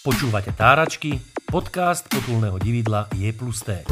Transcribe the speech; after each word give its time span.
Počúvate 0.00 0.56
Táračky, 0.56 1.20
podcast 1.44 2.08
potulného 2.08 2.56
dividla 2.56 3.12
Je 3.12 3.28
plus 3.36 3.60
T. 3.60 3.84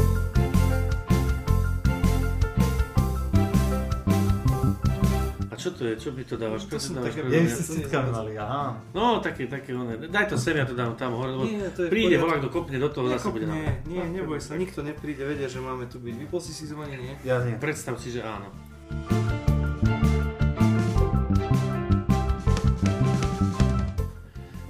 A 5.49 5.53
čo 5.53 5.69
to 5.69 5.85
je? 5.85 5.93
Čo 6.01 6.09
mi 6.17 6.25
to 6.25 6.33
dávaš? 6.33 6.65
To 6.65 6.81
sú 6.81 6.97
dávaš 6.97 7.13
také 7.13 7.45
citkami 7.53 8.09
mali, 8.09 8.33
aha. 8.41 8.81
No, 8.93 9.21
také, 9.21 9.45
také 9.45 9.77
one. 9.77 10.09
Daj 10.09 10.33
to 10.33 10.37
sem, 10.41 10.57
ja 10.57 10.65
to 10.65 10.73
dám 10.73 10.97
tam 10.97 11.13
hore, 11.13 11.33
Nie, 11.45 11.69
to 11.77 11.85
je 11.85 11.93
príde 11.93 12.17
volák, 12.17 12.41
kto 12.41 12.49
kopne 12.49 12.81
do 12.81 12.89
toho, 12.89 13.05
zase 13.13 13.29
bude 13.29 13.45
nie, 13.45 13.65
na... 13.65 13.85
nie, 13.85 14.03
neboj 14.21 14.41
sa, 14.41 14.57
nikto 14.57 14.81
nepríde, 14.81 15.21
vedia, 15.25 15.45
že 15.45 15.61
máme 15.61 15.85
tu 15.85 16.01
byť. 16.01 16.25
Vypol 16.25 16.41
si 16.41 16.57
si 16.57 16.65
zvonenie? 16.65 17.21
Ja 17.21 17.41
nie. 17.45 17.53
Predstav 17.61 17.97
si, 18.01 18.13
že 18.13 18.25
áno. 18.25 18.68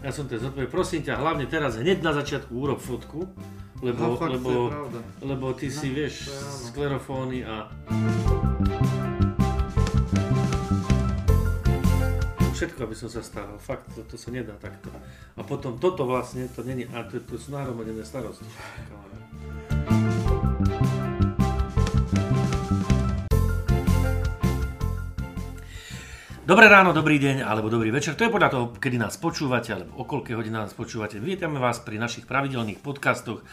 Ja 0.10 0.18
som 0.18 0.26
to 0.26 0.42
zodpovedal. 0.42 0.74
Prosím 0.74 1.06
ťa, 1.06 1.22
hlavne 1.22 1.46
teraz 1.46 1.78
hneď 1.78 2.02
na 2.02 2.18
začiatku 2.18 2.50
urob 2.50 2.82
fotku, 2.82 3.30
lebo, 3.86 4.02
No, 4.02 4.18
fakt, 4.18 4.34
lebo, 4.34 4.74
lebo 5.22 5.54
ty 5.54 5.70
si, 5.70 5.94
No, 5.94 6.02
vieš, 6.02 6.16
je 6.26 6.34
áno. 6.34 6.66
sklerofóny 6.74 7.40
a... 7.46 7.70
Všetko, 12.58 12.90
aby 12.90 12.96
som 12.98 13.06
sa 13.14 13.22
staral. 13.22 13.62
Fakt, 13.62 13.94
to, 13.94 14.02
to 14.10 14.18
sa 14.18 14.34
nedá 14.34 14.58
takto. 14.58 14.90
A 15.38 15.46
potom 15.46 15.78
toto 15.78 16.10
vlastne, 16.10 16.50
to 16.58 16.66
není, 16.66 16.90
a 16.90 17.06
to, 17.06 17.22
to 17.22 17.38
sú 17.38 17.54
nahromadené 17.54 18.02
starosti. 18.02 18.50
Dobré 26.50 26.66
ráno, 26.66 26.98
dobrý 26.98 27.22
deň 27.22 27.46
alebo 27.46 27.70
dobrý 27.70 27.94
večer. 27.94 28.18
To 28.18 28.26
je 28.26 28.34
podľa 28.34 28.50
toho, 28.50 28.66
kedy 28.74 28.98
nás 28.98 29.22
počúvate 29.22 29.70
alebo 29.70 30.02
o 30.02 30.04
koľkej 30.10 30.34
hodín 30.34 30.58
nás 30.58 30.74
počúvate. 30.74 31.22
Vítame 31.22 31.62
vás 31.62 31.78
pri 31.78 32.02
našich 32.02 32.26
pravidelných 32.26 32.82
podcastoch 32.82 33.46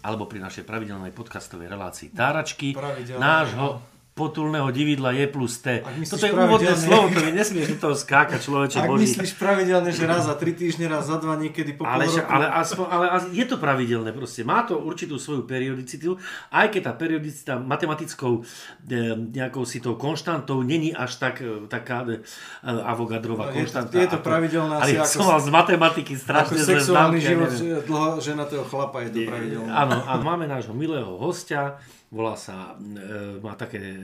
alebo 0.00 0.24
pri 0.24 0.40
našej 0.40 0.64
pravidelnej 0.64 1.12
podcastovej 1.12 1.68
relácii 1.68 2.08
Táračky. 2.16 2.72
Nášho 3.20 3.84
potulného 4.18 4.66
dividla 4.68 5.14
je 5.14 5.24
plus 5.24 5.54
T. 5.56 5.78
Toto 6.02 6.20
je 6.20 6.34
úvodné 6.34 6.74
slovo, 6.74 7.06
to 7.08 7.22
mi 7.22 7.30
nesmieš 7.30 7.70
do 7.70 7.76
toho 7.78 7.94
skákať, 7.94 8.42
človeče 8.42 8.78
Ak 8.80 8.90
Boží. 8.90 9.06
myslíš 9.06 9.32
pravidelne, 9.32 9.88
že 9.88 10.02
raz 10.02 10.26
za 10.26 10.34
tri 10.34 10.50
týždne, 10.50 10.90
raz 10.90 11.06
za 11.06 11.16
dva, 11.16 11.38
niekedy 11.38 11.72
po 11.72 11.86
Ale, 11.86 12.04
roku. 12.04 12.26
ale, 12.26 12.44
aspoň, 12.58 12.84
ale 12.84 13.04
je 13.30 13.44
to 13.44 13.56
pravidelné 13.56 14.10
proste. 14.10 14.42
Má 14.42 14.62
to 14.62 14.74
určitú 14.76 15.14
svoju 15.16 15.46
periodicitu, 15.46 16.18
aj 16.50 16.66
keď 16.68 16.80
tá 16.82 16.92
periodicita 16.92 17.52
matematickou 17.56 18.42
e, 18.82 18.98
nejakou 19.30 19.62
si 19.62 19.78
tou 19.78 19.94
konštantou 19.94 20.58
není 20.60 20.90
až 20.90 21.14
tak, 21.16 21.38
e, 21.38 21.64
taká 21.66 22.02
e, 22.04 22.18
avogadrová 22.66 23.46
No, 23.46 23.54
je 23.54 23.54
to- 23.54 23.58
konštanta. 23.60 23.92
je 23.94 24.08
to 24.08 24.18
pravidelné 24.18 24.74
Ale 24.74 24.90
asi 24.98 25.14
som 25.14 25.28
mal 25.28 25.38
z 25.38 25.48
matematiky 25.48 26.16
strašne 26.16 26.58
zlé 26.58 26.74
sexuálny 26.74 27.18
život 27.20 27.50
dlho 27.84 28.18
ženatého 28.18 28.64
chlapa 28.64 29.04
je 29.04 29.10
to 29.12 29.20
pravidelné. 29.28 29.68
Áno, 29.68 29.96
a 30.00 30.12
máme 30.18 30.48
nášho 30.48 30.72
milého 30.72 31.14
hostia, 31.14 31.76
volá 32.08 32.34
sa, 32.36 32.76
e, 32.76 33.40
má 33.40 33.52
také 33.58 33.80
e, 33.80 34.00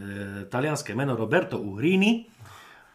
talianské 0.49 0.93
meno 0.93 1.17
Roberto 1.17 1.61
Uhrini, 1.61 2.29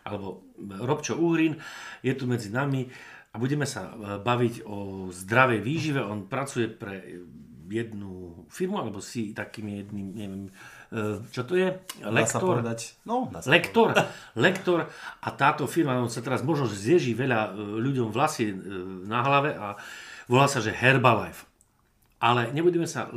alebo 0.05 0.49
Robčo 0.59 1.17
Uhrin, 1.19 1.57
je 2.01 2.13
tu 2.15 2.25
medzi 2.25 2.49
nami 2.49 2.89
a 3.29 3.35
budeme 3.37 3.65
sa 3.69 3.93
e, 3.93 4.17
baviť 4.21 4.65
o 4.65 5.09
zdravej 5.13 5.59
výžive. 5.61 6.01
On 6.01 6.25
pracuje 6.25 6.65
pre 6.65 7.21
jednu 7.69 8.45
firmu, 8.49 8.81
alebo 8.81 8.97
si 8.97 9.29
takým 9.29 9.69
jedným, 9.69 10.07
neviem, 10.17 10.43
e, 10.89 11.21
čo 11.29 11.45
to 11.45 11.53
je? 11.53 11.69
Dá 12.01 12.09
sa 12.25 12.41
Lektor? 12.41 12.49
povedať. 12.57 12.79
No, 13.05 13.29
dá 13.29 13.45
sa 13.45 13.49
Lektor, 13.53 13.93
lektor 14.45 14.79
a 15.21 15.29
táto 15.37 15.69
firma, 15.69 16.01
on 16.01 16.09
sa 16.09 16.25
teraz 16.25 16.41
možno 16.41 16.65
zježí 16.65 17.13
veľa 17.13 17.53
e, 17.53 17.61
ľuďom 17.85 18.09
vlasy 18.09 18.49
na 19.05 19.21
hlave 19.21 19.53
a 19.53 19.77
volá 20.25 20.49
sa, 20.49 20.61
že 20.61 20.73
Herbalife. 20.73 21.48
Ale 22.19 22.51
nebudeme 22.51 22.83
sa 22.83 23.07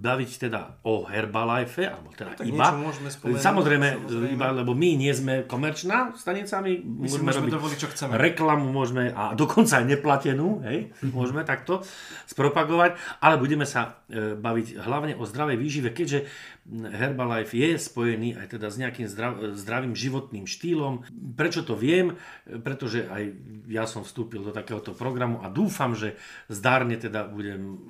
baviť 0.00 0.48
teda 0.48 0.80
o 0.82 1.04
Herbalife, 1.04 1.84
alebo 1.84 2.08
teda 2.10 2.40
Tak 2.40 2.48
iba. 2.48 2.72
môžeme 2.72 3.12
spomenúť, 3.12 3.36
samozrejme, 3.38 3.88
samozrejme. 4.00 4.32
iba, 4.32 4.46
lebo 4.50 4.72
my 4.72 4.96
nie 4.96 5.12
sme 5.12 5.44
komerčná 5.44 6.16
stanica, 6.16 6.64
my, 6.64 6.72
My 6.80 7.04
si 7.04 7.20
môžeme 7.20 7.52
dovoliť, 7.52 7.76
čo 7.76 7.88
chceme. 7.92 8.16
reklamu 8.16 8.64
môžeme, 8.66 9.12
a 9.12 9.36
dokonca 9.36 9.76
aj 9.76 9.84
neplatenú, 9.86 10.64
hej, 10.64 10.88
môžeme 11.06 11.44
takto 11.44 11.84
spropagovať, 12.24 12.96
ale 13.20 13.36
budeme 13.36 13.68
sa 13.68 14.00
e, 14.08 14.32
baviť 14.34 14.80
hlavne 14.80 15.12
o 15.14 15.28
zdravej 15.28 15.56
výžive, 15.56 15.92
keďže 15.92 16.24
Herbalife 16.66 17.52
je 17.52 17.76
spojený 17.76 18.40
aj 18.40 18.56
teda 18.56 18.72
s 18.72 18.76
nejakým 18.76 19.04
zdrav, 19.04 19.32
zdravým 19.52 19.92
životným 19.92 20.48
štýlom. 20.48 21.04
Prečo 21.36 21.60
to 21.60 21.76
viem? 21.76 22.16
E, 22.42 22.56
Pretože 22.56 23.04
aj 23.04 23.22
ja 23.68 23.84
som 23.84 24.00
vstúpil 24.00 24.40
do 24.40 24.50
takéhoto 24.50 24.90
programu 24.90 25.44
a 25.44 25.52
dúfam, 25.52 25.92
že 25.92 26.16
zdárne 26.48 26.96
teda 26.96 27.28
budem 27.28 27.84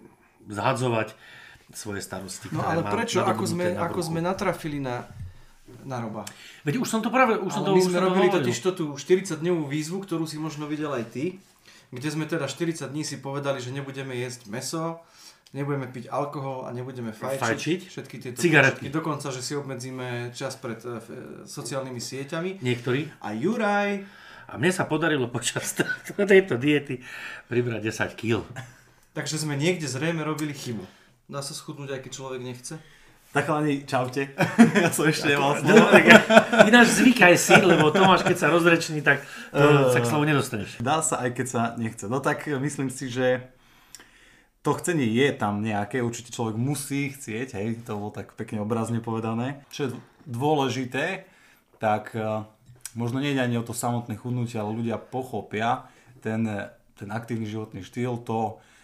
zhadzovať 0.47 1.15
svoje 1.75 2.01
starosti. 2.01 2.47
No 2.55 2.63
ale 2.63 2.87
prečo, 2.87 3.23
ako 3.27 3.45
sme, 3.45 3.75
ako 3.75 4.01
sme 4.01 4.23
natrafili 4.23 4.79
na, 4.79 5.03
na 5.83 5.99
roba? 5.99 6.23
Veď 6.63 6.79
už 6.79 6.89
som 6.89 7.01
to 7.03 7.11
práve, 7.11 7.39
už 7.39 7.51
som 7.51 7.63
to 7.67 7.75
Ale 7.75 7.79
my 7.79 7.85
sme 7.85 7.99
robili 7.99 8.29
totiž 8.31 8.57
to 8.63 8.71
tú 8.75 8.87
40-dňovú 8.95 9.67
výzvu, 9.67 9.99
ktorú 10.07 10.25
si 10.25 10.39
možno 10.39 10.71
videl 10.71 10.95
aj 10.95 11.05
ty, 11.11 11.25
kde 11.91 12.09
sme 12.11 12.27
teda 12.27 12.47
40 12.47 12.87
dní 12.91 13.03
si 13.03 13.19
povedali, 13.19 13.59
že 13.59 13.75
nebudeme 13.75 14.15
jesť 14.15 14.47
meso, 14.51 15.03
nebudeme 15.55 15.87
piť 15.91 16.11
alkohol 16.11 16.67
a 16.67 16.75
nebudeme 16.75 17.15
fajčiť. 17.15 17.43
Fajčiť? 17.43 17.81
Všetky 17.91 18.15
tieto 18.19 18.39
Cigarety. 18.43 18.87
počiatky. 18.87 18.95
Dokonca, 18.95 19.29
že 19.31 19.43
si 19.43 19.53
obmedzíme 19.55 20.35
čas 20.35 20.59
pred 20.59 20.79
eh, 20.83 20.99
sociálnymi 21.47 22.01
sieťami. 22.03 22.51
Niektorí. 22.63 23.23
A 23.23 23.35
Juraj, 23.35 24.03
A 24.47 24.55
mne 24.63 24.71
sa 24.71 24.87
podarilo 24.87 25.27
počas 25.27 25.75
tejto 26.15 26.55
diety 26.59 27.03
pribrať 27.51 27.81
10 28.15 28.15
kg. 28.15 28.47
Takže 29.17 29.41
sme 29.41 29.57
niekde 29.57 29.89
zrejme 29.89 30.21
robili 30.21 30.53
chybu. 30.53 30.85
Dá 31.27 31.41
sa 31.41 31.57
schudnúť, 31.57 31.97
aj 31.97 32.01
keď 32.05 32.13
človek 32.13 32.41
nechce? 32.45 32.77
Tak 33.33 33.49
ani 33.51 33.83
čaute. 33.89 34.33
ja 34.85 34.89
som 34.93 35.09
ešte 35.09 35.33
nemal 35.33 35.57
slovo. 35.59 35.89
ja- 35.93 36.25
Ináč 36.69 37.01
zvykaj 37.01 37.35
si, 37.35 37.57
lebo 37.57 37.91
Tomáš, 37.91 38.23
keď 38.23 38.37
sa 38.37 38.49
rozrečný, 38.53 39.01
tak 39.01 39.25
to, 39.51 39.91
sa 39.93 39.99
k 39.99 40.07
slovu 40.07 40.25
nedostaneš. 40.29 40.79
Dá 40.79 41.01
sa 41.01 41.25
aj 41.25 41.31
keď 41.35 41.47
sa 41.49 41.63
nechce. 41.81 42.05
No 42.07 42.21
tak 42.21 42.47
myslím 42.47 42.89
si, 42.93 43.11
že 43.11 43.45
to 44.63 44.75
chcenie 44.79 45.07
je 45.07 45.31
tam 45.31 45.63
nejaké, 45.63 46.03
určite 46.03 46.35
človek 46.35 46.59
musí 46.59 47.15
chcieť, 47.15 47.55
hej, 47.55 47.87
to 47.87 47.95
bolo 47.95 48.11
tak 48.11 48.35
pekne 48.35 48.59
obrazne 48.59 48.99
povedané. 48.99 49.63
Čo 49.71 49.81
je 49.87 49.91
dôležité, 50.27 51.23
tak 51.79 52.15
eh, 52.19 52.43
možno 52.99 53.23
nie 53.23 53.31
je 53.31 53.43
ani 53.43 53.57
o 53.59 53.67
to 53.67 53.71
samotné 53.71 54.19
chudnutie, 54.19 54.59
ale 54.59 54.75
ľudia 54.75 54.99
pochopia 54.99 55.87
ten, 56.19 56.43
eh, 56.51 56.67
ten 56.99 57.15
aktívny 57.15 57.47
životný 57.47 57.87
štýl, 57.87 58.19
to, 58.27 58.59
eh, 58.59 58.76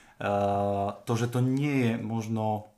to, 1.03 1.13
že 1.19 1.27
to 1.35 1.43
nie 1.43 1.91
je 1.91 1.93
možno 1.99 2.73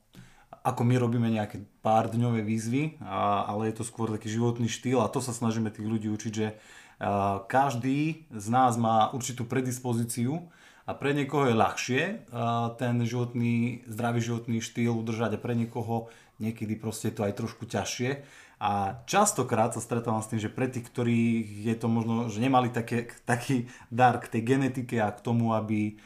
ako 0.64 0.80
my 0.80 0.96
robíme 0.96 1.28
nejaké 1.28 1.60
pár 1.84 2.08
dňové 2.08 2.40
výzvy, 2.40 2.96
a, 3.04 3.44
ale 3.44 3.68
je 3.68 3.76
to 3.76 3.84
skôr 3.84 4.08
taký 4.08 4.32
životný 4.32 4.72
štýl 4.72 5.04
a 5.04 5.12
to 5.12 5.20
sa 5.20 5.36
snažíme 5.36 5.68
tých 5.68 5.84
ľudí 5.84 6.08
učiť, 6.08 6.32
že 6.32 6.56
a, 6.56 7.44
každý 7.44 8.24
z 8.32 8.46
nás 8.48 8.80
má 8.80 9.12
určitú 9.12 9.44
predispozíciu 9.44 10.48
a 10.88 10.96
pre 10.96 11.12
niekoho 11.12 11.52
je 11.52 11.60
ľahšie 11.60 12.02
a, 12.32 12.72
ten 12.80 12.96
životný, 13.04 13.84
zdravý 13.84 14.24
životný 14.24 14.64
štýl 14.64 14.96
udržať 14.96 15.36
a 15.36 15.42
pre 15.44 15.52
niekoho 15.52 16.08
niekedy 16.40 16.80
proste 16.80 17.12
je 17.12 17.16
to 17.20 17.28
aj 17.28 17.36
trošku 17.36 17.68
ťažšie. 17.68 18.24
A 18.64 19.04
častokrát 19.04 19.76
sa 19.76 19.84
stretávam 19.84 20.24
s 20.24 20.32
tým, 20.32 20.40
že 20.40 20.48
pre 20.48 20.64
tých, 20.72 20.88
ktorí 20.88 21.44
je 21.68 21.76
to 21.76 21.92
možno, 21.92 22.32
že 22.32 22.40
nemali 22.40 22.72
také, 22.72 23.12
taký 23.28 23.68
dar 23.92 24.16
k 24.16 24.32
tej 24.32 24.56
genetike 24.56 24.96
a 25.04 25.12
k 25.12 25.20
tomu, 25.20 25.52
aby 25.52 26.00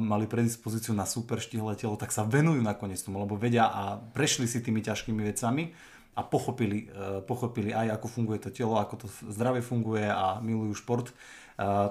mali 0.00 0.24
predispozíciu 0.24 0.96
na 0.96 1.04
super 1.04 1.36
štihle 1.36 1.76
telo, 1.76 2.00
tak 2.00 2.08
sa 2.08 2.24
venujú 2.24 2.64
nakoniec 2.64 2.96
tomu, 3.04 3.20
lebo 3.20 3.36
vedia 3.36 3.68
a 3.68 4.00
prešli 4.00 4.48
si 4.48 4.64
tými 4.64 4.80
ťažkými 4.80 5.20
vecami 5.20 5.76
a 6.16 6.24
pochopili, 6.24 6.88
e, 6.88 7.20
pochopili 7.24 7.72
aj 7.72 8.00
ako 8.00 8.06
funguje 8.08 8.38
to 8.40 8.50
telo, 8.52 8.80
ako 8.80 9.04
to 9.04 9.06
zdravie 9.28 9.60
funguje 9.60 10.08
a 10.08 10.40
milujú 10.40 10.76
šport. 10.80 11.08
E, 11.08 11.14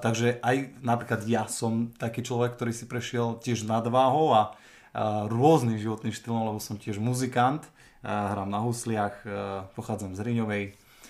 takže 0.02 0.42
aj 0.42 0.82
napríklad 0.82 1.22
ja 1.30 1.46
som 1.46 1.94
taký 1.98 2.26
človek, 2.26 2.58
ktorý 2.58 2.74
si 2.74 2.90
prešiel 2.90 3.38
tiež 3.42 3.70
nadváhou 3.70 4.34
a 4.34 4.42
a 4.92 5.24
rôznym 5.32 5.80
životným 5.80 6.12
štýlom, 6.12 6.52
lebo 6.52 6.60
som 6.60 6.76
tiež 6.76 7.00
muzikant, 7.00 7.64
hrám 8.04 8.52
na 8.52 8.60
husliach, 8.60 9.24
e, 9.24 9.28
pochádzam 9.78 10.18
z 10.18 10.20
Riňovej. 10.20 10.64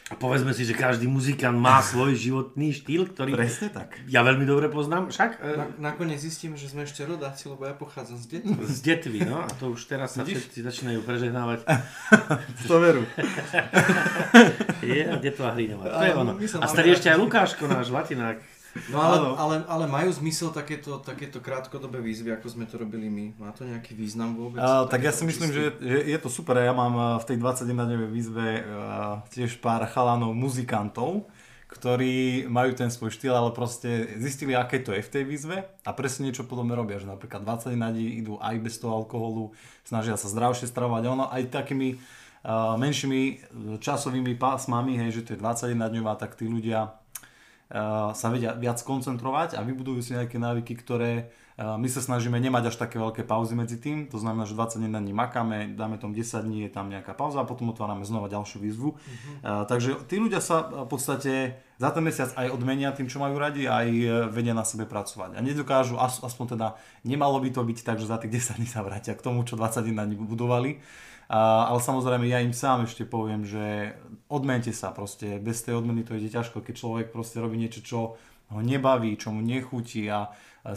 A 0.08 0.16
povedzme 0.16 0.52
si, 0.52 0.66
že 0.66 0.74
každý 0.74 1.06
muzikant 1.06 1.56
má 1.56 1.80
svoj 1.94 2.16
životný 2.16 2.74
štýl, 2.74 3.08
ktorý 3.08 3.32
Presne 3.32 3.70
tak. 3.70 3.96
ja 4.06 4.20
veľmi 4.22 4.44
dobre 4.44 4.68
poznám. 4.68 5.08
Však 5.08 5.40
e, 5.40 5.56
Na, 5.56 5.94
nakoniec 5.94 6.18
zistíme, 6.18 6.56
že 6.56 6.68
sme 6.68 6.84
ešte 6.84 7.04
rodáci, 7.04 7.48
lebo 7.48 7.64
ja 7.64 7.72
pochádzam 7.72 8.18
z 8.18 8.26
detí. 8.28 8.52
z 8.52 8.78
detvy, 8.82 9.20
no 9.24 9.40
a 9.40 9.50
to 9.52 9.72
už 9.72 9.86
teraz 9.86 10.18
sa 10.18 10.24
Vidíš? 10.24 10.52
všetci 10.52 10.60
začínajú 10.64 11.00
prežehnávať. 11.02 11.60
To 12.68 12.78
veru. 12.78 13.04
Je 14.82 15.04
a 15.04 15.16
detvá 15.16 15.54
Hriňová. 15.54 15.84
To 15.88 16.04
je 16.04 16.14
ono. 16.14 16.34
A 16.38 16.66
starý 16.66 16.94
ešte 16.94 17.08
aj 17.08 17.18
Lukáško, 17.18 17.68
náš 17.68 17.90
latinák. 17.90 18.38
No 18.88 18.98
ale, 19.04 19.18
ale, 19.36 19.56
ale 19.68 19.86
majú 19.88 20.10
zmysel 20.16 20.56
takéto, 20.56 21.04
takéto 21.04 21.44
krátkodobé 21.44 22.00
výzvy, 22.00 22.32
ako 22.32 22.48
sme 22.48 22.64
to 22.64 22.80
robili 22.80 23.12
my? 23.12 23.36
Má 23.36 23.52
to 23.52 23.68
nejaký 23.68 23.92
význam 23.92 24.40
vôbec? 24.40 24.64
A, 24.64 24.88
tak 24.88 25.04
ja 25.04 25.12
si 25.12 25.28
myslím, 25.28 25.52
že, 25.52 25.76
že 25.84 25.98
je 26.08 26.18
to 26.20 26.32
super. 26.32 26.56
Ja 26.56 26.72
mám 26.72 27.20
v 27.20 27.26
tej 27.28 27.38
21 27.40 27.68
dňovej 27.68 28.10
výzve 28.10 28.48
a, 28.64 29.24
tiež 29.28 29.60
pár 29.60 29.84
chalanov 29.92 30.32
muzikantov, 30.32 31.28
ktorí 31.72 32.48
majú 32.52 32.76
ten 32.76 32.92
svoj 32.92 33.16
štýl, 33.16 33.32
ale 33.32 33.56
proste 33.56 34.20
zistili, 34.20 34.56
aké 34.56 34.84
to 34.84 34.92
je 34.92 35.04
v 35.04 35.12
tej 35.20 35.24
výzve 35.24 35.58
a 35.88 35.92
presne 35.96 36.28
niečo 36.28 36.44
podobné 36.44 36.76
robia, 36.76 37.00
že 37.00 37.08
napríklad 37.08 37.48
20 37.48 37.76
dní 37.76 38.20
idú 38.20 38.36
aj 38.44 38.56
bez 38.60 38.76
toho 38.76 39.00
alkoholu, 39.04 39.56
snažia 39.88 40.20
sa 40.20 40.28
zdravšie 40.28 40.68
stravovať, 40.68 41.04
ono 41.08 41.32
aj 41.32 41.48
takými 41.48 41.96
uh, 41.96 42.76
menšími 42.76 43.22
časovými 43.80 44.36
pásmami, 44.36 45.00
hej, 45.00 45.24
že 45.24 45.32
to 45.32 45.40
je 45.40 45.40
21 45.40 45.80
dňová, 45.80 46.20
tak 46.20 46.36
tí 46.36 46.44
ľudia 46.44 46.92
uh, 46.92 47.01
sa 48.12 48.28
vedia 48.28 48.52
viac 48.54 48.84
koncentrovať 48.84 49.56
a 49.56 49.64
vybudujú 49.64 50.04
si 50.04 50.12
nejaké 50.12 50.36
návyky, 50.36 50.76
ktoré 50.84 51.32
my 51.62 51.86
sa 51.86 52.02
snažíme 52.02 52.42
nemať 52.42 52.74
až 52.74 52.76
také 52.82 52.98
veľké 52.98 53.22
pauzy 53.22 53.54
medzi 53.54 53.78
tým, 53.78 54.10
to 54.10 54.18
znamená, 54.18 54.50
že 54.50 54.58
21 54.58 54.98
dní 54.98 55.14
makáme, 55.14 55.78
dáme 55.78 56.02
tom 56.02 56.10
10 56.10 56.42
dní, 56.42 56.66
je 56.66 56.72
tam 56.74 56.90
nejaká 56.90 57.14
pauza 57.14 57.42
a 57.42 57.46
potom 57.46 57.70
otvárame 57.70 58.02
znova 58.02 58.34
ďalšiu 58.34 58.58
výzvu. 58.58 58.90
Uh-huh. 58.98 59.34
Uh, 59.46 59.64
takže 59.70 59.94
tí 60.10 60.18
ľudia 60.18 60.42
sa 60.42 60.66
v 60.66 60.90
podstate 60.90 61.62
za 61.78 61.90
ten 61.94 62.02
mesiac 62.02 62.34
aj 62.34 62.50
odmenia 62.50 62.94
tým, 62.94 63.10
čo 63.10 63.18
majú 63.18 63.42
radi, 63.42 63.66
aj 63.66 63.88
e, 63.90 64.06
vedia 64.30 64.54
na 64.54 64.62
sebe 64.62 64.86
pracovať. 64.86 65.34
A 65.34 65.42
nedokážu, 65.42 65.98
aspoň 65.98 66.54
teda 66.54 66.68
nemalo 67.02 67.42
by 67.42 67.50
to 67.50 67.66
byť 67.66 67.82
tak, 67.82 67.98
že 67.98 68.06
za 68.06 68.22
tých 68.22 68.38
10 68.38 68.62
dní 68.62 68.70
sa 68.70 68.86
vrátia 68.86 69.18
k 69.18 69.26
tomu, 69.26 69.42
čo 69.42 69.58
21 69.58 69.90
dní 69.90 70.14
budovali. 70.22 70.78
Ale 71.32 71.80
samozrejme 71.80 72.28
ja 72.30 72.44
im 72.44 72.54
sám 72.54 72.86
ešte 72.86 73.08
poviem, 73.08 73.48
že 73.48 73.96
odmente 74.30 74.70
sa 74.76 74.94
proste, 74.94 75.42
bez 75.42 75.64
tej 75.66 75.80
odmeny 75.80 76.06
to 76.06 76.14
ide 76.14 76.30
ťažko, 76.30 76.62
keď 76.62 76.76
človek 76.76 77.08
proste 77.10 77.42
robí 77.42 77.56
niečo, 77.58 77.82
čo 77.82 78.00
ho 78.52 78.60
nebaví, 78.60 79.16
čo 79.16 79.32
mu 79.32 79.40
nechutí 79.40 80.12
a 80.12 80.28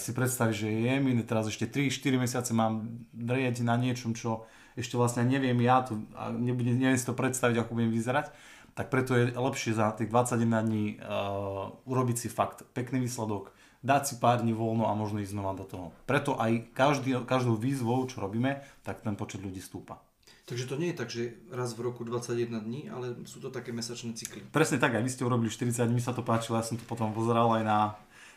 si 0.00 0.16
predstaviť, 0.16 0.54
že 0.56 0.69
je 0.69 0.94
mi 1.00 1.12
teraz 1.20 1.44
ešte 1.48 1.69
3-4 1.69 2.16
mesiace 2.16 2.50
mám 2.56 2.88
drieť 3.12 3.60
na 3.60 3.76
niečom, 3.76 4.16
čo 4.16 4.48
ešte 4.75 4.98
vlastne 4.98 5.28
neviem 5.28 5.56
ja, 5.62 5.84
to, 5.84 6.02
a 6.16 6.32
nebudem, 6.34 6.81
neviem 6.81 6.98
si 6.98 7.06
to 7.06 7.14
predstaviť, 7.14 7.62
ako 7.62 7.76
budem 7.78 7.92
vyzerať, 7.94 8.32
tak 8.75 8.90
preto 8.90 9.14
je 9.14 9.31
lepšie 9.31 9.76
za 9.76 9.94
tých 9.94 10.10
21 10.10 10.50
dní 10.66 10.98
uh, 10.98 11.70
urobiť 11.86 12.26
si 12.26 12.28
fakt 12.32 12.66
pekný 12.75 13.06
výsledok, 13.06 13.54
dať 13.86 14.02
si 14.02 14.14
pár 14.19 14.42
dní 14.42 14.50
voľno 14.50 14.90
a 14.90 14.98
možno 14.98 15.22
ísť 15.22 15.31
znova 15.31 15.54
do 15.54 15.62
toho. 15.69 15.87
Preto 16.10 16.34
aj 16.34 16.75
každý, 16.75 17.22
každou 17.22 17.54
výzvou, 17.54 18.02
čo 18.10 18.19
robíme, 18.19 18.66
tak 18.82 19.04
ten 19.06 19.14
počet 19.14 19.46
ľudí 19.46 19.62
stúpa. 19.62 20.02
Takže 20.44 20.69
to 20.69 20.76
nie 20.76 20.92
je 20.92 20.98
tak, 21.00 21.08
že 21.08 21.40
raz 21.48 21.72
v 21.72 21.88
roku 21.88 22.04
21 22.04 22.60
dní, 22.60 22.92
ale 22.92 23.16
sú 23.25 23.40
to 23.40 23.48
také 23.48 23.72
mesačné 23.72 24.12
cykly. 24.12 24.44
Presne 24.52 24.76
tak, 24.76 24.92
aj 24.92 25.00
vy 25.00 25.10
ste 25.12 25.25
urobili 25.25 25.48
40 25.48 25.88
dní, 25.88 25.96
mi 25.96 26.04
sa 26.04 26.12
to 26.12 26.20
páčilo, 26.20 26.60
ja 26.60 26.66
som 26.66 26.76
to 26.76 26.84
potom 26.84 27.16
pozeral 27.16 27.48
aj 27.56 27.64
na 27.64 27.78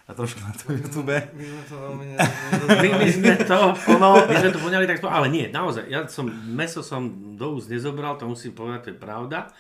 a 0.08 0.16
trošku 0.16 0.40
na 0.40 0.56
to 0.56 0.72
YouTube. 0.72 1.12
My 1.12 1.44
sme 1.44 1.64
to 1.68 1.76
veľmi 1.76 2.06
my, 2.80 2.90
my 2.96 3.08
sme 3.12 3.34
to, 3.44 3.60
ono, 3.92 4.24
my 4.24 4.36
sme 4.40 4.52
to 4.56 4.60
poňali 4.64 4.88
tak, 4.88 5.04
ale 5.04 5.28
nie, 5.28 5.52
naozaj, 5.52 5.84
ja 5.92 6.08
som, 6.08 6.32
meso 6.32 6.80
som 6.80 7.36
do 7.36 7.60
úst 7.60 7.68
nezobral, 7.68 8.16
to 8.16 8.24
musím 8.24 8.56
povedať, 8.56 8.80
to 8.88 8.92
je 8.96 8.98
pravda. 9.04 9.52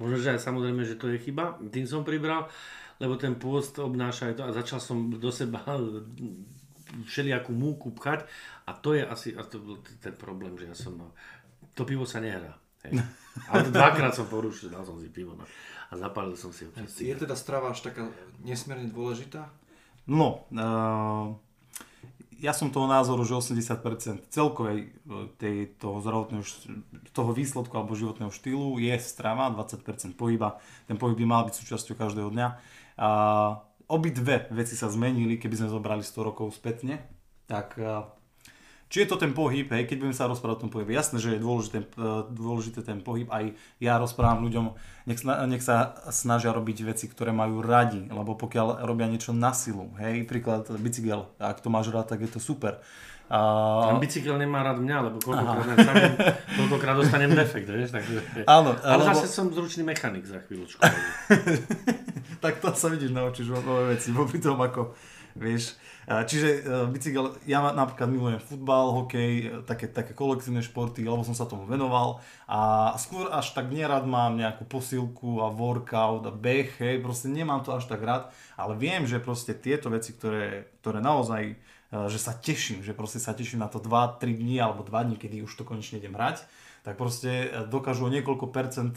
Možno, 0.00 0.16
že 0.16 0.32
aj 0.36 0.40
samozrejme, 0.40 0.80
že 0.80 0.96
to 0.96 1.12
je 1.12 1.20
chyba, 1.20 1.60
tým 1.68 1.84
som 1.84 2.08
pribral, 2.08 2.48
lebo 2.96 3.20
ten 3.20 3.36
pôst 3.36 3.76
obnáša 3.76 4.32
aj 4.32 4.34
to 4.40 4.42
a 4.48 4.56
začal 4.56 4.80
som 4.80 5.12
do 5.12 5.28
seba 5.28 5.60
všelijakú 7.12 7.52
múku 7.52 7.92
pchať 7.92 8.24
a 8.64 8.72
to 8.72 8.96
je 8.96 9.04
asi, 9.04 9.36
a 9.36 9.44
to 9.44 9.60
bol 9.60 9.76
ten 10.00 10.16
problém, 10.16 10.56
že 10.56 10.72
ja 10.72 10.76
som 10.76 10.96
mal, 10.96 11.12
to 11.76 11.84
pivo 11.84 12.08
sa 12.08 12.24
nehrá. 12.24 12.56
Hej. 12.88 12.96
Ale 13.52 13.68
dvakrát 13.68 14.16
som 14.16 14.24
porušil, 14.24 14.72
dal 14.72 14.88
som 14.88 14.96
si 14.96 15.12
pivo 15.12 15.36
na, 15.36 15.44
a 15.86 15.92
zapálil 16.00 16.32
som 16.32 16.48
si 16.48 16.64
občas 16.64 16.96
Je 16.96 17.12
teda 17.12 17.36
strava 17.36 17.76
až 17.76 17.84
taká 17.84 18.08
nesmierne 18.40 18.88
dôležitá? 18.88 19.65
No, 20.06 20.46
uh, 20.54 21.34
ja 22.38 22.52
som 22.52 22.70
toho 22.70 22.86
názoru, 22.86 23.24
že 23.24 23.32
80% 23.32 24.28
celkovej 24.28 24.78
e, 24.84 24.88
tej, 25.40 25.72
toho 25.80 26.04
zdravotného, 26.04 26.44
toho 27.16 27.32
výsledku 27.32 27.72
alebo 27.72 27.96
životného 27.96 28.28
štýlu 28.28 28.76
je 28.76 28.92
strava, 29.00 29.48
20% 29.48 30.12
pohyba. 30.20 30.60
Ten 30.84 31.00
pohyb 31.00 31.16
by 31.16 31.26
mal 31.26 31.42
byť 31.48 31.54
súčasťou 31.56 31.96
každého 31.96 32.28
dňa. 32.28 32.48
Obidve 33.88 34.52
veci 34.52 34.76
sa 34.76 34.92
zmenili, 34.92 35.40
keby 35.40 35.64
sme 35.64 35.72
zobrali 35.72 36.04
100 36.04 36.28
rokov 36.28 36.52
spätne. 36.52 37.08
Tak 37.48 37.80
uh, 37.80 38.04
či 38.86 39.02
je 39.02 39.08
to 39.10 39.18
ten 39.18 39.34
pohyb, 39.34 39.66
hej, 39.66 39.84
keď 39.90 39.96
budeme 39.98 40.16
sa 40.16 40.30
rozprávať 40.30 40.56
o 40.56 40.62
tom 40.66 40.70
pohybe, 40.70 40.94
jasné, 40.94 41.18
že 41.18 41.34
je 41.34 41.42
dôležité, 41.42 41.78
e, 41.82 42.06
dôležité 42.30 42.80
ten 42.86 43.02
pohyb, 43.02 43.26
aj 43.34 43.58
ja 43.82 43.98
rozprávam 43.98 44.46
ľuďom, 44.46 44.78
nech, 45.10 45.20
nech 45.26 45.62
sa 45.62 45.98
snažia 46.14 46.54
robiť 46.54 46.86
veci, 46.86 47.10
ktoré 47.10 47.34
majú 47.34 47.66
radi, 47.66 48.06
lebo 48.06 48.38
pokiaľ 48.38 48.86
robia 48.86 49.10
niečo 49.10 49.34
na 49.34 49.50
silu, 49.50 49.90
hej, 49.98 50.22
príklad 50.30 50.70
bicykel, 50.78 51.26
ak 51.42 51.58
to 51.58 51.68
máš 51.68 51.90
rád, 51.90 52.14
tak 52.14 52.22
je 52.22 52.30
to 52.30 52.38
super. 52.38 52.78
A... 53.26 53.90
Ten 53.90 53.98
bicykel 53.98 54.38
nemá 54.38 54.62
rád 54.62 54.78
mňa, 54.78 54.96
lebo 55.10 55.18
koľkokrát, 55.18 55.82
koľkokrát 56.46 56.94
dostanem 56.94 57.34
defekt, 57.34 57.66
vieš, 57.66 57.90
takže... 57.90 58.22
Áno, 58.46 58.78
ale 58.86 59.02
lebo... 59.02 59.18
zase 59.18 59.26
som 59.26 59.50
zručný 59.50 59.82
mechanik 59.82 60.22
za 60.22 60.38
chvíľočku. 60.46 60.78
tak 62.44 62.62
to 62.62 62.70
sa 62.70 62.86
vidíš, 62.86 63.10
naučíš 63.10 63.50
nové 63.50 63.98
veci, 63.98 64.14
popri 64.14 64.38
tom 64.38 64.62
ako 64.62 64.94
vieš. 65.36 65.76
Čiže 66.06 66.48
e, 66.48 66.58
bicykel, 66.86 67.34
ja 67.50 67.58
napríklad 67.74 68.06
milujem 68.06 68.38
futbal, 68.38 68.94
hokej, 68.94 69.32
e, 69.42 69.46
také, 69.66 69.90
také 69.90 70.14
kolektívne 70.14 70.62
športy, 70.62 71.02
lebo 71.02 71.26
som 71.26 71.34
sa 71.34 71.50
tomu 71.50 71.66
venoval 71.66 72.22
a 72.46 72.94
skôr 72.94 73.26
až 73.34 73.50
tak 73.58 73.74
nerad 73.74 74.06
mám 74.06 74.38
nejakú 74.38 74.70
posilku 74.70 75.42
a 75.42 75.50
workout 75.50 76.22
a 76.22 76.30
beh, 76.30 76.78
hej, 76.78 77.02
proste 77.02 77.26
nemám 77.26 77.66
to 77.66 77.74
až 77.74 77.90
tak 77.90 78.06
rád, 78.06 78.30
ale 78.54 78.78
viem, 78.78 79.02
že 79.02 79.18
proste 79.18 79.50
tieto 79.58 79.90
veci, 79.90 80.14
ktoré, 80.14 80.70
ktoré 80.78 81.02
naozaj, 81.02 81.42
e, 81.50 81.54
že 82.06 82.22
sa 82.22 82.38
teším, 82.38 82.86
že 82.86 82.94
proste 82.94 83.18
sa 83.18 83.34
teším 83.34 83.58
na 83.58 83.66
to 83.66 83.82
2-3 83.82 84.30
dní 84.30 84.62
alebo 84.62 84.86
2 84.86 85.10
dní, 85.10 85.16
kedy 85.18 85.42
už 85.42 85.58
to 85.58 85.66
konečne 85.66 85.98
idem 85.98 86.14
hrať, 86.14 86.46
tak 86.86 86.94
proste 86.94 87.50
dokážu 87.66 88.06
o 88.06 88.14
niekoľko 88.14 88.46
percent 88.54 88.94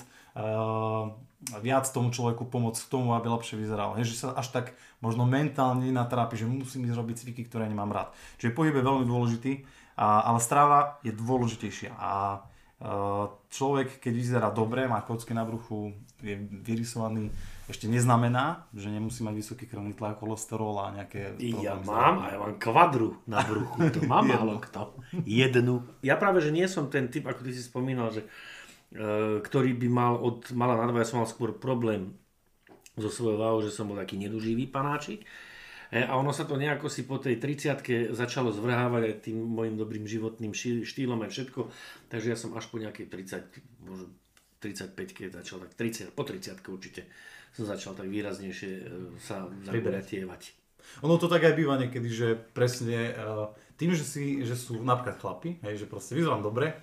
viac 1.40 1.88
tomu 1.88 2.12
človeku 2.12 2.52
pomôcť 2.52 2.84
k 2.84 2.92
tomu, 2.92 3.16
aby 3.16 3.32
lepšie 3.32 3.56
vyzeral. 3.56 3.96
Hej, 3.96 4.12
že 4.12 4.28
sa 4.28 4.36
až 4.36 4.52
tak 4.52 4.76
možno 5.00 5.24
mentálne 5.24 5.88
natrápi, 5.88 6.36
že 6.36 6.44
musím 6.44 6.84
ísť 6.88 7.00
robiť 7.00 7.16
cviky, 7.24 7.44
ktoré 7.48 7.72
nemám 7.72 7.96
rád. 7.96 8.10
Čiže 8.44 8.56
pohyb 8.56 8.76
je 8.76 8.84
veľmi 8.84 9.06
dôležitý, 9.08 9.54
a, 9.96 10.28
ale 10.28 10.40
strava 10.44 11.00
je 11.00 11.16
dôležitejšia. 11.16 11.96
A 11.96 12.12
e, 12.36 12.40
človek, 13.56 14.04
keď 14.04 14.14
vyzerá 14.16 14.48
dobre, 14.52 14.84
má 14.92 15.00
kocky 15.00 15.32
na 15.32 15.48
bruchu, 15.48 15.96
je 16.20 16.36
vyrysovaný, 16.40 17.32
ešte 17.72 17.86
neznamená, 17.86 18.66
že 18.74 18.90
nemusí 18.92 19.22
mať 19.22 19.36
vysoký 19.40 19.64
krvný 19.70 19.94
tlak, 19.94 20.20
cholesterol 20.20 20.76
a 20.82 20.92
nejaké... 20.92 21.38
Ja 21.40 21.78
mám, 21.80 22.26
a 22.26 22.34
ja 22.34 22.38
mám 22.42 22.58
kvadru 22.58 23.16
na 23.30 23.46
bruchu, 23.46 23.94
to 23.94 24.04
mám 24.10 24.26
málo 24.34 24.60
kto. 24.60 24.92
Jednu. 25.24 25.86
Ja 26.04 26.20
práve, 26.20 26.44
že 26.44 26.52
nie 26.52 26.68
som 26.68 26.92
ten 26.92 27.08
typ, 27.08 27.30
ako 27.30 27.46
ty 27.46 27.54
si 27.54 27.64
spomínal, 27.64 28.10
že 28.12 28.26
ktorý 29.46 29.78
by 29.78 29.88
mal 29.90 30.18
od 30.18 30.50
mala 30.58 30.74
na 30.74 30.90
dva, 30.90 31.06
ja 31.06 31.10
som 31.10 31.22
mal 31.22 31.30
skôr 31.30 31.54
problém 31.54 32.18
so 32.98 33.10
svojou 33.10 33.38
váhou, 33.38 33.60
že 33.62 33.72
som 33.72 33.88
bol 33.88 33.98
taký 33.98 34.18
neduživý 34.18 34.68
panáčik. 34.68 35.24
E, 35.90 36.04
a 36.04 36.18
ono 36.18 36.34
sa 36.34 36.44
to 36.46 36.58
nejako 36.58 36.90
si 36.92 37.06
po 37.06 37.22
tej 37.22 37.38
30 37.38 38.14
začalo 38.14 38.50
zvrhávať 38.50 39.02
aj 39.06 39.16
tým 39.30 39.38
môjim 39.40 39.78
dobrým 39.78 40.06
životným 40.10 40.52
štýlom 40.84 41.22
aj 41.26 41.32
všetko. 41.32 41.62
Takže 42.10 42.28
ja 42.34 42.38
som 42.38 42.54
až 42.58 42.68
po 42.70 42.82
nejakej 42.82 43.08
30, 43.08 43.88
možno 43.88 44.10
35 44.60 44.94
keď 45.16 45.28
začal, 45.40 45.64
tak 45.64 45.72
30, 45.78 46.12
po 46.18 46.24
30 46.28 46.60
určite 46.68 47.02
som 47.56 47.66
začal 47.66 47.94
tak 47.94 48.10
výraznejšie 48.10 48.72
e, 48.74 48.84
sa 49.22 49.46
zaberatievať. 49.70 50.58
Ono 51.06 51.22
to 51.22 51.30
tak 51.30 51.46
aj 51.46 51.54
býva 51.54 51.78
niekedy, 51.78 52.10
že 52.10 52.34
presne 52.34 53.14
tým, 53.78 53.94
že, 53.94 54.02
si, 54.02 54.42
že 54.42 54.58
sú 54.58 54.82
napríklad 54.82 55.22
chlapi, 55.22 55.62
hej, 55.62 55.86
že 55.86 55.86
proste 55.86 56.18
vyzerám 56.18 56.42
dobre, 56.42 56.74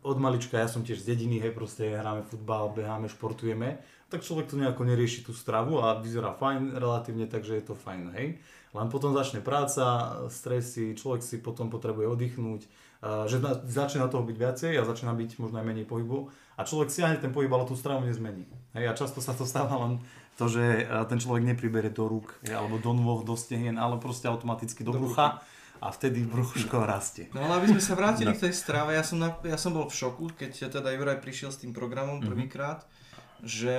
od 0.00 0.16
malička, 0.16 0.56
ja 0.56 0.68
som 0.68 0.80
tiež 0.80 1.04
z 1.04 1.12
dediny, 1.12 1.36
hej, 1.40 1.52
proste 1.52 1.92
hráme 1.92 2.24
futbal, 2.24 2.72
beháme, 2.72 3.12
športujeme, 3.12 3.80
tak 4.08 4.24
človek 4.24 4.50
to 4.50 4.58
nejako 4.58 4.82
nerieši 4.88 5.22
tú 5.22 5.36
stravu 5.36 5.78
a 5.84 6.00
vyzerá 6.00 6.32
fajn 6.34 6.80
relatívne, 6.80 7.28
takže 7.28 7.60
je 7.60 7.64
to 7.68 7.74
fajn, 7.76 8.10
hej. 8.16 8.40
Len 8.70 8.86
potom 8.86 9.12
začne 9.12 9.42
práca, 9.42 10.14
stresy, 10.30 10.94
človek 10.94 11.20
si 11.26 11.42
potom 11.42 11.68
potrebuje 11.68 12.06
oddychnúť, 12.08 12.60
eh, 12.64 13.28
že 13.28 13.36
začína 13.68 14.08
toho 14.08 14.24
byť 14.24 14.36
viacej 14.36 14.72
a 14.80 14.88
začína 14.88 15.12
byť 15.12 15.30
možno 15.42 15.60
aj 15.60 15.66
menej 15.66 15.86
pohybu 15.86 16.32
a 16.56 16.64
človek 16.64 16.88
siahne 16.88 17.18
ten 17.20 17.34
pohyb, 17.34 17.50
ale 17.52 17.68
tú 17.68 17.76
stravu 17.76 18.06
nezmení. 18.06 18.46
Hej, 18.72 18.84
a 18.90 18.92
často 18.96 19.18
sa 19.20 19.34
to 19.34 19.44
stáva 19.44 19.76
len 19.76 20.00
to, 20.40 20.48
že 20.48 20.88
eh, 20.88 21.04
ten 21.04 21.20
človek 21.20 21.44
nepribere 21.44 21.92
do 21.92 22.08
rúk, 22.08 22.32
alebo 22.48 22.80
do 22.80 22.96
nôh, 22.96 23.20
do 23.26 23.36
stehien, 23.36 23.76
ale 23.76 24.00
proste 24.00 24.24
automaticky 24.30 24.80
do, 24.80 24.96
do 24.96 25.04
brucha. 25.04 25.38
brucha 25.38 25.59
a 25.80 25.88
vtedy 25.88 26.28
brúško 26.28 26.84
rastie. 26.84 27.32
No 27.32 27.48
ale 27.48 27.64
aby 27.64 27.72
sme 27.72 27.82
sa 27.82 27.96
vrátili 27.96 28.30
no. 28.30 28.36
k 28.36 28.48
tej 28.48 28.54
strave, 28.54 28.92
ja 28.92 29.00
som, 29.00 29.16
na, 29.16 29.32
ja 29.48 29.56
som 29.56 29.72
bol 29.72 29.88
v 29.88 29.96
šoku, 29.96 30.36
keď 30.36 30.68
teda 30.68 30.92
Juraj 30.92 31.24
prišiel 31.24 31.50
s 31.50 31.60
tým 31.64 31.72
programom 31.72 32.20
mhm. 32.20 32.28
prvýkrát, 32.28 32.84
mm-hmm. 32.84 33.44
že 33.48 33.76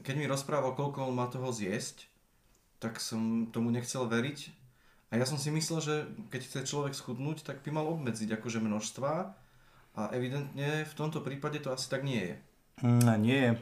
keď 0.00 0.14
mi 0.16 0.26
rozprával, 0.26 0.72
koľko 0.72 1.12
on 1.12 1.14
má 1.14 1.28
toho 1.28 1.52
zjesť, 1.52 2.08
tak 2.80 2.98
som 2.98 3.52
tomu 3.52 3.70
nechcel 3.70 4.08
veriť. 4.08 4.58
A 5.12 5.20
ja 5.20 5.28
som 5.28 5.36
si 5.36 5.52
myslel, 5.52 5.78
že 5.84 5.94
keď 6.32 6.40
chce 6.40 6.58
človek 6.72 6.96
schudnúť, 6.96 7.44
tak 7.44 7.60
by 7.60 7.68
mal 7.68 7.84
obmedziť 7.84 8.32
akože 8.32 8.64
množstva 8.64 9.12
a 9.92 10.02
evidentne 10.16 10.88
v 10.88 10.94
tomto 10.96 11.20
prípade 11.20 11.60
to 11.60 11.68
asi 11.68 11.86
tak 11.92 12.00
nie 12.00 12.32
je. 12.32 12.34
Mm, 12.80 13.12
nie 13.20 13.38
je. 13.38 13.52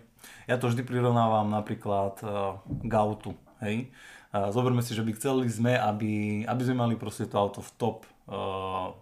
Ja 0.46 0.62
to 0.62 0.70
vždy 0.70 0.86
prirovnávam 0.86 1.50
napríklad 1.50 2.22
uh, 2.22 2.62
k 2.64 2.92
autu. 2.94 3.34
Hej? 3.58 3.90
Zoberme 4.30 4.82
si, 4.82 4.94
že 4.94 5.02
by 5.02 5.12
chceli 5.18 5.50
sme, 5.50 5.74
aby, 5.74 6.44
aby 6.46 6.62
sme 6.62 6.76
mali 6.78 6.94
proste 6.94 7.26
to 7.26 7.34
auto 7.34 7.60
v 7.62 7.70
top 7.74 7.98
uh, 8.30 8.94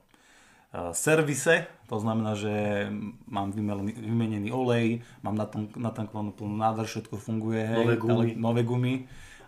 servise, 0.93 1.65
to 1.89 1.97
znamená, 1.97 2.37
že 2.37 2.89
mám 3.25 3.53
vymenený, 3.53 3.93
vymenený 3.97 4.49
olej, 4.53 5.01
mám 5.25 5.37
natank, 5.37 5.73
natankovanú 5.77 6.37
plnú 6.37 6.57
nádrž, 6.57 7.01
všetko 7.01 7.17
funguje, 7.17 7.65
hej, 7.65 7.77
Nové 7.81 7.97
gumy. 7.97 8.13
ale- 8.13 8.37
nové 8.37 8.63
gumy 8.65 8.95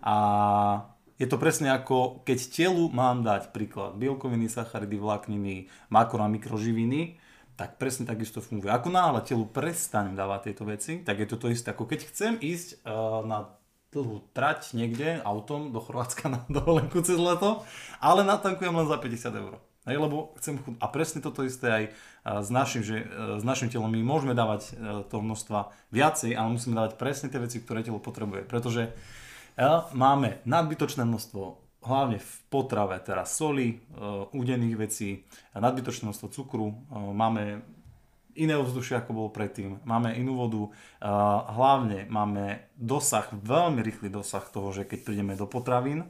a 0.01 0.17
je 1.21 1.29
to 1.29 1.37
presne 1.37 1.69
ako 1.69 2.25
keď 2.25 2.39
telu 2.49 2.89
mám 2.89 3.21
dať 3.21 3.53
príklad 3.53 4.01
bielkoviny, 4.01 4.49
sacharidy, 4.49 4.97
vlákniny, 4.97 5.69
makro 5.93 6.25
a 6.25 6.33
mikroživiny, 6.33 7.21
tak 7.61 7.77
presne 7.77 8.09
takisto 8.09 8.41
funguje. 8.41 8.73
Ako 8.73 8.89
náhle 8.89 9.21
telu 9.21 9.45
prestanem 9.45 10.17
dávať 10.17 10.49
tieto 10.49 10.65
veci, 10.65 11.05
tak 11.05 11.21
je 11.21 11.29
to 11.29 11.37
to 11.37 11.53
isté, 11.53 11.77
ako 11.77 11.85
keď 11.85 12.09
chcem 12.09 12.33
ísť 12.41 12.81
uh, 12.89 13.21
na 13.29 13.53
dlhú 13.91 14.23
trať 14.31 14.79
niekde 14.79 15.19
autom 15.27 15.75
do 15.75 15.83
Chorvátska 15.83 16.31
na 16.31 16.41
dovolenku 16.47 17.03
cez 17.03 17.19
leto, 17.19 17.67
ale 17.99 18.23
natankujem 18.23 18.75
len 18.75 18.87
za 18.87 18.97
50 18.97 19.43
eur. 19.43 19.55
Hej, 19.89 19.97
lebo 19.97 20.37
chcem 20.37 20.61
chud... 20.61 20.77
A 20.77 20.87
presne 20.93 21.25
toto 21.25 21.41
isté 21.41 21.67
aj 21.73 21.85
a, 21.89 22.45
s 22.45 22.53
našim, 22.53 22.85
že 22.85 23.01
e, 23.01 23.07
s 23.41 23.45
našim 23.45 23.73
telom 23.73 23.89
my 23.89 24.05
môžeme 24.05 24.37
dávať 24.37 24.77
e, 24.77 25.03
toho 25.09 25.25
množstva 25.25 25.73
viacej, 25.89 26.37
ale 26.37 26.53
musíme 26.53 26.77
dávať 26.77 27.01
presne 27.01 27.33
tie 27.33 27.41
veci, 27.41 27.65
ktoré 27.65 27.81
telo 27.81 27.97
potrebuje. 27.97 28.45
Pretože 28.45 28.83
e, 28.87 28.91
máme 29.97 30.45
nadbytočné 30.45 31.03
množstvo 31.09 31.43
hlavne 31.81 32.21
v 32.21 32.33
potrave 32.53 33.01
teraz 33.01 33.33
soli, 33.33 33.69
e, 33.73 33.99
údených 34.37 34.77
vecí, 34.77 35.25
nadbytočné 35.57 36.13
množstvo 36.13 36.29
cukru, 36.29 36.67
e, 36.69 36.75
máme 37.17 37.65
iné 38.35 38.55
ovzdušie, 38.59 39.01
ako 39.01 39.11
bolo 39.15 39.31
predtým, 39.33 39.83
máme 39.83 40.15
inú 40.15 40.37
vodu, 40.37 40.63
hlavne 41.55 42.07
máme 42.11 42.71
dosah, 42.77 43.27
veľmi 43.33 43.81
rýchly 43.81 44.13
dosah 44.13 44.45
toho, 44.47 44.71
že 44.71 44.87
keď 44.87 44.99
prídeme 45.07 45.35
do 45.35 45.49
potravín, 45.49 46.07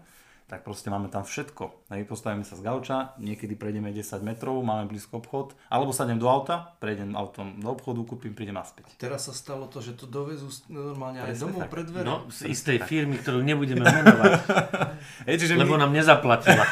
tak 0.50 0.66
proste 0.66 0.90
máme 0.90 1.06
tam 1.06 1.22
všetko. 1.22 1.94
Hej, 1.94 2.10
postavíme 2.10 2.42
sa 2.42 2.58
z 2.58 2.66
gauča, 2.66 3.14
niekedy 3.22 3.54
prejdeme 3.54 3.94
10 3.94 4.18
metrov, 4.26 4.58
máme 4.66 4.90
blízko 4.90 5.22
obchod, 5.22 5.54
alebo 5.70 5.94
sadnem 5.94 6.18
do 6.18 6.26
auta, 6.26 6.74
prejdem 6.82 7.14
autom 7.14 7.62
do 7.62 7.70
obchodu, 7.70 8.02
kúpim, 8.02 8.34
prídem 8.34 8.58
naspäť. 8.58 8.90
Teraz 8.98 9.30
sa 9.30 9.34
stalo 9.34 9.70
to, 9.70 9.78
že 9.78 9.94
to 9.94 10.10
dovezú 10.10 10.50
normálne 10.66 11.22
aj 11.22 11.38
Presne 11.38 11.44
domov 11.46 11.60
tak. 11.62 11.70
pred 11.70 11.86
dvere. 11.86 12.06
No, 12.10 12.26
z 12.34 12.50
istej 12.50 12.82
firmy, 12.82 13.22
ktorú 13.22 13.46
nebudeme 13.46 13.86
menovať, 13.86 14.32
Hej, 15.30 15.46
čiže 15.46 15.54
lebo 15.54 15.78
my, 15.78 15.86
nám 15.86 15.94
nezaplatila. 15.94 16.66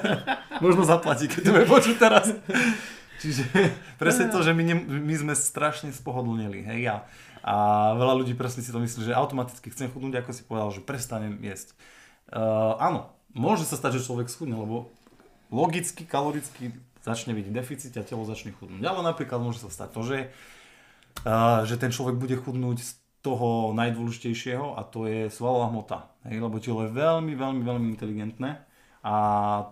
možno 0.64 0.84
zaplatí, 0.84 1.28
keď 1.28 1.40
to 1.44 1.50
bude 1.56 1.66
počuť 1.68 1.96
teraz. 2.00 2.26
Čiže 3.20 3.44
presne 4.02 4.32
to, 4.32 4.40
že 4.40 4.56
my, 4.56 4.64
ne, 4.64 4.76
my 4.80 5.14
sme 5.14 5.34
strašne 5.36 5.92
spohodlnili, 5.92 6.64
hej, 6.64 6.82
a, 6.88 6.96
a 7.44 7.54
veľa 8.00 8.24
ľudí 8.24 8.32
presne 8.32 8.64
si 8.64 8.72
to 8.72 8.80
myslí, 8.80 9.12
že 9.12 9.16
automaticky 9.16 9.68
chcem 9.68 9.92
chudnúť, 9.92 10.24
ako 10.24 10.30
si 10.32 10.42
povedal, 10.48 10.72
že 10.72 10.80
prestanem 10.80 11.36
jesť. 11.44 11.76
Uh, 12.32 12.80
áno, 12.80 13.12
môže 13.36 13.68
sa 13.68 13.76
stať, 13.76 14.00
že 14.00 14.08
človek 14.08 14.32
schudne, 14.32 14.56
lebo 14.56 14.88
logicky, 15.52 16.08
kaloricky 16.08 16.72
začne 17.04 17.36
byť 17.36 17.46
deficit 17.52 17.92
a 18.00 18.06
telo 18.06 18.24
začne 18.24 18.56
chudnúť. 18.56 18.80
Ale 18.80 19.04
napríklad 19.04 19.40
môže 19.42 19.60
sa 19.60 19.68
stať 19.68 19.88
to, 19.92 20.00
že, 20.00 20.18
uh, 21.28 21.66
že 21.68 21.76
ten 21.76 21.92
človek 21.92 22.16
bude 22.16 22.40
chudnúť 22.40 22.78
z 22.80 22.90
toho 23.20 23.76
najdôležitejšieho 23.76 24.80
a 24.80 24.82
to 24.88 25.04
je 25.04 25.28
svalová 25.28 25.68
hmota. 25.68 26.08
Hej, 26.24 26.40
lebo 26.40 26.56
telo 26.56 26.88
je 26.88 26.96
veľmi, 26.96 27.36
veľmi, 27.36 27.62
veľmi 27.68 27.86
inteligentné 27.92 28.69
a 29.00 29.14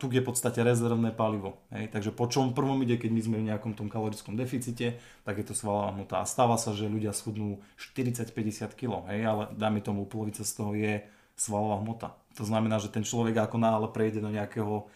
tu 0.00 0.08
je 0.08 0.24
v 0.24 0.28
podstate 0.28 0.64
rezervné 0.64 1.12
palivo. 1.12 1.60
Hej, 1.68 1.92
takže 1.92 2.16
po 2.16 2.32
čom 2.32 2.56
prvom 2.56 2.80
ide, 2.80 2.96
keď 2.96 3.10
my 3.12 3.20
sme 3.20 3.36
v 3.44 3.48
nejakom 3.52 3.76
tom 3.76 3.92
kalorickom 3.92 4.40
deficite, 4.40 4.96
tak 5.24 5.34
je 5.36 5.44
to 5.44 5.52
svalová 5.52 5.92
hmota. 5.92 6.24
A 6.24 6.24
stáva 6.24 6.56
sa, 6.56 6.72
že 6.72 6.88
ľudia 6.88 7.12
schudnú 7.12 7.60
40-50 7.76 8.72
kg, 8.72 9.04
hej, 9.12 9.20
ale 9.28 9.52
dáme 9.52 9.84
tomu 9.84 10.08
polovica 10.08 10.40
z 10.40 10.52
toho 10.56 10.72
je 10.72 11.04
svalová 11.36 11.76
hmota. 11.84 12.16
To 12.40 12.44
znamená, 12.48 12.80
že 12.80 12.88
ten 12.88 13.04
človek 13.04 13.36
ako 13.36 13.60
náhle 13.60 13.88
prejde 13.92 14.24
do 14.24 14.32
nejakého 14.32 14.88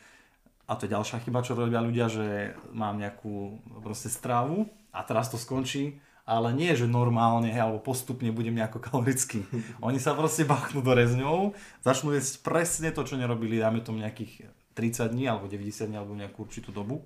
a 0.63 0.79
to 0.79 0.87
je 0.87 0.95
ďalšia 0.95 1.21
chyba, 1.27 1.45
čo 1.45 1.59
robia 1.59 1.85
ľudia, 1.85 2.07
že 2.09 2.57
mám 2.73 2.97
nejakú 2.97 3.61
proste 3.85 4.09
strávu 4.09 4.71
a 4.95 5.05
teraz 5.05 5.29
to 5.29 5.37
skončí, 5.37 6.01
ale 6.23 6.55
nie, 6.55 6.71
že 6.79 6.87
normálne, 6.87 7.51
hej, 7.51 7.63
alebo 7.67 7.83
postupne 7.83 8.31
budem 8.31 8.55
nejako 8.55 8.79
kalorický. 8.79 9.43
Oni 9.87 9.99
sa 9.99 10.15
proste 10.15 10.47
bachnú 10.47 10.81
do 10.81 10.95
rezňov, 10.95 11.59
začnú 11.83 12.15
jesť 12.15 12.47
presne 12.47 12.89
to, 12.95 13.03
čo 13.03 13.19
nerobili, 13.19 13.59
dáme 13.59 13.83
tomu 13.83 13.99
nejakých 14.01 14.47
30 14.79 15.13
dní, 15.13 15.27
alebo 15.27 15.51
90 15.51 15.91
dní, 15.91 15.97
alebo 15.99 16.15
nejakú 16.15 16.47
určitú 16.47 16.71
dobu. 16.71 17.03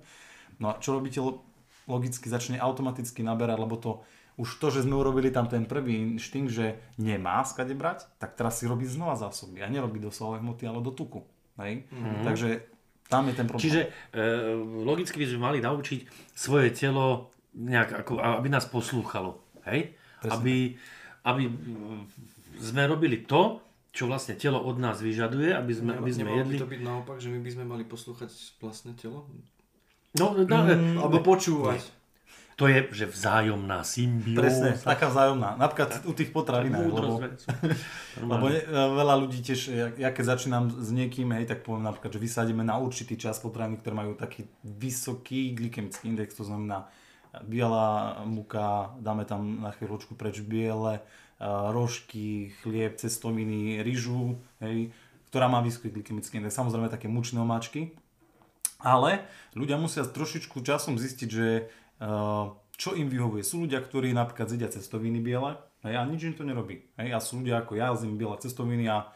No 0.61 0.73
a 0.73 0.77
čo 0.77 0.93
robíte, 0.93 1.17
lo- 1.17 1.41
logicky 1.89 2.29
začne 2.29 2.61
automaticky 2.61 3.25
naberať, 3.25 3.57
lebo 3.57 3.75
to 3.77 3.91
už 4.37 4.61
to, 4.61 4.69
že 4.69 4.85
sme 4.85 4.93
urobili 4.93 5.33
tam 5.33 5.49
ten 5.49 5.65
prvý 5.65 5.97
inštinkt, 5.97 6.53
že 6.53 6.77
nemá 7.01 7.41
skade 7.41 7.73
brať, 7.73 8.05
tak 8.21 8.37
teraz 8.37 8.61
si 8.61 8.69
robí 8.69 8.85
znova 8.85 9.17
zásoby 9.17 9.65
a 9.65 9.67
nerobí 9.67 9.97
do 9.97 10.13
svalovej 10.13 10.45
hmoty, 10.45 10.63
ale 10.69 10.85
do 10.85 10.93
tuku. 10.93 11.25
Hej? 11.57 11.89
Mm-hmm. 11.89 12.21
Takže 12.21 12.49
tam 13.09 13.25
je 13.25 13.33
ten 13.33 13.49
problém. 13.49 13.65
Čiže 13.65 13.81
e, 14.13 14.21
logicky 14.85 15.17
by 15.17 15.25
sme 15.25 15.39
mali 15.41 15.57
naučiť 15.57 15.99
svoje 16.37 16.69
telo 16.69 17.33
nejak, 17.57 18.05
ako, 18.05 18.21
aby 18.21 18.47
nás 18.53 18.69
poslúchalo. 18.69 19.41
Hej? 19.65 19.97
Presne 20.21 20.33
Aby, 20.37 20.55
aby 21.25 21.43
mm, 21.49 22.01
sme 22.61 22.85
robili 22.85 23.25
to, 23.25 23.61
čo 23.91 24.05
vlastne 24.05 24.37
telo 24.37 24.61
od 24.61 24.77
nás 24.77 25.01
vyžaduje, 25.01 25.57
aby 25.57 25.73
sme, 25.73 25.97
aby 25.97 26.11
sme 26.13 26.29
jedli. 26.29 26.61
by 26.61 26.61
to 26.61 26.69
byť 26.69 26.81
naopak, 26.85 27.17
že 27.17 27.33
my 27.33 27.39
by 27.41 27.49
sme 27.49 27.65
mali 27.65 27.83
poslúchať 27.83 28.29
vlastné 28.61 28.93
telo? 28.93 29.25
No, 30.13 30.37
no, 30.37 30.45
mm, 30.45 31.01
Alebo 31.01 31.25
počúvať. 31.25 31.81
to 32.57 32.69
je, 32.69 32.89
že 32.93 33.05
vzájomná 33.09 33.85
symbióza. 33.85 34.41
Presne, 34.41 34.69
taká 34.77 35.09
vzájomná. 35.09 35.57
Napríklad 35.57 36.05
u 36.09 36.13
tých 36.13 36.29
potravinách, 36.29 36.89
lebo, 36.89 37.21
lebo 38.33 38.45
ne, 38.49 38.61
veľa 38.69 39.15
ľudí 39.17 39.41
tiež, 39.45 39.59
ja, 39.73 39.87
ja 39.93 40.09
keď 40.13 40.37
začínam 40.37 40.69
s 40.73 40.89
niekým, 40.89 41.33
hej, 41.37 41.49
tak 41.49 41.61
poviem 41.65 41.85
napríklad, 41.85 42.13
že 42.13 42.21
vysadíme 42.21 42.61
na 42.65 42.77
určitý 42.77 43.17
čas 43.17 43.41
potraviny, 43.41 43.81
ktoré 43.81 43.93
majú 43.93 44.13
taký 44.17 44.45
vysoký 44.65 45.53
glykemický 45.53 46.09
index, 46.09 46.33
to 46.37 46.45
znamená 46.45 46.89
biela 47.45 48.19
muka, 48.25 48.95
dáme 48.99 49.25
tam 49.25 49.61
na 49.61 49.71
chvíľočku 49.71 50.15
preč 50.15 50.41
biele, 50.41 51.01
a 51.37 51.69
rožky, 51.69 52.49
chlieb, 52.65 52.97
cestoviny, 52.97 53.85
ryžu, 53.85 54.41
hej, 54.57 54.89
ktorá 55.29 55.45
má 55.45 55.61
vysoký 55.61 55.93
glykemický 55.93 56.41
index. 56.41 56.57
Samozrejme 56.57 56.89
také 56.89 57.05
mučné 57.05 57.37
omáčky, 57.37 57.93
ale 58.81 59.21
ľudia 59.53 59.77
musia 59.77 60.01
trošičku 60.01 60.65
časom 60.65 60.97
zistiť, 60.97 61.29
že 61.29 61.69
uh, 62.01 62.57
čo 62.77 62.97
im 62.97 63.09
vyhovuje. 63.09 63.45
Sú 63.45 63.61
ľudia, 63.65 63.81
ktorí 63.81 64.13
napríklad 64.17 64.49
jedia 64.49 64.69
cestoviny 64.69 65.21
biele 65.21 65.61
hej, 65.85 65.93
a 65.97 66.01
nič 66.09 66.25
im 66.25 66.33
to 66.33 66.41
nerobí. 66.41 66.89
Hej, 66.97 67.09
a 67.13 67.17
sú 67.21 67.41
ľudia 67.41 67.61
ako 67.61 67.77
ja, 67.77 67.93
zjem 67.93 68.17
biele 68.17 68.37
cestoviny 68.41 68.85
a 68.89 69.09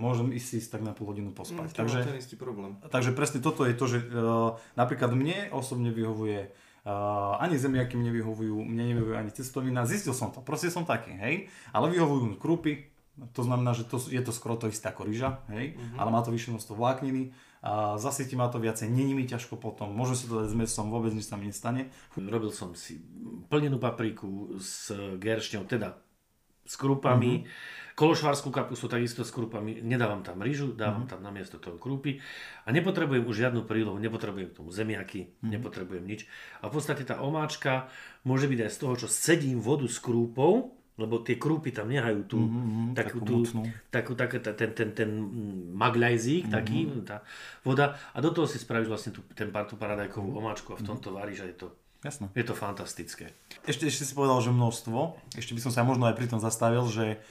môžem 0.00 0.32
ísť, 0.32 0.64
ísť 0.64 0.68
tak 0.76 0.82
na 0.84 0.96
pol 0.96 1.12
hodinu 1.12 1.32
pospať. 1.36 1.72
Mm, 1.72 1.76
takže, 1.76 1.98
ten 2.04 2.20
istý 2.20 2.34
problém. 2.40 2.80
takže 2.88 3.12
presne 3.12 3.44
toto 3.44 3.68
je 3.68 3.76
to, 3.76 3.86
že 3.88 3.98
uh, 4.00 4.56
napríklad 4.76 5.12
mne 5.12 5.52
osobne 5.52 5.92
vyhovuje 5.92 6.52
uh, 6.86 7.38
ani 7.42 7.58
zemiaky 7.58 7.98
mne 7.98 8.10
vyhovujú, 8.14 8.58
mne 8.62 8.94
nevyhovuje 8.94 9.16
ani 9.18 9.30
cestovina. 9.34 9.86
Zistil 9.86 10.14
som 10.14 10.30
to, 10.34 10.42
proste 10.42 10.70
som 10.70 10.86
taký, 10.86 11.14
hej. 11.18 11.34
Ale 11.70 11.90
vyhovujú 11.90 12.24
mi 12.32 12.36
krúpy, 12.38 12.92
to 13.36 13.44
znamená, 13.44 13.76
že 13.76 13.84
to, 13.84 14.00
je 14.00 14.22
to 14.24 14.32
skoro 14.32 14.56
to 14.56 14.72
isté 14.72 14.88
ako 14.88 15.04
ryža, 15.04 15.44
hej, 15.52 15.76
mm-hmm. 15.76 16.00
ale 16.00 16.08
má 16.08 16.24
to 16.24 16.32
vyššie 16.32 16.56
množstvo 16.56 16.74
vlákniny 16.80 17.36
a 17.62 17.94
zasytí 18.00 18.34
ma 18.34 18.48
to 18.48 18.58
viacej, 18.58 18.88
není 18.90 19.14
mi 19.14 19.28
ťažko 19.28 19.60
potom, 19.60 19.92
môžem 19.92 20.16
si 20.16 20.24
to 20.26 20.42
dať 20.42 20.48
s 20.50 20.56
mesom, 20.58 20.90
vôbec 20.90 21.14
nič 21.14 21.28
sa 21.28 21.38
mi 21.38 21.46
nestane. 21.46 21.92
Robil 22.18 22.50
som 22.50 22.74
si 22.74 22.98
plnenú 23.52 23.78
papriku 23.78 24.56
s 24.58 24.90
geršňou, 25.20 25.68
teda 25.68 25.94
s 26.66 26.74
krúpami, 26.74 27.44
mm-hmm. 27.44 27.91
Kološvárskú 28.02 28.50
kapustu 28.50 28.90
takisto 28.90 29.22
s 29.22 29.30
krúpami, 29.30 29.78
nedávam 29.78 30.26
tam 30.26 30.42
rýžu, 30.42 30.74
dávam 30.74 31.06
mm-hmm. 31.06 31.12
tam 31.14 31.20
namiesto 31.22 31.62
toho 31.62 31.78
krúpy 31.78 32.18
a 32.66 32.74
nepotrebujem 32.74 33.22
už 33.22 33.46
žiadnu 33.46 33.62
prílohu, 33.62 33.94
nepotrebujem 34.02 34.50
k 34.50 34.58
tomu 34.58 34.74
zemiaky, 34.74 35.30
mm-hmm. 35.30 35.50
nepotrebujem 35.54 36.02
nič. 36.02 36.26
A 36.58 36.66
v 36.66 36.74
podstate 36.74 37.06
tá 37.06 37.22
omáčka 37.22 37.86
môže 38.26 38.50
byť 38.50 38.58
aj 38.66 38.70
z 38.74 38.78
toho, 38.82 38.94
čo 38.98 39.06
sedím 39.06 39.62
vodu 39.62 39.86
s 39.86 40.02
krúpou, 40.02 40.74
lebo 40.98 41.22
tie 41.22 41.38
krúpy 41.38 41.70
tam 41.70 41.88
nehajú 41.88 42.20
tú, 42.26 42.38
Mhm, 42.42 42.92
takú, 42.98 43.22
takú 43.22 43.46
tú, 43.46 43.62
takú, 43.88 44.12
taký, 44.18 44.36
ten, 44.42 44.54
ten, 44.58 44.70
ten, 44.74 44.88
ten 44.92 45.10
mm, 45.14 45.72
Mhm. 45.72 46.50
taký, 46.52 46.78
tá 47.06 47.22
voda 47.62 47.96
a 48.12 48.18
do 48.20 48.34
toho 48.34 48.50
si 48.50 48.58
spravíš 48.58 48.90
vlastne 48.90 49.14
tú, 49.14 49.22
ten, 49.32 49.48
tú 49.48 49.74
paradajkovú 49.78 50.36
omáčku 50.36 50.74
a 50.74 50.76
v 50.76 50.84
tomto 50.84 51.14
varíš 51.14 51.42
a 51.42 51.48
je 51.48 51.56
to, 51.56 51.66
Jasné. 52.04 52.28
je 52.34 52.44
to 52.44 52.54
fantastické. 52.58 53.32
Ešte, 53.64 53.88
ešte 53.88 54.04
si 54.04 54.12
povedal, 54.12 54.42
že 54.42 54.50
množstvo. 54.52 54.98
Ešte 55.38 55.54
by 55.54 55.60
som 55.64 55.72
sa 55.72 55.86
možno 55.86 56.10
aj 56.10 56.18
pri 56.18 56.26
tom 56.28 56.42
zastavil, 56.42 56.84
že 56.90 57.22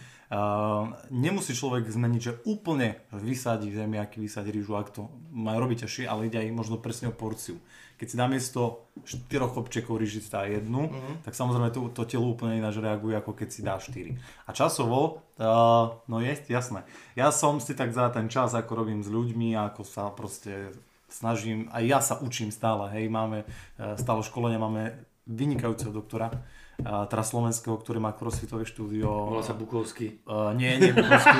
nemusí 1.11 1.51
človek 1.51 1.91
zmeniť, 1.91 2.21
že 2.23 2.37
úplne 2.47 3.03
vysadí 3.11 3.67
zemiaky, 3.75 4.23
vysadí 4.23 4.55
rýžu, 4.55 4.79
ak 4.79 4.95
to 4.95 5.11
má 5.35 5.59
robiť 5.59 5.83
ťažšie, 5.83 6.05
ale 6.07 6.31
ide 6.31 6.39
aj 6.39 6.55
možno 6.55 6.79
presne 6.79 7.11
o 7.11 7.15
porciu. 7.15 7.59
Keď 7.99 8.07
si 8.07 8.17
namiesto 8.17 8.89
4 9.05 9.27
chlopčekov 9.29 9.99
rýži 9.99 10.23
dá 10.25 10.47
jednu, 10.47 10.89
mm-hmm. 10.89 11.15
tak 11.27 11.37
samozrejme 11.37 11.69
to, 11.69 11.91
to 11.93 12.07
telo 12.07 12.33
úplne 12.33 12.57
ináč 12.57 12.81
reaguje, 12.81 13.13
ako 13.13 13.31
keď 13.37 13.47
si 13.51 13.61
dá 13.61 13.77
4. 13.77 14.17
A 14.47 14.49
časovo, 14.55 15.21
uh, 15.37 15.99
no 16.09 16.17
je 16.23 16.33
jasné. 16.49 16.87
Ja 17.13 17.29
som 17.29 17.61
si 17.61 17.77
tak 17.77 17.93
za 17.93 18.09
ten 18.09 18.25
čas, 18.31 18.55
ako 18.57 18.87
robím 18.87 19.05
s 19.05 19.11
ľuďmi, 19.11 19.53
ako 19.53 19.85
sa 19.85 20.09
proste 20.15 20.73
snažím, 21.11 21.67
aj 21.75 21.83
ja 21.83 21.99
sa 21.99 22.15
učím 22.23 22.49
stále, 22.55 22.87
hej, 22.95 23.11
máme 23.11 23.43
e, 23.43 23.45
stále 23.99 24.23
školenia, 24.23 24.63
máme 24.63 24.95
vynikajúceho 25.27 25.91
doktora, 25.91 26.31
teraz 26.81 27.29
slovenského, 27.29 27.77
ktorý 27.77 28.01
má 28.01 28.11
crossfitové 28.15 28.65
štúdio. 28.65 29.05
Volá 29.05 29.43
sa 29.45 29.53
Bukovský. 29.53 30.23
Uh, 30.25 30.55
nie, 30.57 30.71
nie 30.81 30.91
Bukovský. 30.95 31.37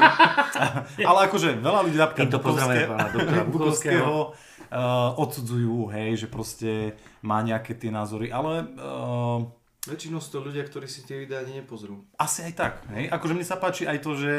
Ale 1.10 1.20
akože 1.32 1.58
veľa 1.58 1.80
ľudí 1.88 1.98
napríklad 1.98 2.30
pána 2.42 3.10
doktora 3.10 3.44
Bukovského 3.54 4.38
uh, 4.72 5.22
odsudzujú, 5.22 5.92
hej, 5.92 6.26
že 6.26 6.28
proste 6.30 6.96
má 7.26 7.42
nejaké 7.42 7.76
tie 7.76 7.92
názory, 7.92 8.32
ale 8.32 8.66
uh, 8.80 9.44
Väčšinou 9.82 10.22
sú 10.22 10.38
to 10.38 10.46
ľudia, 10.46 10.62
ktorí 10.62 10.86
si 10.86 11.02
tie 11.02 11.26
videá 11.26 11.42
ani 11.42 11.58
nepozrú. 11.58 12.06
asi 12.14 12.46
aj 12.46 12.54
tak, 12.54 12.74
hej. 12.94 13.10
Akože 13.10 13.34
mne 13.34 13.48
sa 13.50 13.58
páči 13.58 13.90
aj 13.90 13.98
to, 14.06 14.14
že 14.14 14.34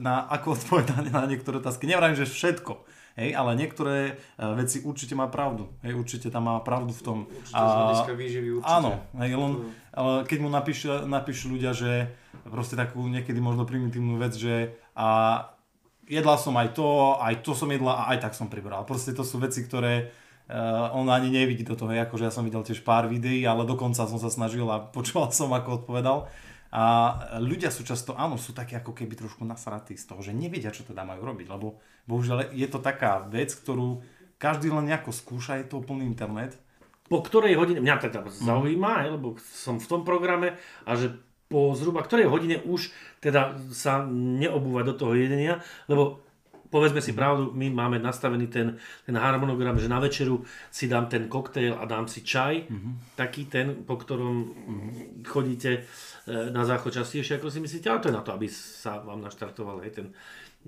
na, 0.00 0.24
ako 0.32 0.56
odpovedanie 0.56 1.12
na 1.12 1.28
niektoré 1.28 1.60
otázky, 1.60 1.84
nevrajím, 1.84 2.16
že 2.16 2.24
všetko, 2.24 2.88
hej, 3.18 3.34
ale 3.34 3.58
niektoré 3.58 4.14
uh, 4.14 4.54
veci 4.54 4.86
určite 4.86 5.18
má 5.18 5.26
pravdu, 5.26 5.66
hej, 5.82 5.98
určite 5.98 6.30
tam 6.30 6.46
má 6.46 6.62
pravdu 6.62 6.94
v 6.94 7.02
tom. 7.02 7.18
Určite 7.26 7.58
z 7.58 7.74
hľadiska 7.74 8.12
výživy 8.14 8.48
určite. 8.62 8.70
Áno, 8.70 8.90
hej, 9.18 9.30
len, 9.34 9.52
ale 9.90 10.12
keď 10.22 10.38
mu 10.38 10.48
napíšu, 10.48 11.10
napíšu 11.10 11.50
ľudia, 11.50 11.74
že 11.74 12.14
proste 12.46 12.78
takú 12.78 13.02
niekedy 13.10 13.42
možno 13.42 13.66
primitívnu 13.66 14.16
vec, 14.16 14.38
že 14.38 14.78
a 14.94 15.42
jedla 16.08 16.36
som 16.40 16.56
aj 16.56 16.72
to, 16.72 17.18
aj 17.20 17.44
to 17.44 17.52
som 17.52 17.68
jedla 17.68 18.06
a 18.06 18.16
aj 18.16 18.18
tak 18.24 18.32
som 18.32 18.48
pribral. 18.48 18.86
Proste 18.88 19.12
to 19.12 19.22
sú 19.22 19.36
veci, 19.42 19.62
ktoré 19.62 20.08
uh, 20.48 20.96
on 20.96 21.06
ani 21.12 21.28
nevidí 21.28 21.62
do 21.62 21.76
toho, 21.76 21.92
akože 21.92 22.26
ja 22.26 22.32
som 22.32 22.42
videl 22.42 22.64
tiež 22.64 22.82
pár 22.82 23.06
videí, 23.06 23.44
ale 23.44 23.68
dokonca 23.68 24.08
som 24.08 24.18
sa 24.18 24.32
snažil 24.32 24.64
a 24.66 24.80
počúval 24.96 25.30
som, 25.30 25.52
ako 25.52 25.84
odpovedal. 25.84 26.26
A 26.68 26.82
ľudia 27.40 27.72
sú 27.72 27.80
často, 27.80 28.12
áno, 28.12 28.36
sú 28.36 28.52
takí 28.52 28.76
ako 28.76 28.92
keby 28.92 29.16
trošku 29.16 29.40
nasratí 29.42 29.96
z 29.96 30.04
toho, 30.04 30.20
že 30.20 30.36
nevedia, 30.36 30.68
čo 30.68 30.84
teda 30.84 31.00
majú 31.00 31.24
robiť, 31.24 31.46
lebo 31.48 31.80
bohužiaľ 32.04 32.52
je 32.52 32.68
to 32.68 32.78
taká 32.78 33.24
vec, 33.24 33.52
ktorú 33.52 34.04
každý 34.36 34.68
len 34.68 34.86
nejako 34.86 35.10
skúša, 35.10 35.56
je 35.58 35.66
to 35.66 35.80
úplný 35.80 36.04
internet. 36.04 36.60
Po 37.08 37.24
ktorej 37.24 37.56
hodine, 37.56 37.80
mňa 37.80 37.96
teda 38.04 38.20
Mhm. 38.20 38.32
zaujíma, 38.44 38.92
hej, 39.00 39.10
lebo 39.16 39.40
som 39.40 39.80
v 39.80 39.88
tom 39.88 40.04
programe 40.04 40.60
a 40.84 40.92
že 40.92 41.16
po 41.48 41.72
zhruba 41.72 42.04
ktorej 42.04 42.28
hodine 42.28 42.60
už 42.60 42.92
teda 43.24 43.56
sa 43.72 44.04
neobúvať 44.04 44.84
do 44.84 44.94
toho 45.00 45.12
jedenia, 45.16 45.64
lebo 45.88 46.20
povedzme 46.68 47.00
si 47.00 47.16
pravdu, 47.16 47.48
my 47.56 47.72
máme 47.72 47.96
nastavený 47.96 48.52
ten, 48.52 48.76
ten 49.08 49.16
harmonogram, 49.16 49.80
že 49.80 49.88
na 49.88 49.96
večeru 49.96 50.44
si 50.68 50.84
dám 50.84 51.08
ten 51.08 51.24
koktejl 51.24 51.80
a 51.80 51.88
dám 51.88 52.04
si 52.04 52.20
čaj, 52.20 52.68
taký 53.16 53.48
ten, 53.48 53.88
po 53.88 53.96
ktorom 53.96 54.52
chodíte 55.24 55.70
e, 55.72 55.80
na 56.28 56.62
záchod 56.68 56.92
častejšie, 56.92 57.40
ako 57.40 57.48
si 57.48 57.58
myslíte, 57.64 57.88
ale 57.88 58.00
to 58.04 58.08
je 58.12 58.18
na 58.18 58.24
to, 58.24 58.30
aby 58.36 58.46
sa 58.52 59.00
vám 59.00 59.24
naštartoval 59.24 59.80
hej, 59.80 59.96
ten, 59.96 60.06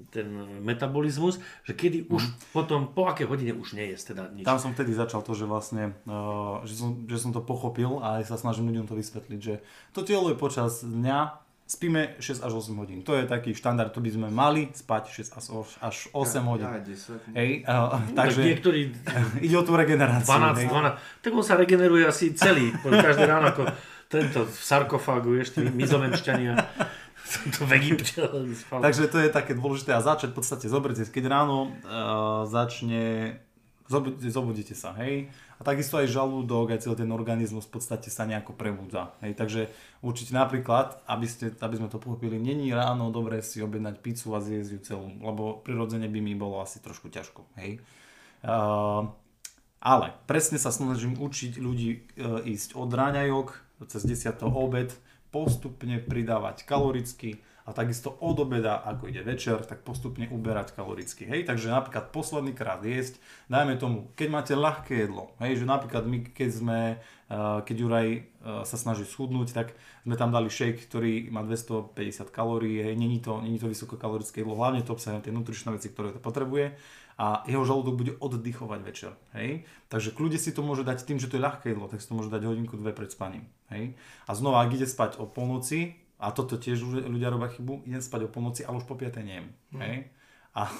ten 0.08 0.28
metabolizmus, 0.64 1.42
že 1.66 1.76
kedy 1.76 2.08
už 2.08 2.22
potom, 2.56 2.94
po 2.96 3.10
aké 3.10 3.28
hodine 3.28 3.52
už 3.52 3.76
nie 3.76 3.92
je 3.92 4.14
teda 4.14 4.32
nič. 4.32 4.48
Tam 4.48 4.56
som 4.56 4.72
vtedy 4.72 4.96
začal 4.96 5.20
to, 5.20 5.36
že 5.36 5.44
vlastne, 5.44 5.92
uh, 6.08 6.64
že, 6.64 6.74
som, 6.80 7.04
že 7.04 7.18
som 7.20 7.30
to 7.36 7.44
pochopil 7.44 8.00
a 8.00 8.22
aj 8.22 8.32
sa 8.32 8.36
snažím 8.40 8.72
ľuďom 8.72 8.88
to 8.88 8.96
vysvetliť, 8.96 9.40
že 9.40 9.54
to 9.92 10.00
telo 10.06 10.32
je 10.32 10.36
počas 10.38 10.80
dňa, 10.80 11.50
spíme 11.70 12.18
6 12.18 12.42
až 12.42 12.52
8 12.58 12.74
hodín. 12.82 13.06
To 13.06 13.14
je 13.14 13.30
taký 13.30 13.54
štandard, 13.54 13.94
to 13.94 14.02
by 14.02 14.10
sme 14.10 14.26
mali 14.26 14.74
spať 14.74 15.22
6 15.22 15.38
až, 15.38 15.44
až 15.78 15.96
8 16.10 16.50
hodín. 16.50 16.66
Ja, 16.66 16.82
10. 16.82 17.38
Hej, 17.38 17.50
uh, 17.62 17.94
Tak 18.10 18.34
takže 18.34 18.40
niektorí 18.42 18.80
ide 19.46 19.54
o 19.54 19.62
tú 19.62 19.78
regeneráciu. 19.78 20.34
12, 20.34 20.66
hej. 20.66 20.68
12, 20.70 21.22
tak 21.22 21.30
on 21.30 21.44
sa 21.46 21.54
regeneruje 21.54 22.02
asi 22.02 22.34
celý, 22.34 22.74
každý 23.06 23.22
ráno 23.22 23.54
ako 23.54 23.70
tento 24.10 24.42
v 24.42 24.58
sarkofágu, 24.58 25.38
ešte 25.38 25.62
mizomemšťania, 25.62 26.58
to 27.54 27.62
v 27.62 27.72
Egypte. 27.78 28.18
Takže 28.68 29.06
to 29.06 29.22
je 29.22 29.30
také 29.30 29.54
dôležité 29.54 29.94
a 29.94 30.02
začať 30.02 30.34
v 30.34 30.36
podstate, 30.42 30.66
zoberte, 30.66 31.06
keď 31.06 31.24
ráno 31.30 31.70
uh, 31.86 32.42
začne, 32.50 33.38
zobudite, 33.86 34.26
zobudíte 34.26 34.74
sa, 34.74 34.98
hej, 34.98 35.30
a 35.30 35.62
takisto 35.62 35.94
aj 35.94 36.10
žalúdok, 36.10 36.74
aj 36.74 36.82
celý 36.82 37.06
ten 37.06 37.12
organizmus 37.14 37.70
v 37.70 37.78
podstate 37.78 38.10
sa 38.10 38.26
nejako 38.26 38.58
prebudza, 38.58 39.14
hej, 39.22 39.38
takže 39.38 39.70
určite 40.02 40.34
napríklad, 40.34 40.98
aby, 41.06 41.26
ste, 41.30 41.54
aby 41.54 41.74
sme 41.78 41.86
to 41.86 42.02
pochopili, 42.02 42.34
není 42.34 42.74
ráno 42.74 43.14
dobré 43.14 43.46
si 43.46 43.62
objednať 43.62 44.02
pizzu 44.02 44.34
a 44.34 44.42
zjesť 44.42 44.70
ju 44.74 44.80
celú, 44.82 45.06
lebo 45.22 45.62
prirodzene 45.62 46.10
by 46.10 46.18
mi 46.18 46.34
bolo 46.34 46.58
asi 46.58 46.82
trošku 46.82 47.14
ťažko, 47.14 47.46
hej. 47.62 47.78
Uh, 48.42 49.06
ale 49.80 50.12
presne 50.28 50.60
sa 50.60 50.68
snažím 50.68 51.16
učiť 51.16 51.56
ľudí 51.56 51.90
e, 51.96 51.98
ísť 52.52 52.76
od 52.76 52.92
ráňajok 52.92 53.69
cez 53.86 54.04
10. 54.04 54.42
obed, 54.44 54.92
postupne 55.30 56.02
pridávať 56.02 56.66
kaloricky 56.66 57.38
a 57.68 57.70
takisto 57.70 58.18
od 58.18 58.34
obeda, 58.42 58.82
ako 58.82 59.06
ide 59.06 59.22
večer, 59.22 59.62
tak 59.62 59.86
postupne 59.86 60.26
uberať 60.26 60.74
kaloricky. 60.74 61.22
Hej, 61.22 61.46
takže 61.46 61.70
napríklad 61.70 62.10
posledný 62.10 62.50
krát 62.50 62.82
jesť, 62.82 63.22
dajme 63.46 63.78
tomu, 63.78 64.10
keď 64.18 64.28
máte 64.32 64.54
ľahké 64.58 65.06
jedlo, 65.06 65.30
hej, 65.38 65.62
že 65.62 65.70
napríklad 65.70 66.02
my, 66.02 66.18
keď 66.34 66.50
sme, 66.50 66.80
uh, 67.30 67.62
keď 67.62 67.76
Juraj 67.78 68.08
uh, 68.10 68.20
sa 68.66 68.74
snaží 68.74 69.06
schudnúť, 69.06 69.54
tak 69.54 69.78
sme 70.02 70.18
tam 70.18 70.34
dali 70.34 70.50
shake, 70.50 70.82
ktorý 70.90 71.30
má 71.30 71.46
250 71.46 71.94
kalórií, 72.34 72.82
hej, 72.82 72.98
není 72.98 73.22
to, 73.22 73.38
není 73.38 73.62
to 73.62 73.70
vysokokalorické 73.70 74.42
jedlo, 74.42 74.58
hlavne 74.58 74.82
to 74.82 74.96
obsahuje 74.96 75.30
tie 75.30 75.36
nutričné 75.36 75.70
veci, 75.70 75.94
ktoré 75.94 76.10
to 76.10 76.18
potrebuje 76.18 76.74
a 77.20 77.44
jeho 77.44 77.68
žalúdok 77.68 78.00
bude 78.00 78.12
oddychovať 78.16 78.80
večer. 78.80 79.12
Hej? 79.36 79.68
Takže 79.92 80.16
kľude 80.16 80.40
si 80.40 80.56
to 80.56 80.64
môže 80.64 80.88
dať 80.88 81.04
tým, 81.04 81.20
že 81.20 81.28
to 81.28 81.36
je 81.36 81.44
ľahké 81.44 81.76
jedlo, 81.76 81.84
tak 81.84 82.00
si 82.00 82.08
to 82.08 82.16
môže 82.16 82.32
dať 82.32 82.48
hodinku, 82.48 82.80
dve 82.80 82.96
pred 82.96 83.12
spaním. 83.12 83.44
Hej? 83.68 83.92
A 84.24 84.32
znova, 84.32 84.64
ak 84.64 84.72
ide 84.72 84.88
spať 84.88 85.20
o 85.20 85.28
polnoci, 85.28 86.00
a 86.16 86.32
toto 86.32 86.56
tiež 86.56 86.80
ľudia- 86.84 87.28
robia 87.28 87.52
chybu, 87.52 87.84
idem 87.84 88.00
spať 88.00 88.24
o 88.24 88.32
polnoci, 88.32 88.64
ale 88.64 88.80
už 88.80 88.88
po 88.88 88.96
5. 88.96 89.20
nejem. 89.20 89.52
Hej? 89.76 90.08
A 90.56 90.72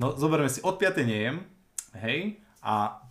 no, 0.00 0.14
zoberme 0.14 0.46
si, 0.46 0.62
od 0.62 0.78
5. 0.78 1.02
nejem, 1.02 1.42
hej, 1.94 2.38
a 2.64 3.02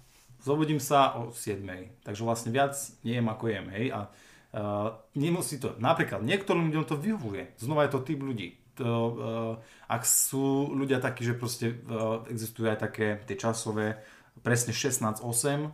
zobudím 0.41 0.79
sa 0.79 1.15
o 1.19 1.31
7. 1.31 1.63
Takže 2.03 2.21
vlastne 2.25 2.49
viac 2.51 2.75
nejem 3.05 3.27
ako 3.29 3.45
jem, 3.47 3.67
hej, 3.71 3.85
a 3.93 3.99
uh, 4.07 4.89
nemusí 5.15 5.61
to, 5.61 5.77
napríklad 5.79 6.25
niektorým 6.25 6.71
ľuďom 6.71 6.85
to 6.87 6.95
vyhovuje, 6.97 7.53
znova 7.61 7.85
je 7.87 7.91
to 7.93 7.99
typ 8.03 8.19
ľudí. 8.19 8.62
To, 8.81 8.89
uh, 8.89 9.53
ak 9.85 10.01
sú 10.01 10.73
ľudia 10.73 10.97
takí, 10.97 11.21
že 11.21 11.37
proste 11.37 11.77
uh, 11.85 12.25
existujú 12.25 12.73
aj 12.73 12.79
také 12.81 13.21
tie 13.29 13.37
časové, 13.37 14.01
presne 14.41 14.73
16-8, 14.73 15.21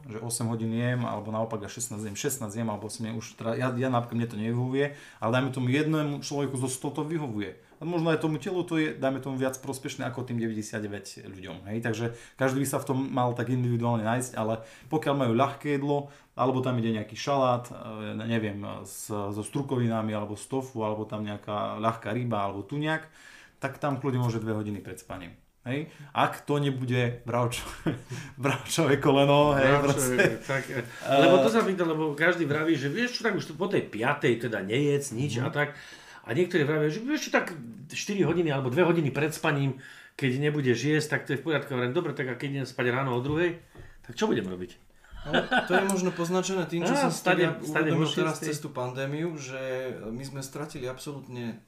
že 0.04 0.18
8 0.20 0.52
hodín 0.52 0.76
jem, 0.76 1.08
alebo 1.08 1.32
naopak 1.32 1.64
až 1.64 1.80
16 1.80 2.12
jem, 2.12 2.18
16 2.20 2.52
jem, 2.52 2.68
alebo 2.68 2.92
som 2.92 3.08
je 3.08 3.14
už, 3.16 3.26
teda, 3.40 3.56
ja, 3.56 3.72
ja 3.72 3.88
napríklad 3.88 4.20
mne 4.20 4.28
to 4.28 4.38
nevyhovuje, 4.38 4.86
ale 5.24 5.30
dajme 5.32 5.50
tomu 5.56 5.72
jednému 5.72 6.20
človeku 6.20 6.60
zo 6.60 6.68
100 6.68 6.98
to 7.00 7.02
vyhovuje. 7.08 7.56
Možno 7.80 8.12
aj 8.12 8.20
tomu 8.20 8.36
telu 8.44 8.60
to 8.68 8.76
je, 8.76 8.92
dajme 8.92 9.24
tomu 9.24 9.40
viac 9.40 9.56
prospešné 9.56 10.04
ako 10.04 10.28
tým 10.28 10.36
99 10.36 11.32
ľuďom. 11.32 11.64
Hej? 11.72 11.78
Takže 11.80 12.06
každý 12.36 12.60
by 12.60 12.68
sa 12.68 12.84
v 12.84 12.88
tom 12.92 13.00
mal 13.08 13.32
tak 13.32 13.48
individuálne 13.48 14.04
nájsť, 14.04 14.36
ale 14.36 14.60
pokiaľ 14.92 15.16
majú 15.16 15.34
ľahké 15.34 15.80
jedlo, 15.80 16.12
alebo 16.36 16.60
tam 16.60 16.76
ide 16.76 16.92
nejaký 16.92 17.16
šalát, 17.16 17.72
e, 17.72 18.20
neviem, 18.28 18.60
s, 18.84 19.08
so 19.08 19.40
strukovinami, 19.40 20.12
alebo 20.12 20.36
z 20.36 20.46
tofu, 20.52 20.84
alebo 20.84 21.08
tam 21.08 21.24
nejaká 21.24 21.80
ľahká 21.80 22.12
ryba, 22.12 22.52
alebo 22.52 22.68
tuňak, 22.68 23.08
tak 23.64 23.80
tam 23.80 23.96
kľudne 24.00 24.24
môže 24.24 24.44
2 24.44 24.60
hodiny 24.60 24.84
pred 24.84 25.00
spaním. 25.00 25.36
Hej? 25.68 25.92
Ak 26.16 26.48
to 26.48 26.60
nebude 26.60 27.24
bravčo, 27.28 27.64
bravčové 28.40 29.00
koleno, 29.04 29.56
hej, 29.56 29.72
Bravčové, 29.84 30.40
tak, 30.44 30.64
e, 30.68 30.84
lebo 31.08 31.40
to 31.44 31.48
sa 31.48 31.64
pýta, 31.64 31.84
lebo 31.84 32.12
každý 32.12 32.44
vraví, 32.44 32.76
že 32.76 32.92
vieš 32.92 33.20
čo, 33.20 33.28
tak 33.28 33.40
už 33.40 33.56
po 33.56 33.72
tej 33.72 33.88
piatej 33.88 34.48
teda 34.48 34.64
nejedz 34.64 35.12
nič 35.16 35.40
Mhm. 35.40 35.48
a 35.48 35.50
tak. 35.52 35.70
A 36.30 36.38
niektorí 36.38 36.62
vravia, 36.62 36.94
že 36.94 37.02
vieš 37.02 37.28
čo, 37.28 37.32
tak 37.34 37.58
4 37.90 37.98
hodiny 38.30 38.54
alebo 38.54 38.70
2 38.70 38.78
hodiny 38.86 39.10
pred 39.10 39.34
spaním, 39.34 39.82
keď 40.14 40.38
nebudeš 40.38 40.78
jesť, 40.78 41.18
tak 41.18 41.22
to 41.26 41.34
je 41.34 41.42
v 41.42 41.46
poriadku. 41.50 41.74
Hovorím, 41.74 41.98
dobre, 41.98 42.14
tak 42.14 42.30
a 42.30 42.38
keď 42.38 42.62
idem 42.62 42.68
spať 42.70 42.86
ráno 42.94 43.18
o 43.18 43.24
druhej, 43.24 43.58
tak 44.06 44.14
čo 44.14 44.30
budem 44.30 44.46
robiť? 44.46 44.78
Ale 45.26 45.42
to 45.66 45.72
je 45.74 45.84
možno 45.90 46.10
poznačené 46.14 46.70
tým, 46.70 46.86
čo 46.86 46.94
som 46.94 47.10
ja 47.10 47.16
stane 47.16 47.46
uvedomil 47.60 48.08
teraz 48.08 48.40
cez 48.40 48.62
tú 48.62 48.70
pandémiu, 48.70 49.36
že 49.36 49.58
my 50.06 50.22
sme 50.22 50.40
stratili 50.46 50.86
absolútne 50.86 51.60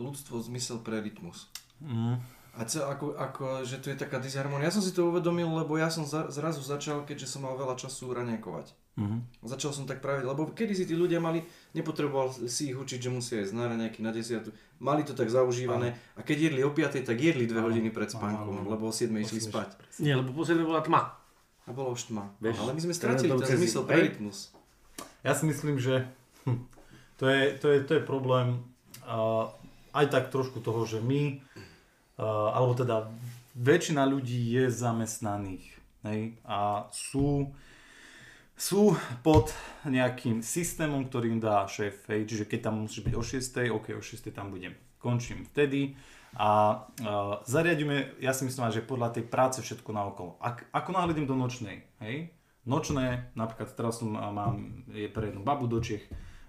ľudstvo 0.00 0.40
zmysel 0.40 0.80
pre 0.80 1.04
rytmus. 1.04 1.52
Mm. 1.84 2.18
A 2.58 2.66
co, 2.66 2.90
ako, 2.90 3.14
ako, 3.14 3.44
že 3.62 3.78
tu 3.78 3.92
je 3.92 3.98
taká 3.98 4.18
disharmonia. 4.18 4.66
Ja 4.66 4.74
som 4.74 4.82
si 4.82 4.90
to 4.90 5.14
uvedomil, 5.14 5.46
lebo 5.46 5.78
ja 5.78 5.92
som 5.92 6.02
za, 6.02 6.26
zrazu 6.32 6.58
začal, 6.58 7.06
keďže 7.06 7.38
som 7.38 7.46
mal 7.46 7.54
veľa 7.54 7.78
času 7.78 8.10
raňajkovať. 8.10 8.74
Mhm. 8.98 9.46
Začal 9.46 9.70
som 9.70 9.86
tak 9.86 10.02
praviť, 10.02 10.26
lebo 10.26 10.50
kedy 10.50 10.74
si 10.74 10.82
tí 10.82 10.98
ľudia 10.98 11.22
mali, 11.22 11.38
nepotreboval 11.70 12.34
si 12.50 12.74
ich 12.74 12.76
učiť, 12.76 12.98
že 12.98 13.10
musia 13.14 13.38
jesť 13.38 13.54
na 13.54 13.70
raňajky 13.70 14.02
na 14.02 14.10
10. 14.10 14.50
Mali 14.82 15.06
to 15.06 15.14
tak 15.14 15.30
zaužívané 15.30 15.94
a 16.18 16.26
keď 16.26 16.50
jedli 16.50 16.66
o 16.66 16.74
5. 16.74 17.06
tak 17.06 17.14
jedli 17.14 17.46
2 17.46 17.54
Áno. 17.54 17.70
hodiny 17.70 17.94
pred 17.94 18.10
spánkom, 18.10 18.66
lebo 18.66 18.90
o 18.90 18.92
7. 18.92 19.14
išli 19.22 19.38
spať. 19.38 19.78
Nie, 20.02 20.18
lebo 20.18 20.34
posledne 20.34 20.66
bola 20.66 20.82
tma. 20.82 21.14
A 21.64 21.70
bolo 21.70 21.94
už 21.94 22.10
tma. 22.10 22.34
Vieš, 22.42 22.58
Ale 22.58 22.74
my 22.74 22.80
sme 22.82 22.94
stratili 22.96 23.30
to 23.30 23.46
ten 23.46 23.54
zmysel 23.54 23.86
pre 23.86 24.02
rytmus. 24.02 24.50
Ja 25.22 25.38
si 25.38 25.46
myslím, 25.46 25.78
že 25.78 26.02
to, 27.22 27.30
je, 27.30 27.54
to, 27.54 27.66
je, 27.70 27.78
to 27.86 27.92
je 27.98 28.02
problém 28.02 28.66
uh, 29.06 29.46
aj 29.94 30.10
tak 30.10 30.34
trošku 30.34 30.58
toho, 30.58 30.82
že 30.90 30.98
my, 30.98 31.38
uh, 32.18 32.50
alebo 32.50 32.74
teda 32.74 33.06
väčšina 33.54 34.02
ľudí 34.10 34.38
je 34.58 34.70
zamestnaných 34.70 35.66
hej, 36.06 36.34
a 36.46 36.86
sú, 36.94 37.50
sú 38.58 38.98
pod 39.22 39.54
nejakým 39.86 40.42
systémom, 40.42 41.06
ktorý 41.06 41.30
im 41.30 41.40
dá 41.40 41.62
šéf. 41.70 42.10
Hej, 42.10 42.26
čiže 42.26 42.44
keď 42.50 42.68
tam 42.68 42.82
musíš 42.82 43.06
byť 43.06 43.14
o 43.14 43.22
6, 43.22 43.70
ok, 43.70 43.86
o 43.94 44.02
6 44.02 44.34
tam 44.34 44.50
budem. 44.50 44.74
Končím 44.98 45.46
vtedy 45.46 45.94
a 46.34 46.74
uh, 46.74 47.38
zariadíme, 47.46 48.18
ja 48.18 48.34
si 48.34 48.42
myslím, 48.42 48.74
že 48.74 48.82
podľa 48.82 49.14
tej 49.14 49.24
práce 49.30 49.62
všetko 49.62 49.94
naokolo. 49.94 50.42
Ak, 50.42 50.66
ako 50.74 50.90
náhle 50.90 51.14
do 51.22 51.38
nočnej, 51.38 51.86
hej, 52.02 52.34
nočné, 52.66 53.30
napríklad 53.38 53.70
teraz 53.78 54.02
som, 54.02 54.10
mám, 54.10 54.82
je 54.90 55.06
pre 55.06 55.30
jednu 55.30 55.46
babu 55.46 55.70
do 55.70 55.78
Čech, 55.78 56.04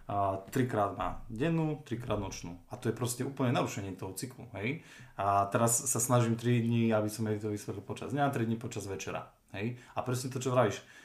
a 0.10 0.42
trikrát 0.50 0.98
má 0.98 1.22
dennú, 1.30 1.86
trikrát 1.86 2.18
nočnú. 2.18 2.58
A 2.74 2.82
to 2.82 2.90
je 2.90 2.98
proste 2.98 3.22
úplne 3.22 3.54
narušenie 3.54 3.94
toho 3.94 4.18
cyklu. 4.18 4.50
Hej? 4.58 4.82
A 5.14 5.46
teraz 5.54 5.86
sa 5.86 6.02
snažím 6.02 6.34
3 6.34 6.66
dní, 6.66 6.90
aby 6.90 7.14
som 7.14 7.30
jej 7.30 7.38
to 7.38 7.54
vysvetlil 7.54 7.86
počas 7.86 8.10
dňa, 8.10 8.34
3 8.34 8.50
dní 8.50 8.58
počas 8.58 8.90
večera. 8.90 9.30
Hej? 9.54 9.78
A 9.94 10.02
presne 10.02 10.34
to, 10.34 10.42
čo 10.42 10.50
vravíš, 10.50 10.82
uh, 10.82 10.99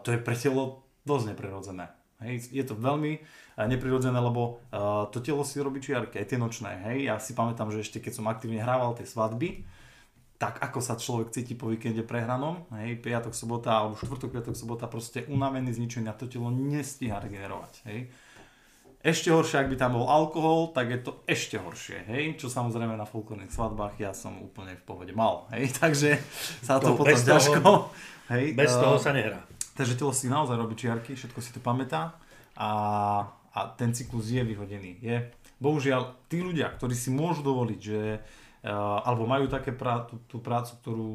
to 0.00 0.08
je 0.14 0.18
pre 0.22 0.36
telo 0.38 0.86
dosť 1.02 1.34
neprirodzené. 1.34 1.90
Hej? 2.22 2.52
Je 2.52 2.64
to 2.64 2.76
veľmi 2.76 3.18
uh, 3.18 3.66
neprirodzené, 3.66 4.16
lebo 4.20 4.60
uh, 4.70 5.08
to 5.10 5.18
telo 5.24 5.42
si 5.42 5.58
robí 5.58 5.80
čiarky, 5.80 6.20
aj 6.20 6.26
tie 6.30 6.38
nočné. 6.38 6.70
Hej? 6.86 6.96
Ja 7.10 7.16
si 7.18 7.32
pamätám, 7.32 7.72
že 7.72 7.82
ešte 7.82 7.98
keď 7.98 8.12
som 8.20 8.28
aktívne 8.28 8.60
hrával 8.60 8.94
tie 8.94 9.08
svadby, 9.08 9.64
tak 10.40 10.56
ako 10.64 10.80
sa 10.80 10.96
človek 10.96 11.36
cíti 11.36 11.52
po 11.52 11.68
víkende 11.68 12.00
prehranom, 12.00 12.64
hej, 12.80 12.96
piatok, 13.04 13.36
sobota 13.36 13.76
alebo 13.76 13.92
štvrtok, 14.00 14.40
piatok, 14.40 14.56
sobota, 14.56 14.88
proste 14.88 15.28
unavený, 15.28 15.68
zničený 15.76 16.08
a 16.08 16.16
to 16.16 16.32
telo 16.32 16.48
nestíha 16.48 17.20
regenerovať, 17.20 17.84
hej. 17.92 18.08
Ešte 19.00 19.30
horšie, 19.30 19.62
ak 19.62 19.70
by 19.70 19.76
tam 19.78 19.96
bol 19.96 20.06
alkohol, 20.10 20.74
tak 20.74 20.90
je 20.90 20.98
to 21.00 21.12
ešte 21.24 21.56
horšie, 21.56 22.04
hej, 22.10 22.34
čo 22.36 22.50
samozrejme 22.50 22.98
na 22.98 23.06
folklórnych 23.06 23.54
svadbách 23.54 23.96
ja 24.02 24.10
som 24.10 24.36
úplne 24.42 24.74
v 24.74 24.84
pohode 24.84 25.12
mal, 25.14 25.46
hej, 25.54 25.70
takže 25.80 26.18
sa 26.60 26.82
to, 26.82 26.92
to 26.92 27.00
potom 27.00 27.14
bez 27.14 27.22
ťažko, 27.24 27.58
toho, 27.62 27.78
hej. 28.34 28.52
Bez 28.52 28.72
uh, 28.76 28.80
toho 28.84 28.96
sa 28.98 29.10
nehrá. 29.14 29.40
Takže 29.74 29.96
telo 29.96 30.12
si 30.12 30.28
naozaj 30.28 30.56
robí 30.58 30.76
čiarky, 30.76 31.16
všetko 31.16 31.38
si 31.40 31.50
to 31.56 31.60
pamätá 31.62 32.18
a, 32.58 32.70
a 33.54 33.58
ten 33.78 33.96
cyklus 33.96 34.28
je 34.28 34.42
vyhodený, 34.44 35.00
je. 35.00 35.16
Bohužiaľ, 35.60 36.28
tí 36.28 36.40
ľudia, 36.40 36.72
ktorí 36.72 36.96
si 36.96 37.12
môžu 37.12 37.44
dovoliť, 37.44 37.80
že 37.80 38.00
uh, 38.20 39.00
alebo 39.04 39.24
majú 39.24 39.48
také 39.48 39.72
prá- 39.72 40.04
tú, 40.04 40.20
tú 40.28 40.40
prácu, 40.40 40.72
ktorú 40.80 41.08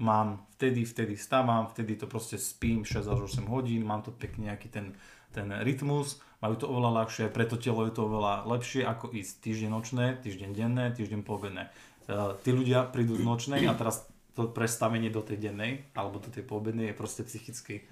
mám 0.00 0.48
vtedy, 0.56 0.88
vtedy 0.88 1.14
stávam, 1.20 1.68
vtedy 1.68 2.00
to 2.00 2.08
proste 2.08 2.40
spím 2.40 2.88
6 2.88 3.04
až 3.04 3.20
8 3.28 3.44
hodín, 3.52 3.84
mám 3.84 4.00
to 4.00 4.10
pekne 4.10 4.48
nejaký 4.48 4.72
ten, 4.72 4.96
ten 5.30 5.48
rytmus, 5.62 6.18
majú 6.40 6.54
to 6.56 6.66
oveľa 6.66 7.04
ľahšie, 7.04 7.30
preto 7.30 7.60
telo 7.60 7.84
je 7.86 7.92
to 7.92 8.08
oveľa 8.08 8.48
lepšie 8.48 8.82
ako 8.82 9.12
ísť 9.12 9.32
týždeň 9.44 9.70
nočné, 9.70 10.04
týždeň 10.24 10.50
denné, 10.56 10.84
týždeň 10.96 11.20
poobedné. 11.22 11.68
Uh, 12.10 12.34
tí 12.42 12.50
ľudia 12.50 12.88
prídu 12.88 13.14
z 13.14 13.22
nočnej 13.22 13.62
a 13.68 13.76
teraz 13.76 14.08
to 14.34 14.50
prestavenie 14.50 15.12
do 15.12 15.20
tej 15.20 15.50
dennej 15.50 15.86
alebo 15.94 16.18
do 16.18 16.32
tej 16.32 16.42
poobednej 16.42 16.90
je 16.90 16.98
proste 16.98 17.22
psychicky. 17.28 17.84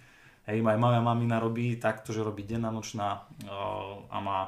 Hej, 0.49 0.65
moja 0.65 1.05
mamina 1.05 1.37
robí 1.37 1.77
takto, 1.77 2.11
že 2.17 2.25
robí 2.25 2.41
denná, 2.41 2.73
nočná 2.73 3.29
uh, 3.45 4.01
a 4.09 4.19
má 4.19 4.41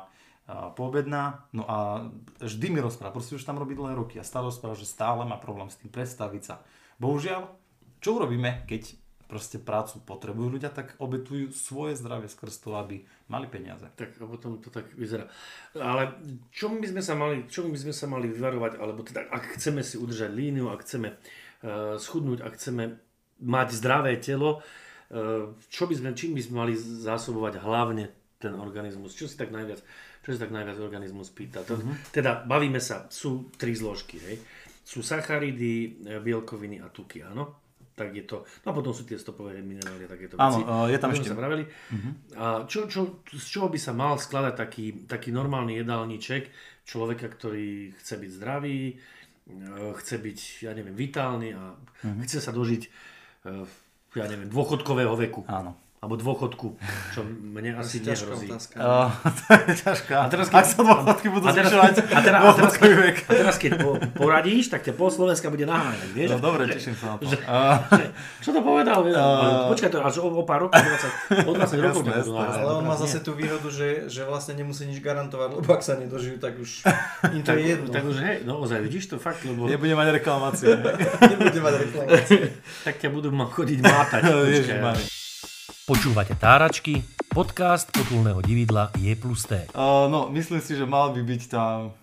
uh, 0.48 0.72
poobedná. 0.72 1.44
No 1.52 1.68
a 1.68 2.08
vždy 2.40 2.66
mi 2.72 2.80
rozpráva, 2.80 3.12
proste 3.12 3.36
už 3.36 3.44
tam 3.44 3.60
robí 3.60 3.76
dlhé 3.76 3.94
roky 3.94 4.16
a 4.16 4.24
stále 4.24 4.48
rozpráva, 4.48 4.80
že 4.80 4.88
stále 4.88 5.28
má 5.28 5.36
problém 5.36 5.68
s 5.68 5.76
tým 5.76 5.92
prestaviť 5.92 6.42
sa. 6.42 6.64
Bohužiaľ, 6.96 7.52
čo 8.00 8.16
urobíme, 8.16 8.64
keď 8.64 8.96
proste 9.30 9.62
prácu 9.62 10.02
potrebujú 10.02 10.58
ľudia, 10.58 10.74
tak 10.74 10.98
obetujú 10.98 11.54
svoje 11.54 11.94
zdravie 11.94 12.26
skrz 12.26 12.66
to, 12.66 12.74
aby 12.74 13.06
mali 13.30 13.46
peniaze. 13.46 13.86
Tak 13.94 14.18
a 14.18 14.26
potom 14.26 14.58
to 14.58 14.74
tak 14.74 14.90
vyzerá. 14.98 15.30
Ale 15.78 16.18
čo 16.50 16.66
by 16.74 16.82
sme 16.90 16.98
sa 16.98 17.14
mali, 17.14 17.46
čo 17.46 17.62
by 17.62 17.78
sme 17.78 17.94
sa 17.94 18.10
mali 18.10 18.26
vyvarovať, 18.26 18.82
alebo 18.82 19.06
teda 19.06 19.30
ak 19.30 19.54
chceme 19.54 19.86
si 19.86 19.94
udržať 19.94 20.34
líniu, 20.34 20.74
ak 20.74 20.82
chceme 20.82 21.14
uh, 21.14 21.94
schudnúť, 21.94 22.42
ak 22.42 22.58
chceme 22.58 22.98
mať 23.38 23.68
zdravé 23.78 24.18
telo, 24.18 24.58
uh, 24.58 25.54
čo 25.70 25.86
by 25.86 25.94
sme, 25.94 26.10
čím 26.18 26.34
by 26.34 26.42
sme 26.42 26.56
mali 26.66 26.74
zásobovať 26.74 27.62
hlavne 27.62 28.10
ten 28.40 28.56
organizmus? 28.56 29.12
Čo 29.12 29.28
si 29.28 29.36
tak 29.36 29.52
najviac, 29.52 29.78
čo 30.24 30.28
si 30.32 30.40
tak 30.40 30.50
najviac 30.50 30.80
organizmus 30.80 31.28
pýta? 31.30 31.60
To, 31.68 31.76
mm-hmm. 31.76 32.10
Teda 32.10 32.40
bavíme 32.42 32.80
sa, 32.80 33.06
sú 33.12 33.52
tri 33.54 33.76
zložky, 33.76 34.16
hej? 34.16 34.40
Sú 34.80 35.04
sacharidy, 35.04 36.02
e, 36.02 36.18
bielkoviny 36.24 36.80
a 36.80 36.88
tuky, 36.88 37.20
áno? 37.20 37.59
Tak 38.00 38.16
je 38.16 38.24
to, 38.24 38.48
no 38.64 38.72
a 38.72 38.74
potom 38.74 38.96
sú 38.96 39.04
tie 39.04 39.20
stopové 39.20 39.60
minerály, 39.60 40.08
takéto 40.08 40.40
veci. 40.40 40.64
Áno, 40.64 40.88
je 40.88 40.96
tam 40.96 41.12
ešte. 41.12 41.28
Sa 41.28 41.36
pravili. 41.36 41.68
Uh-huh. 41.68 42.12
A 42.40 42.44
čo, 42.64 42.88
čo, 42.88 43.20
z 43.28 43.44
čoho 43.44 43.68
by 43.68 43.76
sa 43.76 43.92
mal 43.92 44.16
skladať 44.16 44.54
taký, 44.56 45.04
taký 45.04 45.28
normálny 45.28 45.76
jedálniček 45.84 46.48
človeka, 46.88 47.28
ktorý 47.28 47.92
chce 48.00 48.14
byť 48.16 48.30
zdravý, 48.32 48.80
e, 48.88 48.94
chce 50.00 50.16
byť, 50.16 50.38
ja 50.64 50.72
neviem, 50.72 50.96
vitálny 50.96 51.52
a 51.52 51.76
uh-huh. 51.76 52.24
chce 52.24 52.40
sa 52.40 52.56
dožiť, 52.56 52.82
e, 52.88 52.90
ja 54.16 54.24
neviem, 54.24 54.48
dôchodkového 54.48 55.12
veku. 55.20 55.44
Áno 55.44 55.89
alebo 56.00 56.16
dôchodku, 56.16 56.80
čo 57.12 57.20
mne 57.28 57.76
asi 57.76 58.00
nehrozí. 58.00 58.48
Uh, 58.72 59.12
to 59.20 59.52
je 59.52 59.84
ťažká. 59.84 60.16
A 60.24 60.26
teraz, 60.32 60.48
keď, 60.48 60.64
Ak 60.64 60.66
sa 60.72 60.80
dôchodky 60.80 61.28
budú 61.28 61.44
a 61.44 61.52
teraz, 61.52 61.68
zvyšovať, 61.68 61.94
a, 62.08 62.20
teraz, 62.24 62.40
a, 62.40 62.50
teraz, 62.56 62.74
keď, 62.80 62.90
a 63.20 63.32
teraz 63.36 63.54
keď 63.60 63.70
po, 63.84 63.90
poradíš, 64.16 64.72
tak 64.72 64.80
ťa 64.80 64.96
pol 64.96 65.12
Slovenska 65.12 65.52
bude 65.52 65.68
naháňať, 65.68 66.10
vieš? 66.16 66.28
No 66.32 66.40
dobre, 66.40 66.72
teším 66.72 66.96
sa 66.96 67.04
na 67.04 67.14
to. 67.20 67.28
Že, 67.28 67.36
uh, 67.44 67.76
že, 68.00 68.04
čo 68.40 68.50
to 68.56 68.60
povedal? 68.64 69.04
Uh, 69.04 69.68
Počkaj, 69.76 69.90
to 69.92 70.00
až 70.00 70.14
o, 70.24 70.32
o 70.32 70.44
pár 70.48 70.64
rokov, 70.64 70.80
20, 70.80 71.44
o 71.44 71.52
20 71.52 71.84
rokov 71.84 72.00
ťa 72.00 72.12
budú 72.24 72.32
naháňať. 72.32 72.60
Ale 72.64 72.72
on 72.80 72.84
má 72.88 72.96
zase 72.96 73.18
tú 73.20 73.36
výhodu, 73.36 73.68
že, 73.68 74.08
že 74.08 74.24
vlastne 74.24 74.56
nemusí 74.56 74.88
nič 74.88 75.04
garantovať, 75.04 75.60
lebo 75.60 75.68
ak 75.68 75.84
sa 75.84 76.00
nedožijú, 76.00 76.40
tak 76.40 76.56
už 76.56 76.80
im 77.28 77.44
to 77.44 77.52
je 77.52 77.76
jedno. 77.76 77.92
Tak 77.92 78.08
už 78.08 78.16
hej, 78.24 78.38
no 78.48 78.56
ozaj, 78.64 78.80
vidíš 78.80 79.12
to 79.12 79.16
fakt, 79.20 79.44
lebo... 79.44 79.68
Nebude 79.68 79.92
mať 79.92 80.16
reklamácie. 80.16 80.80
Nebude 81.36 81.60
mať 81.60 81.74
reklamácie. 81.76 82.56
tak 82.88 82.96
ťa 82.96 83.12
budú 83.12 83.28
chodiť 83.36 83.78
mátať. 83.84 84.20
Ježiš, 84.48 85.28
Počúvate 85.88 86.36
Táračky, 86.36 87.00
podcast 87.32 87.88
potulného 87.88 88.44
dividla 88.44 88.92
je 89.00 89.16
plus 89.16 89.48
T. 89.48 89.64
Uh, 89.72 90.12
no, 90.12 90.28
myslím 90.28 90.60
si, 90.60 90.76
že 90.76 90.84
mal 90.84 91.16
by 91.16 91.24
byť 91.24 91.42
tam... 91.48 91.96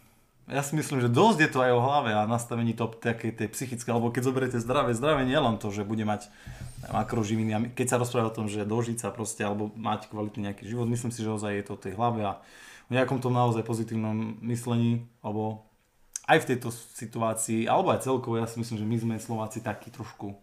Ja 0.49 0.65
si 0.65 0.73
myslím, 0.73 0.97
že 0.97 1.13
dosť 1.13 1.39
je 1.45 1.49
to 1.53 1.59
aj 1.61 1.71
o 1.77 1.83
hlave 1.85 2.09
a 2.15 2.25
nastavení 2.25 2.73
to 2.73 2.89
takej 2.89 3.37
tej 3.37 3.47
psychické, 3.53 3.85
alebo 3.93 4.09
keď 4.09 4.33
zoberiete 4.33 4.57
zdravie, 4.57 4.97
zdravie 4.97 5.29
nie 5.29 5.37
len 5.37 5.61
to, 5.61 5.69
že 5.69 5.85
bude 5.85 6.01
mať 6.01 6.25
makroživiny 6.89 7.77
keď 7.77 7.85
sa 7.85 8.01
rozpráva 8.01 8.33
o 8.33 8.37
tom, 8.37 8.49
že 8.49 8.65
dožiť 8.65 8.97
sa 8.97 9.13
proste, 9.13 9.45
alebo 9.45 9.69
mať 9.77 10.09
kvalitný 10.09 10.49
nejaký 10.49 10.65
život, 10.65 10.89
myslím 10.89 11.13
si, 11.13 11.21
že 11.21 11.29
ozaj 11.29 11.51
je 11.61 11.65
to 11.67 11.73
o 11.77 11.81
tej 11.81 11.93
hlave 11.93 12.25
a 12.25 12.41
v 12.87 12.95
nejakom 12.97 13.21
tom 13.21 13.35
naozaj 13.35 13.61
pozitívnom 13.61 14.41
myslení, 14.41 15.05
alebo 15.21 15.67
aj 16.27 16.43
v 16.43 16.47
tejto 16.55 16.73
situácii, 16.73 17.69
alebo 17.69 17.93
aj 17.93 18.03
celkovo, 18.03 18.39
ja 18.39 18.47
si 18.49 18.57
myslím, 18.57 18.77
že 18.79 18.87
my 18.87 18.97
sme 18.99 19.13
Slováci 19.19 19.59
takí 19.59 19.91
trošku 19.93 20.35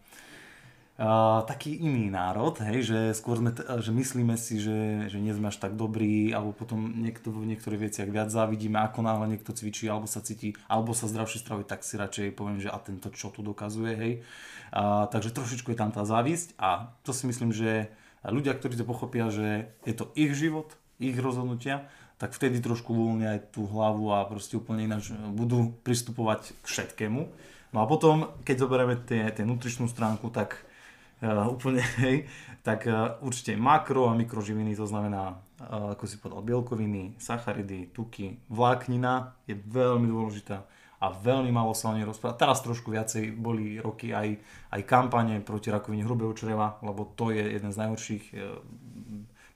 Taký 0.95 1.83
iný 1.83 2.07
národ, 2.07 2.55
hej, 2.63 2.87
že 2.87 2.99
skôr 3.19 3.35
sme, 3.35 3.51
t- 3.51 3.67
že 3.67 3.91
myslíme 3.91 4.39
si, 4.39 4.63
že, 4.63 5.11
že 5.11 5.19
nie 5.19 5.35
sme 5.35 5.51
až 5.51 5.59
tak 5.59 5.75
dobrí, 5.75 6.31
alebo 6.31 6.55
potom 6.55 7.03
niekto 7.03 7.35
v 7.35 7.51
niektorých 7.51 7.91
veciach 7.91 8.07
viac 8.07 8.31
závidíme, 8.31 8.79
ako 8.79 9.03
náhle 9.03 9.27
niekto 9.35 9.51
cvičí, 9.51 9.91
alebo 9.91 10.07
sa 10.07 10.23
cíti, 10.23 10.55
alebo 10.71 10.95
sa 10.95 11.11
zdravšie 11.11 11.43
stravuje, 11.43 11.67
tak 11.67 11.83
si 11.83 11.99
radšej 11.99 12.39
poviem, 12.39 12.63
že 12.63 12.71
a 12.71 12.79
tento 12.79 13.11
čo 13.11 13.27
tu 13.27 13.43
dokazuje, 13.43 13.91
hej. 13.91 14.13
Uh, 14.71 15.03
takže 15.11 15.35
trošičku 15.35 15.75
je 15.75 15.79
tam 15.83 15.91
tá 15.91 16.07
závisť 16.07 16.55
a 16.55 16.95
to 17.03 17.11
si 17.11 17.27
myslím, 17.27 17.51
že 17.51 17.91
ľudia, 18.23 18.55
ktorí 18.55 18.79
to 18.79 18.87
pochopia, 18.87 19.27
že 19.27 19.75
je 19.83 19.93
to 19.99 20.15
ich 20.15 20.31
život, 20.31 20.79
ich 21.03 21.19
rozhodnutia, 21.19 21.91
tak 22.15 22.31
vtedy 22.31 22.63
trošku 22.63 22.95
uvoľnia 22.95 23.35
aj 23.35 23.51
tú 23.51 23.67
hlavu 23.67 24.15
a 24.15 24.23
proste 24.23 24.55
úplne 24.55 24.87
ináč 24.87 25.11
budú 25.11 25.75
pristupovať 25.83 26.55
k 26.55 26.65
všetkému. 26.71 27.21
No 27.75 27.77
a 27.83 27.85
potom, 27.91 28.31
keď 28.47 28.63
zoberieme 28.63 28.95
tie, 29.03 29.27
tie 29.35 29.43
nutričnú 29.43 29.91
stránku, 29.91 30.31
tak 30.31 30.63
uh, 31.21 31.47
úplne, 31.47 31.83
hej, 32.03 32.27
tak 32.65 32.89
uh, 32.89 33.19
určite 33.21 33.55
makro 33.55 34.09
a 34.09 34.17
mikroživiny, 34.17 34.75
to 34.75 34.89
znamená, 34.89 35.39
uh, 35.61 35.93
ako 35.95 36.03
si 36.09 36.17
povedal, 36.19 36.43
bielkoviny, 36.43 37.15
sacharidy, 37.21 37.93
tuky, 37.93 38.41
vláknina 38.51 39.37
je 39.45 39.55
veľmi 39.55 40.09
dôležitá 40.09 40.65
a 40.99 41.11
veľmi 41.11 41.51
málo 41.51 41.75
sa 41.75 41.91
o 41.91 41.95
nej 41.95 42.07
rozpráva. 42.07 42.39
Teraz 42.39 42.63
trošku 42.63 42.89
viacej 42.89 43.35
boli 43.35 43.77
roky 43.77 44.15
aj, 44.15 44.39
aj 44.73 44.81
kampane 44.87 45.43
proti 45.43 45.69
rakovine 45.69 46.07
hrubého 46.07 46.33
čreva, 46.33 46.79
lebo 46.81 47.13
to 47.13 47.29
je 47.35 47.43
jeden 47.43 47.69
z 47.69 47.79
najhorších 47.83 48.25
uh, 48.33 48.59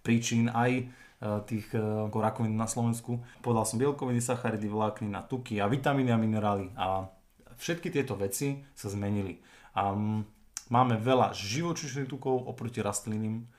príčin 0.03 0.47
aj 0.51 0.87
tých 1.19 1.75
ako 1.75 2.15
rakovín 2.23 2.55
na 2.55 2.63
Slovensku. 2.63 3.19
Povedal 3.43 3.67
som 3.67 3.75
bielkoviny, 3.75 4.23
sacharidy, 4.23 4.71
vláknina, 4.71 5.27
tuky 5.27 5.59
a 5.59 5.67
vitamíny 5.67 6.15
a 6.15 6.17
minerály 6.17 6.71
a 6.79 7.11
všetky 7.59 7.91
tieto 7.91 8.15
veci 8.15 8.63
sa 8.71 8.87
zmenili. 8.87 9.43
A 9.75 9.91
um, 9.91 10.23
Máme 10.69 11.01
veľa 11.01 11.33
živočíšnych 11.33 12.05
tukov 12.05 12.45
oproti 12.45 12.85
rastlinným. 12.85 13.49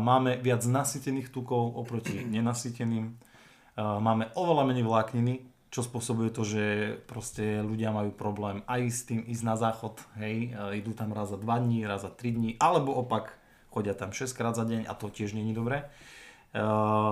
Máme 0.00 0.36
viac 0.44 0.62
nasytených 0.68 1.32
tukov 1.32 1.80
oproti 1.80 2.22
nenasyteným. 2.36 3.16
Máme 3.76 4.32
oveľa 4.36 4.64
menej 4.68 4.84
vlákniny, 4.84 5.34
čo 5.72 5.84
spôsobuje 5.84 6.32
to, 6.32 6.46
že 6.46 6.64
proste 7.04 7.60
ľudia 7.60 7.92
majú 7.92 8.14
problém 8.14 8.64
aj 8.64 8.82
s 8.88 9.00
tým 9.04 9.20
ísť 9.26 9.44
na 9.44 9.56
záchod, 9.58 10.00
hej, 10.16 10.54
idú 10.78 10.96
tam 10.96 11.12
raz 11.12 11.28
za 11.28 11.36
2 11.36 11.44
dní, 11.44 11.84
raz 11.84 12.06
za 12.06 12.12
3 12.12 12.32
dní, 12.32 12.50
alebo 12.56 12.96
opak, 12.96 13.36
chodia 13.68 13.92
tam 13.92 14.14
6 14.14 14.32
krát 14.32 14.56
za 14.56 14.64
deň 14.64 14.88
a 14.88 14.92
to 14.96 15.12
tiež 15.12 15.36
není 15.36 15.52
dobré. 15.52 15.84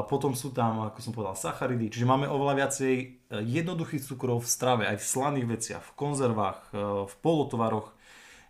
Potom 0.08 0.32
sú 0.32 0.56
tam, 0.56 0.88
ako 0.88 0.98
som 1.04 1.12
povedal, 1.12 1.37
sacharidy, 1.37 1.92
čiže 1.92 2.08
máme 2.08 2.24
oveľa 2.24 2.64
viacej 2.64 2.94
e, 2.96 3.06
jednoduchých 3.44 4.00
cukrov 4.00 4.40
v 4.40 4.48
strave, 4.48 4.82
aj 4.88 4.96
v 4.96 5.04
slaných 5.04 5.50
veciach, 5.52 5.84
v 5.84 5.92
konzervách, 6.00 6.58
uh, 6.72 7.04
v 7.04 7.14
polotovaroch, 7.20 7.92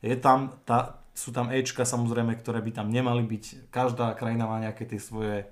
je 0.05 0.17
tam, 0.21 0.53
tá, 0.69 1.01
sú 1.17 1.33
tam 1.33 1.49
Ečka 1.49 1.89
samozrejme, 1.89 2.37
ktoré 2.37 2.61
by 2.61 2.85
tam 2.85 2.93
nemali 2.93 3.25
byť. 3.25 3.73
Každá 3.73 4.13
krajina 4.13 4.45
má 4.45 4.61
nejaké 4.61 4.85
tie 4.85 5.01
svoje, 5.01 5.49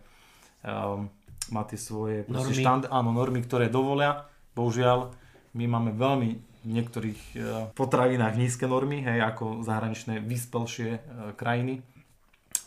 um, 0.61 1.09
má 1.49 1.63
tie 1.65 1.81
svoje 1.81 2.29
normy. 2.29 2.61
Štand, 2.61 2.93
áno, 2.93 3.17
normy, 3.17 3.41
ktoré 3.41 3.73
dovolia. 3.73 4.29
Bohužiaľ, 4.53 5.09
my 5.57 5.65
máme 5.65 5.97
veľmi 5.97 6.31
v 6.63 6.69
niektorých 6.69 7.23
uh, 7.35 7.43
potravinách 7.73 8.37
nízke 8.37 8.69
normy, 8.69 9.01
hej, 9.01 9.25
ako 9.25 9.65
zahraničné 9.65 10.21
vyspelšie 10.21 10.91
uh, 11.01 11.01
krajiny. 11.33 11.81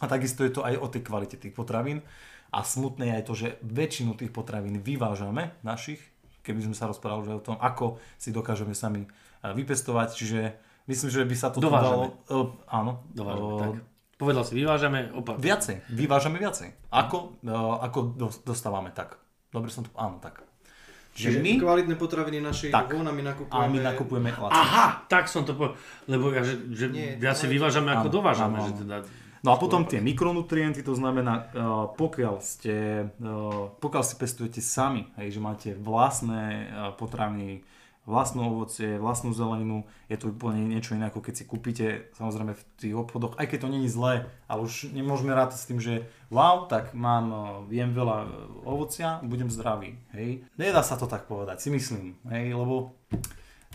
A 0.02 0.10
takisto 0.10 0.42
je 0.44 0.52
to 0.52 0.66
aj 0.66 0.76
o 0.82 0.88
tej 0.90 1.06
kvalite 1.06 1.38
tých 1.38 1.54
potravín. 1.54 2.02
A 2.56 2.64
smutné 2.64 3.12
je 3.12 3.18
aj 3.20 3.26
to, 3.28 3.34
že 3.36 3.48
väčšinu 3.64 4.16
tých 4.16 4.32
potravín 4.32 4.80
vyvážame 4.80 5.56
našich, 5.64 6.00
keby 6.46 6.64
sme 6.64 6.76
sa 6.78 6.88
rozprávali 6.88 7.36
o 7.36 7.44
tom, 7.44 7.60
ako 7.60 8.00
si 8.16 8.32
dokážeme 8.32 8.72
sami 8.72 9.04
e, 9.04 9.08
vypestovať. 9.44 10.10
Čiže 10.16 10.40
myslím, 10.86 11.10
že 11.10 11.22
by 11.22 11.36
sa 11.36 11.48
to 11.50 11.60
dalo... 11.60 12.18
Uh, 12.26 12.54
áno. 12.66 13.06
Dovážame, 13.12 13.46
Uh, 13.46 13.60
tak. 13.60 13.72
Povedal 14.16 14.48
si, 14.48 14.56
vyvážame, 14.56 15.12
opak. 15.12 15.36
Viacej, 15.38 15.84
vyvážame 15.92 16.40
viacej. 16.40 16.72
Ako, 16.88 17.36
uh, 17.44 17.84
ako 17.84 18.16
dos- 18.16 18.40
dostávame 18.42 18.90
tak. 18.90 19.20
Dobre 19.52 19.68
som 19.68 19.84
to... 19.84 19.92
Áno, 19.94 20.24
tak. 20.24 20.40
Čiže 21.16 21.40
my... 21.40 21.64
kvalitné 21.64 21.96
potraviny 21.96 22.44
našej 22.44 22.76
Tak. 22.76 22.92
von 22.92 23.08
a 23.08 23.16
my 23.16 23.24
nakupujeme... 23.24 23.56
A 23.56 23.72
my 23.72 23.80
nakupujeme 23.80 24.30
lacno. 24.32 24.52
Aha, 24.52 25.08
tak 25.08 25.32
som 25.32 25.48
to 25.48 25.56
povedal. 25.56 25.80
Lebo 26.12 26.28
ja, 26.32 26.44
že, 26.44 26.60
že 26.76 26.86
Nie, 26.92 27.16
viac 27.16 27.40
si 27.40 27.48
vyvážame 27.48 27.92
ako 27.92 28.08
Áno, 28.08 28.16
dovážame. 28.20 28.58
áno, 28.60 28.68
Že 28.68 28.76
teda, 28.84 28.96
No 29.40 29.54
a 29.54 29.62
potom 29.62 29.86
tie 29.86 30.02
mikronutrienty, 30.02 30.82
to 30.82 30.98
znamená, 30.98 31.54
pokiaľ 31.94 32.42
ste, 32.42 33.06
pokiaľ 33.78 34.02
si 34.02 34.16
pestujete 34.18 34.58
sami, 34.58 35.06
hej, 35.22 35.38
že 35.38 35.40
máte 35.40 35.70
vlastné 35.78 36.66
potraviny, 36.98 37.62
vlastné 38.06 38.42
ovocie, 38.46 39.02
vlastnú 39.02 39.34
zeleninu, 39.34 39.90
je 40.10 40.18
to 40.22 40.30
úplne 40.30 40.70
niečo 40.70 40.94
iné, 40.94 41.10
ako 41.10 41.26
keď 41.26 41.34
si 41.34 41.44
kúpite 41.50 41.86
samozrejme 42.14 42.54
v 42.54 42.64
tých 42.78 42.94
obchodoch, 42.94 43.34
aj 43.42 43.50
keď 43.50 43.66
to 43.66 43.74
není 43.74 43.90
zlé, 43.90 44.30
ale 44.46 44.62
už 44.62 44.94
nemôžeme 44.94 45.34
rátať 45.34 45.58
s 45.58 45.68
tým, 45.68 45.82
že 45.82 46.06
wow, 46.30 46.70
tak 46.70 46.94
mám, 46.94 47.34
viem 47.66 47.92
veľa 47.92 48.18
uh, 48.24 48.30
ovocia, 48.62 49.20
budem 49.26 49.50
zdravý, 49.50 49.98
hej. 50.14 50.46
Nedá 50.56 50.86
sa 50.86 51.02
to 51.02 51.10
tak 51.10 51.26
povedať, 51.26 51.66
si 51.66 51.70
myslím, 51.74 52.16
hej, 52.30 52.54
lebo 52.54 52.94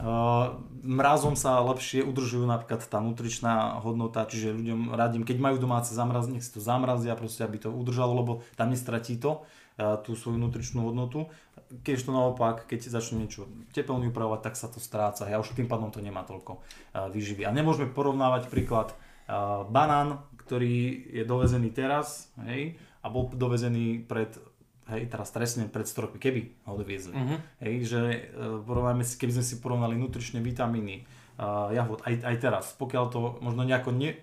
Uh, 0.00 0.56
mrazom 0.80 1.36
sa 1.36 1.60
lepšie 1.60 2.00
udržujú 2.00 2.48
napríklad 2.48 2.80
tá 2.88 3.04
nutričná 3.04 3.84
hodnota, 3.84 4.24
čiže 4.24 4.56
ľuďom 4.56 4.96
radím, 4.96 5.28
keď 5.28 5.36
majú 5.36 5.60
domáce 5.60 5.92
zamraz, 5.92 6.24
nech 6.24 6.40
si 6.40 6.48
to 6.48 6.56
zamrazia, 6.56 7.12
proste 7.20 7.44
aby 7.44 7.60
to 7.60 7.68
udržalo, 7.68 8.16
lebo 8.16 8.32
tam 8.56 8.72
nestratí 8.72 9.20
to 9.20 9.44
tú 9.76 10.16
svoju 10.16 10.40
nutričnú 10.40 10.88
hodnotu. 10.88 11.28
Keď 11.70 12.06
to 12.06 12.10
naopak, 12.10 12.66
keď 12.66 12.90
začne 12.90 13.22
niečo 13.22 13.46
tepelne 13.70 14.10
upravovať, 14.10 14.40
tak 14.42 14.54
sa 14.58 14.66
to 14.66 14.82
stráca 14.82 15.22
a 15.26 15.38
už 15.38 15.54
tým 15.54 15.70
pádom 15.70 15.94
to 15.94 16.02
nemá 16.02 16.26
toľko 16.26 16.58
uh, 16.58 17.06
výživy. 17.14 17.46
A 17.46 17.54
nemôžeme 17.54 17.86
porovnávať 17.94 18.50
príklad 18.50 18.90
uh, 18.90 19.62
banán, 19.70 20.26
ktorý 20.34 21.06
je 21.14 21.22
dovezený 21.22 21.70
teraz, 21.70 22.34
hej, 22.42 22.74
a 23.00 23.06
bol 23.06 23.30
dovezený 23.30 24.02
pred 24.02 24.34
hej, 24.90 25.06
teraz 25.06 25.30
trestne 25.30 25.70
pred 25.70 25.86
100 25.86 26.04
rokmi, 26.10 26.18
keby 26.18 26.42
ho 26.66 26.74
doviezli. 26.74 27.14
Uh-huh. 27.14 27.38
Hej, 27.62 27.74
že 27.86 28.00
uh, 28.02 28.58
porovnáme 28.66 29.06
si, 29.06 29.14
keby 29.14 29.38
sme 29.38 29.44
si 29.46 29.62
porovnali 29.62 29.94
nutričné 29.94 30.42
vitamíny, 30.42 31.06
uh, 31.38 31.70
jahod, 31.70 32.02
aj, 32.02 32.14
aj 32.26 32.36
teraz, 32.42 32.64
pokiaľ 32.74 33.04
to 33.14 33.38
možno 33.38 33.62
nejako 33.62 33.94
ne, 33.94 34.18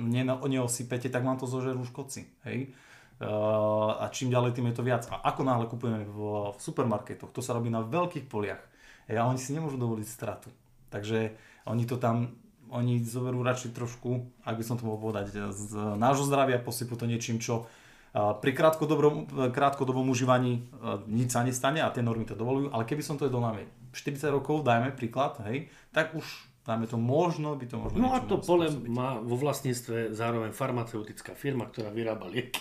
ne, 0.00 0.22
neosypete, 0.24 1.12
tak 1.12 1.22
vám 1.22 1.36
to 1.36 1.44
zožerú 1.44 1.84
škodci. 1.84 2.24
Hej. 2.48 2.72
Uh, 3.16 3.96
a 3.96 4.12
čím 4.12 4.28
ďalej, 4.28 4.52
tým 4.52 4.68
je 4.68 4.76
to 4.76 4.84
viac. 4.84 5.08
A 5.08 5.24
ako 5.32 5.40
náhle 5.40 5.64
kupujeme 5.64 6.04
v, 6.04 6.18
v 6.52 6.58
supermarketoch, 6.60 7.32
to 7.32 7.40
sa 7.40 7.56
robí 7.56 7.72
na 7.72 7.80
veľkých 7.80 8.28
poliach. 8.28 8.60
A 9.08 9.24
oni 9.24 9.40
si 9.40 9.56
nemôžu 9.56 9.80
dovoliť 9.80 10.04
stratu. 10.04 10.52
Takže 10.92 11.32
oni 11.64 11.84
to 11.88 11.96
tam 11.96 12.36
oni 12.66 12.98
zoberú 12.98 13.46
radšej 13.46 13.78
trošku, 13.78 14.26
ak 14.42 14.58
by 14.58 14.64
som 14.66 14.74
to 14.74 14.90
mohol 14.90 14.98
povedať, 14.98 15.30
z 15.54 15.72
nášho 15.94 16.26
zdravia, 16.26 16.58
posypú 16.58 16.98
to 16.98 17.06
niečím, 17.06 17.38
čo 17.38 17.70
a 18.16 18.32
pri 18.32 18.56
krátkodobom, 18.56 19.28
krátkodobom 19.52 20.08
užívaní 20.08 20.64
nič 21.04 21.36
sa 21.36 21.44
nestane 21.44 21.84
a 21.84 21.92
tie 21.92 22.00
normy 22.00 22.24
to 22.24 22.32
dovolujú, 22.32 22.72
ale 22.72 22.88
keby 22.88 23.04
som 23.04 23.20
to 23.20 23.28
jedol 23.28 23.44
na 23.44 23.52
40 23.92 24.32
rokov, 24.32 24.64
dajme 24.64 24.96
príklad, 24.96 25.36
hej, 25.44 25.68
tak 25.92 26.16
už 26.16 26.24
dáme 26.66 26.90
to 26.90 26.98
možno, 26.98 27.54
by 27.54 27.66
to 27.70 27.78
možno 27.78 27.96
No 28.02 28.10
a 28.10 28.18
to 28.26 28.42
pole 28.42 28.66
má 28.90 29.22
vo 29.22 29.38
vlastníctve 29.38 30.10
zároveň 30.10 30.50
farmaceutická 30.50 31.38
firma, 31.38 31.70
ktorá 31.70 31.94
vyrába 31.94 32.26
lieky. 32.26 32.58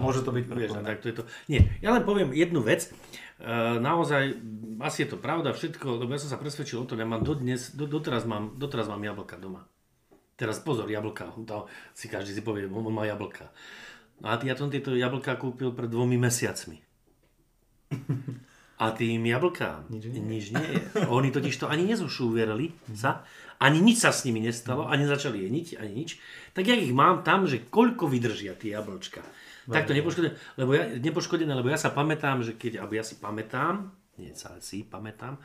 Môže 0.00 0.24
to 0.24 0.32
byť 0.32 0.44
vieš, 0.48 0.72
prepojené. 0.72 0.88
tak 0.88 0.98
to 1.04 1.06
je 1.12 1.16
to. 1.20 1.24
Nie, 1.52 1.60
ja 1.84 1.92
len 1.92 2.08
poviem 2.08 2.32
jednu 2.32 2.64
vec. 2.64 2.88
E, 2.88 2.92
naozaj, 3.76 4.40
asi 4.80 5.04
je 5.04 5.08
to 5.12 5.18
pravda, 5.20 5.52
všetko, 5.52 6.00
lebo 6.00 6.16
ja 6.16 6.24
som 6.24 6.32
sa 6.32 6.40
presvedčil 6.40 6.80
o 6.80 6.88
tom, 6.88 6.96
ja 6.96 7.04
mám 7.04 7.20
dodnes, 7.20 7.76
do, 7.76 7.84
doteraz, 7.84 8.24
mám, 8.24 8.56
doteraz 8.56 8.88
mám 8.88 9.04
jablka 9.04 9.36
doma. 9.36 9.68
Teraz 10.40 10.58
pozor, 10.64 10.88
jablka, 10.88 11.30
to 11.44 11.68
si 11.92 12.08
každý 12.08 12.32
si 12.32 12.42
povie, 12.42 12.64
on 12.66 12.90
má 12.90 13.04
jablka. 13.04 13.52
No 14.24 14.32
a 14.32 14.40
ja 14.40 14.56
som 14.56 14.72
tieto 14.72 14.96
jablka 14.96 15.36
kúpil 15.36 15.76
pred 15.76 15.92
dvomi 15.92 16.16
mesiacmi. 16.16 16.80
A 18.74 18.90
tým 18.90 19.22
jablkám 19.22 19.86
nič, 19.86 20.10
nič 20.10 20.44
nie 20.50 20.66
je. 20.66 20.82
Oni 21.06 21.30
totiž 21.30 21.54
to 21.54 21.70
ani 21.70 21.86
nezošúvierali 21.86 22.74
sa, 22.90 23.22
ani 23.62 23.78
nič 23.78 24.02
sa 24.02 24.10
s 24.10 24.26
nimi 24.26 24.42
nestalo, 24.42 24.90
ani 24.90 25.06
začali 25.06 25.46
jeniť, 25.46 25.78
ani 25.78 25.92
nič. 25.94 26.18
Tak 26.58 26.66
ja 26.66 26.74
ich 26.74 26.90
mám 26.90 27.22
tam, 27.22 27.46
že 27.46 27.62
koľko 27.70 28.10
vydržia 28.10 28.58
tie 28.58 28.74
jablčka. 28.74 29.22
Tak 29.64 29.88
to 29.88 29.96
nepoškodené, 29.96 30.36
lebo 30.60 30.70
ja, 30.76 30.84
nepoškodené, 31.00 31.52
lebo 31.54 31.72
ja 31.72 31.78
sa 31.80 31.94
pamätám, 31.94 32.44
že 32.44 32.58
keď, 32.58 32.84
alebo 32.84 32.98
ja 32.98 33.04
si 33.06 33.16
pamätám, 33.16 33.88
nie 34.20 34.34
sa 34.36 34.58
si 34.60 34.84
pamätám, 34.84 35.40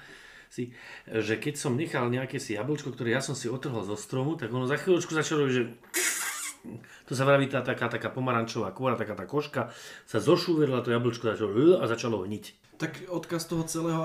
si, 0.49 0.73
že 1.05 1.37
keď 1.37 1.55
som 1.61 1.77
nechal 1.77 2.09
nejaké 2.09 2.41
si 2.41 2.57
jablčko, 2.57 2.91
ktoré 2.91 3.13
ja 3.13 3.21
som 3.21 3.37
si 3.37 3.45
otrhol 3.45 3.85
zo 3.85 3.93
stromu, 3.93 4.33
tak 4.35 4.49
ono 4.49 4.65
za 4.65 4.81
chvíľočku 4.81 5.13
začalo 5.13 5.45
že 5.47 5.69
to 7.07 7.13
sa 7.15 7.23
vraví 7.23 7.47
tá 7.47 7.63
taká, 7.63 7.87
taká 7.87 8.11
pomarančová 8.11 8.75
kôra, 8.75 8.99
taká 8.99 9.15
tá 9.15 9.25
koška, 9.25 9.71
sa 10.03 10.19
zošúverila 10.19 10.83
to 10.83 10.91
jablčko 10.91 11.31
začalo, 11.33 11.79
a 11.79 11.85
začalo 11.87 12.23
hniť. 12.27 12.77
Tak 12.79 13.11
odkaz 13.11 13.47
toho 13.47 13.67
celého 13.67 14.01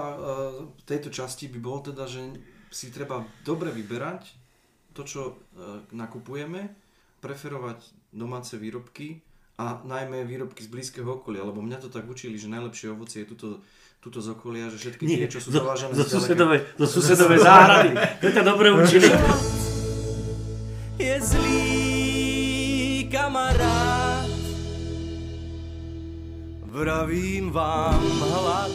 tejto 0.82 1.10
časti 1.14 1.46
by 1.46 1.58
bol 1.62 1.78
teda, 1.82 2.10
že 2.10 2.34
si 2.74 2.90
treba 2.90 3.22
dobre 3.46 3.70
vyberať 3.70 4.34
to, 4.94 5.06
čo 5.06 5.22
e, 5.30 5.32
nakupujeme, 5.94 6.74
preferovať 7.22 7.78
domáce 8.10 8.58
výrobky 8.58 9.22
a 9.58 9.78
najmä 9.86 10.26
výrobky 10.26 10.66
z 10.66 10.70
blízkeho 10.70 11.22
okolia, 11.22 11.46
lebo 11.46 11.62
mňa 11.62 11.86
to 11.86 11.88
tak 11.90 12.06
učili, 12.10 12.34
že 12.34 12.50
najlepšie 12.50 12.90
ovocie 12.90 13.22
je 13.22 13.30
tuto, 13.30 13.48
tuto 14.02 14.18
z 14.18 14.34
okolia, 14.34 14.66
že 14.70 14.78
všetky 14.82 15.04
tie, 15.06 15.26
čo 15.30 15.38
sú 15.38 15.54
zo, 15.54 15.62
dovážané 15.62 15.94
zo, 15.94 16.06
susedovej, 16.06 16.60
zo 16.74 16.86
susedovej 16.90 17.38
záhrady. 17.38 17.90
To 17.94 18.26
ťa 18.34 18.42
dobre 18.42 18.68
učili. 18.74 19.06
je 20.98 21.14
zlý 21.22 21.73
kamarát. 23.34 24.30
Vravím 26.70 27.50
vám, 27.50 28.02
hlad 28.22 28.70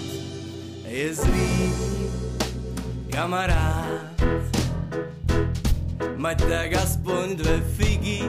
je 0.83 1.15
zlý 1.15 1.71
kamarát. 3.07 4.11
Mať 6.19 6.37
tak 6.43 6.75
aspoň 6.75 7.39
dve 7.39 7.63
figy 7.79 8.27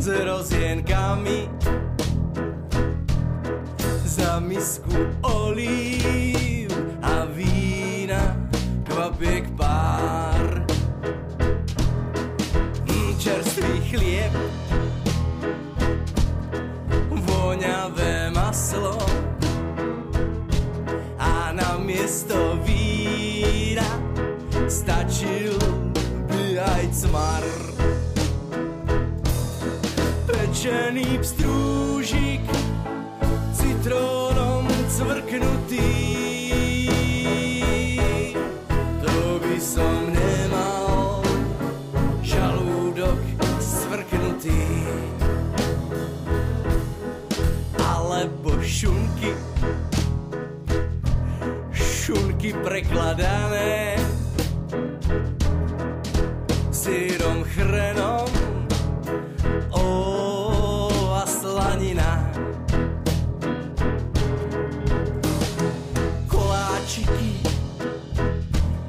s 0.00 0.08
rozienkami 0.08 1.52
za 4.08 4.40
misku 4.40 4.96
olív 5.20 6.72
a 7.04 7.28
vína 7.28 8.40
kvapiek 8.88 9.52
pár. 9.52 10.27
Chlieb, 13.88 14.32
voňavé 17.08 18.28
maslo 18.36 19.00
a 21.16 21.56
na 21.56 21.80
miesto 21.80 22.60
vína 22.68 23.88
stačil 24.68 25.56
by 26.28 26.60
aj 26.60 26.84
cmar. 26.92 27.44
Pečený 30.28 31.08
pstrúžik, 31.24 32.44
citrónom 33.56 34.68
cvrknutý. 34.92 35.97
Šunky 52.38 52.54
prekladané. 52.62 53.98
Sírom 56.70 57.42
chrenom, 57.42 58.30
o 59.74 59.88
a 61.18 61.26
slanina. 61.26 62.30
Koláčiky, 66.30 67.42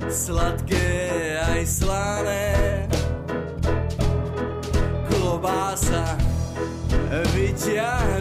sladké 0.06 1.42
aj 1.42 1.62
slané, 1.66 2.54
klobása 5.10 6.06
vyťahnutá 7.34 8.19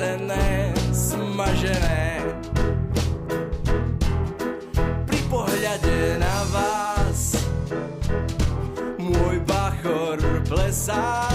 kvasené, 0.00 0.72
smažené. 0.96 2.24
Pri 5.04 5.20
pohľade 5.28 6.16
na 6.16 6.36
vás 6.48 7.36
môj 8.96 9.36
bachor 9.44 10.16
plesá. 10.48 11.29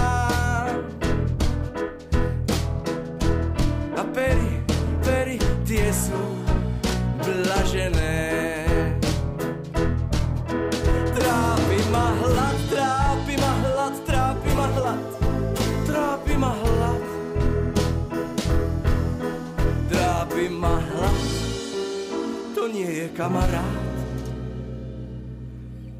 Kamarát, 23.15 23.95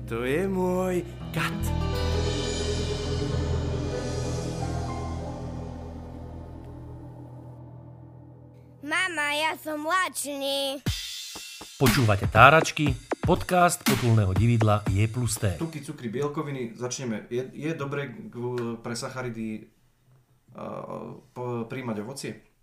to 0.03 0.27
je 0.27 0.43
môj 0.51 0.99
kat. 1.31 1.55
Mama, 8.83 9.27
ja 9.31 9.55
som 9.55 9.87
lačný. 9.87 10.83
Počúvate 11.79 12.27
Táračky, 12.27 12.91
podcast 13.23 13.79
potulného 13.81 14.35
dividla 14.35 14.83
je 14.91 15.07
plus 15.07 15.39
T. 15.39 15.55
Tuky, 15.55 15.79
cukry, 15.81 16.11
bielkoviny, 16.11 16.75
začneme. 16.75 17.31
Je, 17.31 17.47
je 17.51 17.71
dobré 17.73 18.11
k- 18.11 18.75
pre 18.83 18.95
sacharidy 18.95 19.71
uh, 20.55 21.15
príjmať 21.67 21.97
ovocie? 22.03 22.54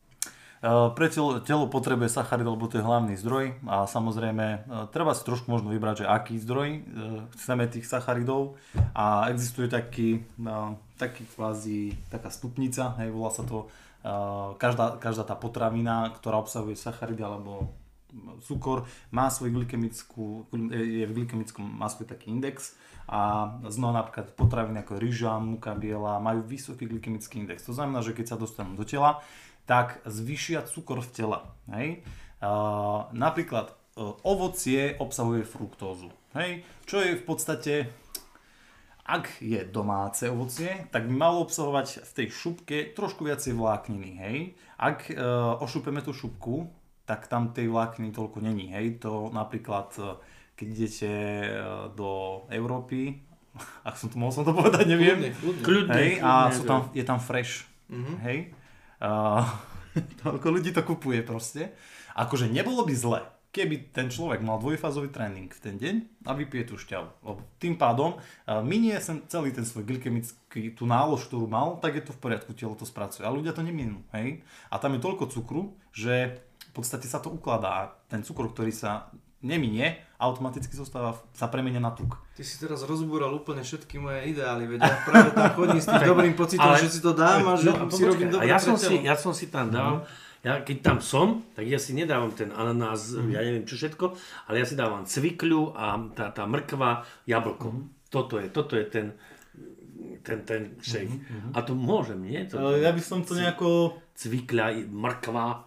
Uh, 0.63 0.95
Pre 0.95 1.11
telo, 1.11 1.43
telo 1.43 1.67
potrebuje 1.67 2.07
sacharid, 2.07 2.47
lebo 2.47 2.71
to 2.71 2.79
je 2.79 2.87
hlavný 2.87 3.19
zdroj 3.19 3.59
a 3.67 3.83
samozrejme 3.91 4.47
uh, 4.47 4.87
treba 4.95 5.11
si 5.11 5.27
trošku 5.27 5.51
možno 5.51 5.75
vybrať, 5.75 6.07
že 6.07 6.07
aký 6.07 6.39
zdroj 6.39 6.69
uh, 6.71 6.81
chceme 7.35 7.67
tých 7.67 7.83
sacharidov 7.83 8.55
a 8.95 9.27
existuje 9.27 9.67
taký, 9.67 10.23
taký 11.03 11.27
kvázi, 11.35 11.99
taká 12.15 12.31
stupnica, 12.31 12.95
hej, 13.03 13.11
volá 13.11 13.35
sa 13.35 13.43
to 13.43 13.67
každá, 14.59 14.99
každá 14.99 15.23
tá 15.23 15.39
potravina, 15.39 16.11
ktorá 16.15 16.39
obsahuje 16.43 16.75
sacharidy 16.75 17.23
alebo 17.23 17.71
cukor, 18.45 18.85
má 19.15 19.31
svoj 19.31 19.55
glykemickú, 19.55 20.47
je 20.71 21.07
v 21.07 21.13
glykemickom, 21.23 21.79
svoj 21.91 22.07
taký 22.07 22.29
index 22.35 22.77
a 23.09 23.51
znova 23.67 24.05
napríklad 24.05 24.35
potraviny 24.37 24.83
ako 24.83 24.95
ryža, 25.01 25.39
múka 25.43 25.75
biela 25.75 26.23
majú 26.23 26.45
vysoký 26.45 26.87
glykemický 26.87 27.43
index. 27.43 27.65
To 27.67 27.75
znamená, 27.75 28.03
že 28.05 28.15
keď 28.15 28.35
sa 28.35 28.37
dostanú 28.37 28.77
do 28.77 28.87
tela, 28.87 29.23
tak 29.67 30.03
zvyšia 30.05 30.67
cukor 30.67 31.01
v 31.01 31.13
tele. 31.15 31.39
Hej? 31.71 32.03
Uh, 32.43 33.07
napríklad 33.15 33.71
uh, 33.71 34.19
ovocie 34.27 34.99
obsahuje 34.99 35.47
fruktózu. 35.47 36.11
Hej? 36.35 36.67
Čo 36.89 36.99
je 36.99 37.15
v 37.15 37.25
podstate, 37.25 37.75
ak 39.07 39.39
je 39.43 39.63
domáce 39.67 40.27
ovocie, 40.27 40.91
tak 40.91 41.07
by 41.07 41.15
malo 41.15 41.47
obsahovať 41.47 42.03
v 42.03 42.13
tej 42.13 42.29
šupke 42.31 42.77
trošku 42.95 43.27
viacej 43.27 43.55
vlákniny. 43.55 44.11
Hej? 44.19 44.37
Ak 44.79 45.07
uh, 45.11 45.59
ošupeme 45.63 46.03
tú 46.03 46.11
šupku, 46.11 46.67
tak 47.07 47.31
tam 47.31 47.55
tej 47.55 47.71
vlákniny 47.71 48.11
toľko 48.11 48.43
není. 48.43 48.75
Hej? 48.75 49.03
To 49.07 49.31
napríklad, 49.31 49.95
uh, 50.03 50.19
keď 50.59 50.67
idete 50.67 51.13
uh, 51.13 51.87
do 51.95 52.43
Európy, 52.51 53.23
ak 53.89 53.95
som 53.95 54.11
to 54.11 54.19
mohol 54.19 54.35
som 54.35 54.43
to 54.43 54.51
povedať, 54.51 54.91
neviem. 54.91 55.31
Kľudne, 55.31 55.39
kľudne. 55.39 55.63
Kľudne, 55.63 55.95
Hej, 55.95 56.11
a 56.19 56.31
kľudne, 56.51 56.57
sú 56.59 56.63
tam, 56.67 56.81
je 56.91 57.05
tam 57.07 57.21
fresh. 57.23 57.71
Hej. 58.25 58.39
Uh, 59.03 59.43
toľko 60.23 60.49
ľudí 60.55 60.71
to 60.71 60.87
kupuje 60.87 61.27
proste. 61.27 61.75
Akože 62.15 62.47
nebolo 62.47 62.87
by 62.87 62.95
zle, 62.95 63.21
keby 63.53 63.93
ten 63.93 64.09
človek 64.09 64.41
mal 64.41 64.57
dvojfázový 64.57 65.13
tréning 65.13 65.53
v 65.53 65.61
ten 65.61 65.77
deň 65.77 65.95
a 66.25 66.33
vypije 66.33 66.73
tú 66.73 66.81
šťavu. 66.81 67.25
Lebo 67.25 67.41
tým 67.61 67.77
pádom 67.77 68.17
minie 68.65 68.97
sem 69.01 69.21
celý 69.29 69.53
ten 69.53 69.69
svoj 69.69 69.85
glykemický, 69.85 70.73
tú 70.73 70.89
nálož, 70.89 71.29
ktorú 71.29 71.45
mal, 71.49 71.77
tak 71.81 72.01
je 72.01 72.05
to 72.09 72.17
v 72.17 72.21
poriadku, 72.21 72.57
telo 72.57 72.73
to 72.73 72.89
spracuje. 72.89 73.29
A 73.29 73.33
ľudia 73.33 73.53
to 73.53 73.61
neminú. 73.61 74.01
Hej. 74.17 74.41
A 74.73 74.81
tam 74.81 74.97
je 74.97 75.05
toľko 75.05 75.29
cukru, 75.29 75.77
že 75.93 76.41
v 76.41 76.73
podstate 76.73 77.05
sa 77.05 77.21
to 77.21 77.29
ukladá. 77.29 77.93
Ten 78.09 78.25
cukor, 78.25 78.49
ktorý 78.57 78.73
sa 78.73 79.13
neminie, 79.43 79.99
automaticky 80.17 80.71
zostáva, 80.73 81.19
sa 81.35 81.51
premenia 81.51 81.83
na 81.83 81.91
tuk. 81.91 82.15
Ty 82.39 82.43
si 82.47 82.57
teraz 82.57 82.87
rozbúral 82.87 83.35
úplne 83.35 83.61
všetky 83.61 83.99
moje 83.99 84.31
ideály, 84.31 84.71
veď 84.71 84.81
ja 84.81 84.97
práve 85.03 85.31
tam 85.35 85.51
chodím 85.53 85.83
s 85.83 85.91
tým 85.91 86.03
dobrým 86.07 86.35
pocitom, 86.35 86.71
Ale- 86.71 86.81
že 86.81 86.89
si 86.89 87.01
to 87.03 87.13
dám 87.13 87.43
a 87.45 87.53
že 87.59 87.69
No, 87.69 87.75
a 87.77 87.91
si 87.91 88.03
robím 88.07 88.31
dobre 88.31 88.47
ja 88.47 88.59
som, 88.63 88.79
si, 88.79 88.95
ja 89.03 89.15
som 89.19 89.35
si 89.35 89.51
tam 89.51 89.69
dal, 89.69 90.07
ja, 90.43 90.59
keď 90.63 90.77
tam 90.83 90.99
som, 90.99 91.43
tak 91.55 91.67
ja 91.67 91.79
si 91.79 91.95
nedávam 91.95 92.31
ten 92.31 92.51
ananás, 92.51 93.15
ja 93.15 93.43
neviem 93.43 93.63
čo 93.63 93.79
všetko, 93.79 94.15
ale 94.47 94.63
ja 94.63 94.67
si 94.67 94.75
dávam 94.75 95.03
cvikľu 95.03 95.75
a 95.75 95.99
tá, 96.15 96.31
tá 96.35 96.47
mrkva, 96.47 97.03
jablko. 97.27 97.69
Toto 98.11 98.39
je, 98.43 98.47
toto 98.51 98.75
je 98.75 98.85
ten, 98.91 99.07
ten, 100.23 100.43
ten 100.43 100.75
shake. 100.83 101.15
A 101.55 101.63
to 101.63 101.75
môžem, 101.75 102.23
nie? 102.23 102.43
To, 102.51 102.75
ja 102.75 102.91
by 102.91 103.03
som 103.03 103.23
to 103.23 103.35
nejako... 103.35 103.99
Cvikľa, 104.13 104.87
mrkva, 104.87 105.65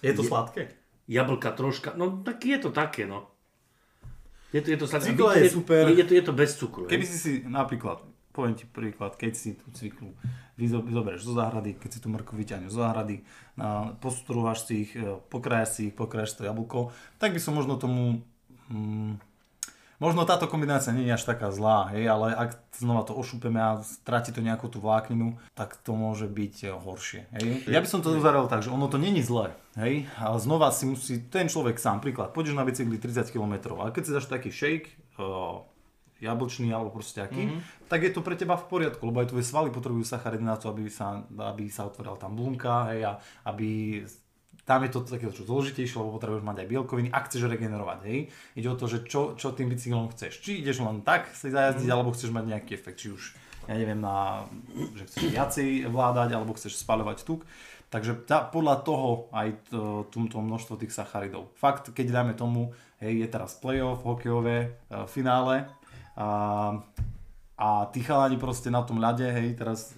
Je 0.00 0.12
to 0.16 0.22
Je- 0.24 0.30
sladké? 0.30 0.62
Jablka 1.08 1.54
troška, 1.54 1.94
no 1.96 2.22
tak 2.22 2.44
je 2.44 2.58
to 2.58 2.70
také, 2.70 3.06
no. 3.06 3.30
Je 4.52 4.62
to, 4.62 4.70
je 4.70 4.78
to 4.78 4.86
sladké. 4.86 5.06
Cvikla 5.12 5.32
je 5.34 5.50
super. 5.50 5.82
Je, 5.88 5.94
je, 5.98 6.04
to, 6.04 6.12
je 6.14 6.22
to 6.22 6.32
bez 6.32 6.50
cukru. 6.56 6.86
Keby 6.86 7.02
hej. 7.02 7.10
si 7.10 7.16
si 7.18 7.32
napríklad, 7.46 8.02
poviem 8.30 8.54
ti 8.54 8.64
príklad, 8.64 9.18
keď 9.18 9.32
si 9.34 9.58
tú 9.58 9.68
cviklu 9.74 10.14
vyzoberieš 10.56 11.26
zo 11.26 11.34
záhrady, 11.36 11.76
keď 11.76 11.90
si 11.92 11.98
tú 12.00 12.08
mrkvu 12.08 12.34
vyťahneš 12.40 12.70
zo 12.72 12.80
záhrady, 12.80 13.26
a 13.60 13.92
postrúhaš 14.00 14.64
si 14.64 14.88
ich, 14.88 14.92
e, 14.96 15.20
pokrájaš 15.28 15.70
si 15.76 15.80
ich, 15.90 15.94
pokrájaš 15.98 16.40
to 16.40 16.48
jablko, 16.48 16.94
tak 17.20 17.36
by 17.36 17.40
som 17.42 17.58
možno 17.58 17.76
tomu... 17.76 18.24
Hmm, 18.72 19.20
možno 19.98 20.28
táto 20.28 20.46
kombinácia 20.50 20.92
nie 20.92 21.08
je 21.08 21.16
až 21.16 21.24
taká 21.24 21.48
zlá, 21.52 21.92
hej, 21.92 22.08
ale 22.08 22.32
ak 22.36 22.60
znova 22.76 23.06
to 23.08 23.16
ošupeme 23.16 23.56
a 23.56 23.80
stráti 23.80 24.32
to 24.32 24.44
nejakú 24.44 24.68
tú 24.68 24.78
vlákninu, 24.80 25.40
tak 25.56 25.76
to 25.80 25.96
môže 25.96 26.28
byť 26.28 26.54
e, 26.64 26.66
horšie. 26.76 27.22
Hej. 27.32 27.68
Ja 27.70 27.80
by 27.80 27.88
som 27.88 28.00
to 28.04 28.12
uzavrel 28.12 28.48
tak, 28.48 28.64
že 28.64 28.72
ono 28.72 28.86
to 28.86 29.00
není 29.00 29.24
zlé, 29.24 29.56
hej, 29.80 30.08
ale 30.20 30.36
znova 30.36 30.68
si 30.72 30.84
musí 30.88 31.24
ten 31.28 31.48
človek 31.48 31.80
sám, 31.80 32.04
príklad, 32.04 32.36
pôjdeš 32.36 32.56
na 32.56 32.66
bicykli 32.66 33.00
30 33.00 33.32
km 33.32 33.76
a 33.80 33.92
keď 33.92 34.02
si 34.04 34.14
dáš 34.14 34.26
taký 34.28 34.52
shake, 34.52 34.92
uh, 35.16 35.64
jablčný 36.20 36.72
alebo 36.72 36.96
proste 36.96 37.20
aký, 37.20 37.44
mm-hmm. 37.44 37.88
tak 37.92 38.00
je 38.08 38.12
to 38.12 38.24
pre 38.24 38.36
teba 38.40 38.56
v 38.56 38.68
poriadku, 38.72 39.04
lebo 39.04 39.20
aj 39.20 39.28
tvoje 39.32 39.44
svaly 39.44 39.68
potrebujú 39.68 40.04
sacharidy 40.04 40.44
na 40.44 40.56
to, 40.56 40.72
aby 40.72 40.88
sa, 40.88 41.20
aby 41.28 41.68
sa 41.68 41.84
otvorila 41.84 42.16
tam 42.16 42.32
bunka, 42.32 42.88
hej, 42.92 43.04
a 43.04 43.12
aby 43.52 44.00
tam 44.66 44.82
je 44.82 44.90
to 44.90 45.06
také 45.06 45.30
čo 45.30 45.46
zložitejšie, 45.46 46.02
lebo 46.02 46.18
potrebuješ 46.18 46.42
mať 46.42 46.56
aj 46.66 46.68
bielkoviny, 46.68 47.08
ak 47.14 47.30
chceš 47.30 47.46
regenerovať, 47.46 47.98
hej. 48.10 48.18
Ide 48.58 48.68
o 48.74 48.76
to, 48.76 48.90
že 48.90 49.06
čo, 49.06 49.38
čo 49.38 49.54
tým 49.54 49.70
bicyklom 49.70 50.10
chceš. 50.10 50.42
Či 50.42 50.58
ideš 50.58 50.82
len 50.82 51.06
tak 51.06 51.30
si 51.30 51.54
zajazdiť, 51.54 51.86
mm. 51.86 51.94
alebo 51.94 52.10
chceš 52.10 52.34
mať 52.34 52.44
nejaký 52.50 52.74
efekt, 52.74 52.98
či 52.98 53.14
už, 53.14 53.38
ja 53.70 53.78
neviem, 53.78 54.02
na, 54.02 54.42
že 54.98 55.06
chceš 55.06 55.24
viacej 55.30 55.68
vládať, 55.86 56.34
alebo 56.34 56.58
chceš 56.58 56.82
spaľovať 56.82 57.22
tuk. 57.22 57.46
Takže 57.86 58.26
tá, 58.26 58.42
podľa 58.42 58.82
toho 58.82 59.30
aj 59.30 59.48
to, 59.70 60.10
túmto 60.10 60.42
množstvo 60.42 60.74
tých 60.82 60.90
sacharidov. 60.90 61.54
Fakt, 61.54 61.94
keď 61.94 62.10
dáme 62.10 62.34
tomu, 62.34 62.74
hej, 62.98 63.22
je 63.22 63.28
teraz 63.30 63.54
playoff, 63.54 64.02
hokejové 64.02 64.58
e, 64.66 64.68
finále 65.06 65.70
a, 66.18 66.82
a 67.54 67.68
tí 67.94 68.02
chalani 68.02 68.34
proste 68.34 68.74
na 68.74 68.82
tom 68.82 68.98
ľade, 68.98 69.30
hej, 69.30 69.54
teraz 69.54 69.94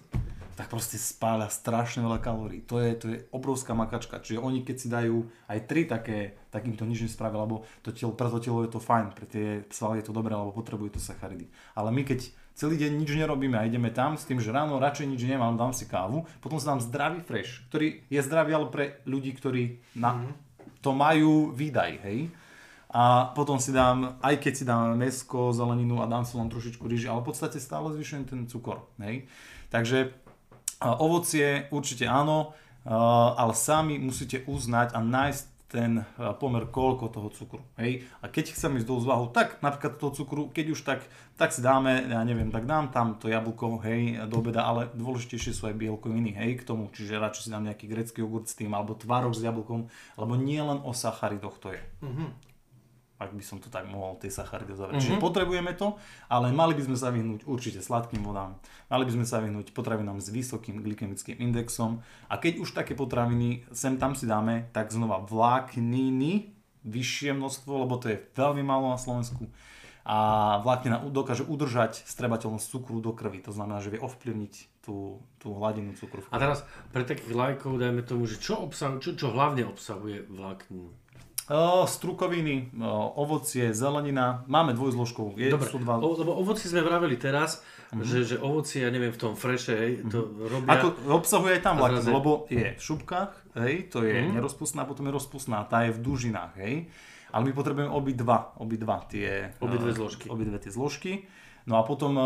tak 0.58 0.74
proste 0.74 0.98
spáľa 0.98 1.54
strašne 1.54 2.02
veľa 2.02 2.18
kalórií. 2.18 2.66
To 2.66 2.82
je, 2.82 2.90
to 2.98 3.06
je 3.14 3.22
obrovská 3.30 3.78
makačka. 3.78 4.18
Čiže 4.18 4.42
oni 4.42 4.66
keď 4.66 4.76
si 4.76 4.90
dajú 4.90 5.22
aj 5.46 5.70
tri 5.70 5.86
také, 5.86 6.34
tak 6.50 6.66
im 6.66 6.74
to 6.74 6.82
nič 6.82 7.06
nespravia, 7.06 7.46
lebo 7.46 7.62
to 7.86 7.94
telo, 7.94 8.10
pre 8.10 8.26
to 8.26 8.42
telo 8.42 8.66
je 8.66 8.74
to 8.74 8.82
fajn, 8.82 9.14
pre 9.14 9.30
tie 9.30 9.62
svaly 9.70 10.02
je 10.02 10.10
to 10.10 10.16
dobré, 10.18 10.34
lebo 10.34 10.50
potrebujú 10.50 10.98
to 10.98 11.00
sacharidy. 11.00 11.46
Ale 11.78 11.94
my 11.94 12.02
keď 12.02 12.34
celý 12.58 12.74
deň 12.74 12.90
nič 12.90 13.10
nerobíme 13.14 13.54
a 13.54 13.70
ideme 13.70 13.94
tam 13.94 14.18
s 14.18 14.26
tým, 14.26 14.42
že 14.42 14.50
ráno 14.50 14.82
radšej 14.82 15.06
nič 15.06 15.22
nemám, 15.30 15.54
dám 15.54 15.70
si 15.70 15.86
kávu, 15.86 16.26
potom 16.42 16.58
si 16.58 16.66
dám 16.66 16.82
zdravý 16.82 17.22
fresh, 17.22 17.62
ktorý 17.70 18.02
je 18.10 18.18
zdravý 18.18 18.58
ale 18.58 18.66
pre 18.66 18.98
ľudí, 19.06 19.30
ktorí 19.38 19.78
na, 19.94 20.26
to 20.82 20.90
majú 20.90 21.54
výdaj, 21.54 22.02
hej. 22.02 22.34
A 22.90 23.30
potom 23.30 23.62
si 23.62 23.70
dám, 23.70 24.18
aj 24.18 24.42
keď 24.42 24.52
si 24.58 24.64
dám 24.66 24.98
mesko, 24.98 25.54
zeleninu 25.54 26.02
a 26.02 26.10
dám 26.10 26.26
si 26.26 26.34
len 26.34 26.50
trošičku 26.50 26.82
ryži, 26.82 27.06
ale 27.06 27.22
v 27.22 27.30
podstate 27.30 27.62
stále 27.62 27.94
zvyšujem 27.94 28.24
ten 28.26 28.40
cukor, 28.50 28.90
hej. 28.98 29.30
Takže 29.70 30.26
ovocie 30.80 31.66
určite 31.74 32.06
áno, 32.06 32.54
ale 33.36 33.52
sami 33.52 33.98
musíte 33.98 34.46
uznať 34.46 34.94
a 34.94 35.00
nájsť 35.02 35.44
ten 35.68 36.00
pomer 36.40 36.64
koľko 36.72 37.12
toho 37.12 37.28
cukru. 37.28 37.60
Hej? 37.76 38.08
A 38.24 38.32
keď 38.32 38.56
chcem 38.56 38.80
ísť 38.80 38.88
do 38.88 39.04
zvahu, 39.04 39.28
tak 39.36 39.60
napríklad 39.60 40.00
toho 40.00 40.16
cukru, 40.16 40.48
keď 40.48 40.66
už 40.72 40.80
tak, 40.80 41.04
tak 41.36 41.52
si 41.52 41.60
dáme, 41.60 42.08
ja 42.08 42.24
neviem, 42.24 42.48
tak 42.48 42.64
dám 42.64 42.88
tam 42.88 43.20
to 43.20 43.28
jablko, 43.28 43.76
hej, 43.84 44.16
do 44.32 44.40
obeda, 44.40 44.64
ale 44.64 44.88
dôležitejšie 44.96 45.52
sú 45.52 45.68
aj 45.68 45.76
bielkoviny, 45.76 46.32
hej, 46.40 46.64
k 46.64 46.66
tomu, 46.66 46.88
čiže 46.88 47.20
radšej 47.20 47.42
si 47.44 47.52
dám 47.52 47.68
nejaký 47.68 47.84
grecký 47.84 48.24
jogurt 48.24 48.48
s 48.48 48.56
tým, 48.56 48.72
alebo 48.72 48.96
tvarok 48.96 49.36
s 49.36 49.44
jablkom, 49.44 49.92
lebo 50.16 50.32
nie 50.40 50.64
len 50.64 50.80
o 50.80 50.96
sacharidoch 50.96 51.60
to 51.60 51.76
je. 51.76 51.82
Ak 53.18 53.34
by 53.34 53.42
som 53.42 53.58
to 53.58 53.66
tak 53.66 53.84
mohol, 53.90 54.14
tie 54.22 54.30
sacharidy 54.30 54.78
zavrieť. 54.78 55.02
Čiže 55.02 55.18
potrebujeme 55.18 55.74
to, 55.74 55.98
ale 56.30 56.54
mali 56.54 56.78
by 56.78 56.86
sme 56.86 56.96
sa 56.96 57.10
vyhnúť 57.10 57.44
určite 57.50 57.82
sladkým 57.82 58.22
vodám, 58.22 58.54
mali 58.86 59.04
by 59.04 59.12
sme 59.18 59.26
sa 59.26 59.42
vyhnúť 59.42 59.74
potravinám 59.74 60.22
s 60.22 60.30
vysokým 60.30 60.80
glykemickým 60.86 61.42
indexom 61.42 61.98
a 62.30 62.38
keď 62.38 62.62
už 62.62 62.78
také 62.78 62.94
potraviny 62.94 63.66
sem 63.74 63.98
tam 63.98 64.14
si 64.14 64.30
dáme, 64.30 64.70
tak 64.70 64.94
znova 64.94 65.18
vlákniny, 65.26 66.54
vyššie 66.86 67.34
množstvo, 67.34 67.84
lebo 67.84 67.98
to 67.98 68.14
je 68.14 68.22
veľmi 68.38 68.62
málo 68.62 68.94
na 68.94 68.98
Slovensku 69.02 69.50
a 70.08 70.18
vláknina 70.64 71.04
dokáže 71.12 71.44
udržať 71.44 72.00
strebateľnosť 72.08 72.64
cukru 72.64 72.96
do 73.04 73.12
krvi, 73.12 73.44
to 73.44 73.52
znamená, 73.52 73.84
že 73.84 73.92
vie 73.92 74.00
ovplyvniť 74.00 74.80
tú, 74.80 75.20
tú 75.36 75.52
hladinu 75.52 75.92
cukru 75.92 76.24
v 76.24 76.32
A 76.32 76.40
krvi. 76.40 76.42
teraz 76.48 76.58
pre 76.96 77.04
takých 77.04 77.36
lajkov 77.36 77.76
dajme 77.76 78.00
tomu, 78.08 78.24
že 78.24 78.40
čo, 78.40 78.56
obsahuje, 78.64 79.04
čo, 79.04 79.12
čo 79.12 79.28
hlavne 79.36 79.68
obsahuje 79.68 80.24
vlákninu? 80.32 80.88
Strukoviny, 81.86 82.76
ovocie, 83.14 83.72
zelenina, 83.72 84.44
máme 84.44 84.72
dvojzložkovú, 84.72 85.34
je, 85.34 85.48
Dobre, 85.48 85.66
sú 85.66 85.80
dva... 85.80 85.96
o, 85.96 86.12
lebo 86.12 86.32
ovoci 86.34 86.64
sme 86.64 86.80
vraveli 86.80 87.16
teraz, 87.16 87.64
že, 87.94 88.20
že 88.22 88.36
ovoci, 88.36 88.80
ja 88.80 88.88
neviem, 88.88 89.08
v 89.08 89.16
tom 89.18 89.32
freše, 89.32 89.72
hej, 89.72 89.92
to 90.04 90.28
robia... 90.38 90.76
Ako 90.76 90.86
obsahuje 91.10 91.56
aj 91.56 91.62
tam 91.62 91.80
zrazu- 91.80 92.12
lebo 92.12 92.44
je 92.46 92.68
v 92.70 92.82
šupkách, 92.82 93.32
hej, 93.58 93.88
to 93.88 94.02
je 94.02 94.12
Mhm. 94.18 94.36
nerozpustná, 94.36 94.84
potom 94.84 95.04
je 95.04 95.12
rozpustná, 95.14 95.64
tá 95.64 95.82
je 95.82 95.90
v 95.90 96.00
dužinách, 96.00 96.52
hej. 96.58 96.92
Ale 97.28 97.44
my 97.44 97.52
potrebujeme 97.52 97.88
obidva, 97.88 98.52
obidva 98.56 99.04
tie... 99.04 99.52
Obidve 99.58 99.90
eh, 99.90 99.96
zložky. 99.96 100.28
Obidve 100.28 100.56
tie 100.58 100.68
zložky. 100.68 101.12
No 101.64 101.76
a 101.76 101.82
potom, 101.82 102.12
eh, 102.12 102.24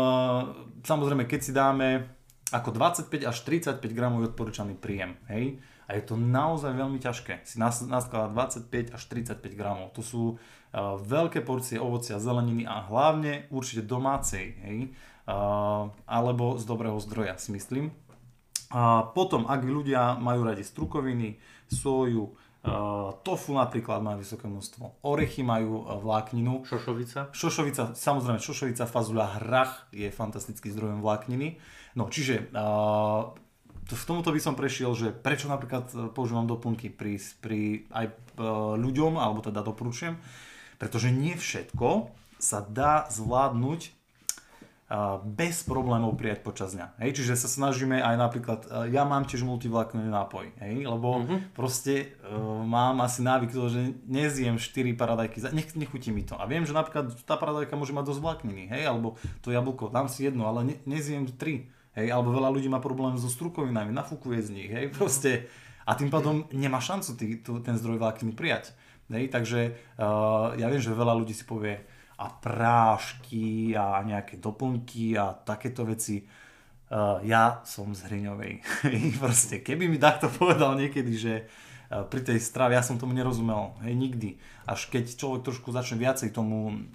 samozrejme, 0.81 1.23
keď 1.23 1.39
si 1.39 1.51
dáme 1.51 2.07
ako 2.49 2.69
25 2.71 3.23
až 3.23 3.37
35 3.41 3.83
gramov 3.89 4.19
je 4.19 4.29
odporúčaný 4.29 4.75
príjem, 4.75 5.15
hej. 5.27 5.59
A 5.87 5.99
je 5.99 6.03
to 6.03 6.15
naozaj 6.15 6.71
veľmi 6.71 6.97
ťažké 6.97 7.43
si 7.43 7.59
nas- 7.59 7.83
naskladať 7.83 8.31
25 8.69 8.95
až 8.95 9.01
35 9.07 9.59
gramov. 9.59 9.91
To 9.95 10.01
sú 10.01 10.23
eh, 10.35 10.79
veľké 10.99 11.43
porcie 11.43 11.77
ovocia, 11.77 12.21
zeleniny 12.21 12.63
a 12.63 12.83
hlavne 12.87 13.47
určite 13.51 13.83
domácej, 13.83 14.45
hej. 14.63 14.79
Eh, 14.89 15.83
alebo 16.07 16.57
z 16.59 16.63
dobrého 16.63 16.99
zdroja 16.99 17.35
si 17.39 17.51
myslím. 17.51 17.91
A 18.73 19.05
potom, 19.05 19.45
ak 19.45 19.61
ľudia 19.61 20.17
majú 20.17 20.49
radi 20.49 20.65
strukoviny, 20.65 21.37
soju, 21.69 22.25
uh, 22.25 23.13
tofu 23.21 23.53
napríklad 23.53 24.01
má 24.01 24.17
vysoké 24.17 24.49
množstvo, 24.49 25.05
orechy 25.05 25.45
majú 25.45 25.85
vlákninu, 26.01 26.65
Šošovica? 26.65 27.29
šošovica, 27.29 27.93
samozrejme 27.93 28.41
šošovica, 28.41 28.89
fazuľa, 28.89 29.37
hrach 29.37 29.85
je 29.93 30.09
fantastický 30.09 30.73
zdrojom 30.73 31.05
vlákniny. 31.05 31.61
No, 31.93 32.09
čiže 32.09 32.49
uh, 32.49 33.37
v 33.89 34.03
tomuto 34.07 34.31
by 34.31 34.39
som 34.39 34.55
prešiel, 34.55 34.95
že 34.95 35.11
prečo 35.11 35.51
napríklad 35.51 35.85
uh, 35.91 35.97
používam 36.11 36.47
doplnky 36.47 36.91
pri, 36.93 37.19
pri 37.43 37.87
aj 37.91 38.05
uh, 38.09 38.75
ľuďom, 38.79 39.19
alebo 39.19 39.43
teda 39.43 39.59
doporučujem, 39.65 40.15
pretože 40.79 41.11
nie 41.11 41.35
všetko 41.35 42.11
sa 42.39 42.59
dá 42.63 43.07
zvládnuť 43.07 44.03
a 44.93 45.17
bez 45.25 45.65
problémov 45.65 46.13
prijať 46.21 46.45
počas 46.45 46.77
dňa. 46.77 47.01
Hej, 47.01 47.17
čiže 47.17 47.33
sa 47.33 47.49
snažíme 47.49 47.97
aj 47.97 48.13
napríklad, 48.13 48.59
e, 48.69 48.93
ja 48.93 49.01
mám 49.09 49.25
tiež 49.25 49.41
multivláknový 49.41 50.05
nápoj, 50.05 50.45
hej, 50.61 50.85
lebo 50.85 51.25
proste 51.57 52.13
uh, 52.21 52.61
mám 52.61 53.01
asi 53.01 53.25
návyk 53.25 53.49
toho, 53.49 53.73
že 53.73 53.97
nezjem 54.05 54.61
4 54.61 54.93
paradajky, 54.93 55.41
nech, 55.49 55.73
nechutí 55.73 56.13
mi 56.13 56.21
to. 56.21 56.37
A 56.37 56.45
viem, 56.45 56.61
že 56.61 56.77
napríklad 56.77 57.09
tá 57.25 57.41
paradajka 57.41 57.73
môže 57.73 57.89
mať 57.89 58.05
dosť 58.05 58.21
vlákniny, 58.21 58.69
hej, 58.69 58.85
alebo 58.85 59.17
to 59.41 59.49
jablko, 59.49 59.89
dám 59.89 60.05
si 60.05 60.29
jedno, 60.29 60.45
ale 60.45 60.61
ne, 60.61 60.75
nezjem 60.85 61.25
3. 61.25 61.73
Hej, 61.93 62.09
alebo 62.09 62.33
veľa 62.33 62.49
ľudí 62.49 62.65
má 62.69 62.81
problém 62.81 63.13
so 63.21 63.29
strukovinami, 63.29 63.93
nafúkuje 63.93 64.39
z 64.41 64.49
nich, 64.49 64.69
hej, 64.73 64.89
proste. 64.89 65.45
A 65.85 65.93
tým 65.93 66.09
pádom 66.09 66.47
nemá 66.49 66.81
šancu 66.81 67.13
tý, 67.19 67.27
tú, 67.43 67.59
ten 67.61 67.77
zdroj 67.77 68.01
vlákniny 68.01 68.33
prijať. 68.33 68.73
Hej, 69.11 69.29
takže 69.29 69.77
uh, 69.99 70.55
ja 70.57 70.71
viem, 70.71 70.81
že 70.81 70.95
veľa 70.95 71.13
ľudí 71.13 71.35
si 71.35 71.45
povie, 71.45 71.85
a 72.17 72.29
prášky 72.29 73.73
a 73.75 73.99
nejaké 74.05 74.37
doplnky 74.37 75.17
a 75.17 75.33
takéto 75.33 75.83
veci. 75.83 76.23
Uh, 76.93 77.19
ja 77.25 77.65
som 77.65 77.89
z 77.91 78.05
Hriňovej. 78.05 78.53
Proste, 79.21 79.65
keby 79.65 79.89
mi 79.89 79.97
takto 79.97 80.29
povedal 80.29 80.77
niekedy, 80.77 81.13
že 81.17 81.33
uh, 81.43 82.05
pri 82.05 82.21
tej 82.21 82.39
strave, 82.39 82.77
ja 82.77 82.85
som 82.85 83.01
tomu 83.01 83.17
nerozumel, 83.17 83.75
hej, 83.81 83.93
nikdy. 83.97 84.37
Až 84.69 84.87
keď 84.93 85.13
človek 85.17 85.41
trošku 85.45 85.73
začne 85.73 85.99
viacej 85.99 86.31
tomu 86.31 86.85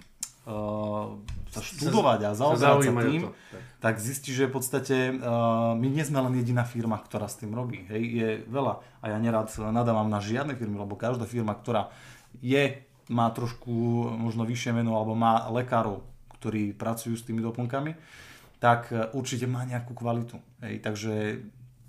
sa 1.49 1.61
študovať 1.61 2.19
a 2.25 2.29
zaoberať 2.33 2.89
sa 2.89 2.93
tým, 3.05 3.21
to, 3.25 3.31
tak. 3.81 3.95
zistí, 4.01 4.33
že 4.33 4.49
v 4.49 4.53
podstate 4.53 4.97
uh, 5.13 5.73
my 5.77 5.87
nie 5.89 6.05
sme 6.05 6.21
len 6.25 6.33
jediná 6.37 6.65
firma, 6.65 6.97
ktorá 7.01 7.29
s 7.29 7.41
tým 7.41 7.53
robí. 7.53 7.85
Hej, 7.89 8.03
je 8.05 8.29
veľa. 8.49 8.81
A 9.01 9.05
ja 9.13 9.17
nerad 9.17 9.49
nadávam 9.69 10.09
na 10.09 10.21
žiadne 10.21 10.53
firmy, 10.57 10.77
lebo 10.81 10.97
každá 10.97 11.25
firma, 11.25 11.57
ktorá 11.57 11.93
je, 12.41 12.81
má 13.09 13.29
trošku 13.33 13.71
možno 14.17 14.45
vyššie 14.45 14.77
meno, 14.77 14.97
alebo 14.97 15.17
má 15.17 15.49
lekárov, 15.49 16.05
ktorí 16.37 16.77
pracujú 16.77 17.17
s 17.17 17.25
tými 17.25 17.41
doplnkami, 17.41 17.97
tak 18.61 18.89
uh, 18.89 19.09
určite 19.13 19.45
má 19.45 19.65
nejakú 19.65 19.93
kvalitu. 19.93 20.37
Hej, 20.65 20.81
takže 20.85 21.13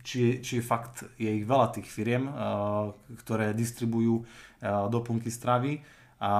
či 0.01 0.41
či 0.41 0.65
fakt, 0.65 1.05
je 1.21 1.29
ich 1.29 1.45
veľa 1.45 1.77
tých 1.77 1.89
firiem, 1.89 2.29
uh, 2.29 2.93
ktoré 3.21 3.53
distribujú 3.53 4.25
uh, 4.25 4.89
doplnky 4.89 5.29
stravy 5.29 5.85
a 6.21 6.33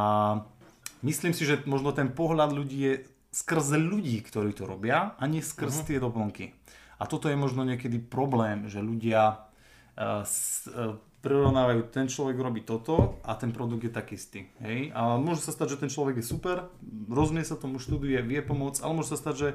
myslím 1.07 1.33
si, 1.33 1.49
že 1.49 1.63
možno 1.65 1.93
ten 1.93 2.13
pohľad 2.13 2.53
ľudí 2.53 2.79
je 2.79 2.95
skrze 3.31 3.79
ľudí, 3.79 4.19
ktorí 4.27 4.51
to 4.53 4.67
robia 4.67 5.15
a 5.15 5.23
nie 5.31 5.41
skrz 5.41 5.87
tie 5.87 6.03
doplnky. 6.03 6.51
A 7.01 7.07
toto 7.07 7.31
je 7.31 7.39
možno 7.39 7.65
niekedy 7.65 8.03
problém, 8.03 8.67
že 8.67 8.83
ľudia 8.83 9.39
uh, 9.41 10.27
s, 10.27 10.69
uh, 10.69 10.99
prirovnávajú, 11.21 11.93
ten 11.93 12.09
človek 12.09 12.37
robí 12.37 12.61
toto 12.65 13.21
a 13.25 13.37
ten 13.37 13.53
produkt 13.53 13.85
je 13.85 13.93
taký 13.93 14.17
istý. 14.17 14.41
Hej? 14.61 14.93
A 14.97 15.21
môže 15.21 15.45
sa 15.45 15.53
stať, 15.53 15.77
že 15.77 15.81
ten 15.87 15.93
človek 15.93 16.21
je 16.21 16.27
super, 16.27 16.73
rozumie 17.09 17.45
sa 17.45 17.61
tomu, 17.61 17.77
študuje, 17.77 18.21
vie 18.25 18.41
pomôcť, 18.41 18.81
ale 18.81 18.97
môže 18.97 19.13
sa 19.13 19.21
stať, 19.21 19.35
že 19.37 19.49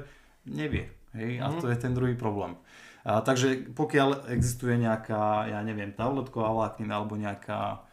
nevie. 0.46 0.90
Hej? 1.14 1.42
A 1.42 1.50
to 1.58 1.66
je 1.66 1.78
ten 1.78 1.92
druhý 1.94 2.14
problém. 2.14 2.54
A, 3.02 3.22
takže 3.22 3.70
pokiaľ 3.74 4.30
existuje 4.34 4.78
nejaká, 4.78 5.50
ja 5.50 5.62
neviem, 5.62 5.94
tabletková 5.94 6.50
vláknina 6.54 6.98
alebo 6.98 7.18
nejaká 7.18 7.85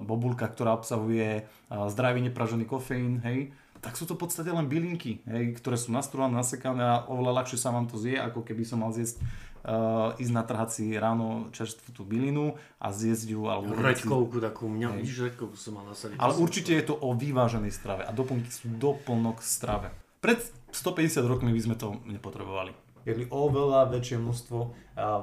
bobulka, 0.00 0.48
ktorá 0.48 0.72
obsahuje 0.72 1.44
uh, 1.44 1.92
zdravý 1.92 2.24
nepražený 2.24 2.64
kofeín, 2.64 3.20
hej, 3.20 3.52
tak 3.84 3.94
sú 3.94 4.08
to 4.08 4.16
v 4.16 4.24
podstate 4.24 4.48
len 4.48 4.66
bylinky, 4.66 5.20
hej, 5.28 5.52
ktoré 5.60 5.76
sú 5.76 5.92
nastrované, 5.92 6.40
nasekané 6.40 6.82
a 6.82 7.04
oveľa 7.06 7.44
ľahšie 7.44 7.60
sa 7.60 7.68
vám 7.68 7.84
to 7.84 8.00
zje, 8.00 8.16
ako 8.16 8.40
keby 8.40 8.64
som 8.64 8.80
mal 8.80 8.96
zjesť, 8.96 9.20
uh, 9.68 10.16
ísť 10.16 10.32
natrhať 10.32 10.68
si 10.72 10.84
ráno 10.96 11.52
čerstvú 11.52 11.92
tú 11.92 12.02
bylinu 12.08 12.56
a 12.80 12.88
zjesť 12.90 13.36
ju. 13.36 13.44
Alebo 13.44 13.76
Reďkovku 13.76 14.40
takú, 14.40 14.72
mňa, 14.72 14.96
vidíš, 15.04 15.36
reďkovku 15.36 15.56
som 15.60 15.76
mal 15.76 15.84
nasadiť. 15.92 16.16
ale 16.16 16.32
určite 16.40 16.72
je 16.72 16.84
to 16.88 16.96
o 16.96 17.12
vyváženej 17.12 17.72
strave 17.76 18.08
a 18.08 18.10
doplnky 18.16 18.48
sú 18.48 18.72
doplnok 18.72 19.44
strave. 19.44 19.92
Pred 20.24 20.40
150 20.72 21.20
rokmi 21.28 21.52
by 21.52 21.60
sme 21.60 21.76
to 21.76 22.00
nepotrebovali. 22.08 22.72
Jedli 23.06 23.30
oveľa 23.30 23.86
väčšie 23.94 24.18
množstvo 24.18 24.58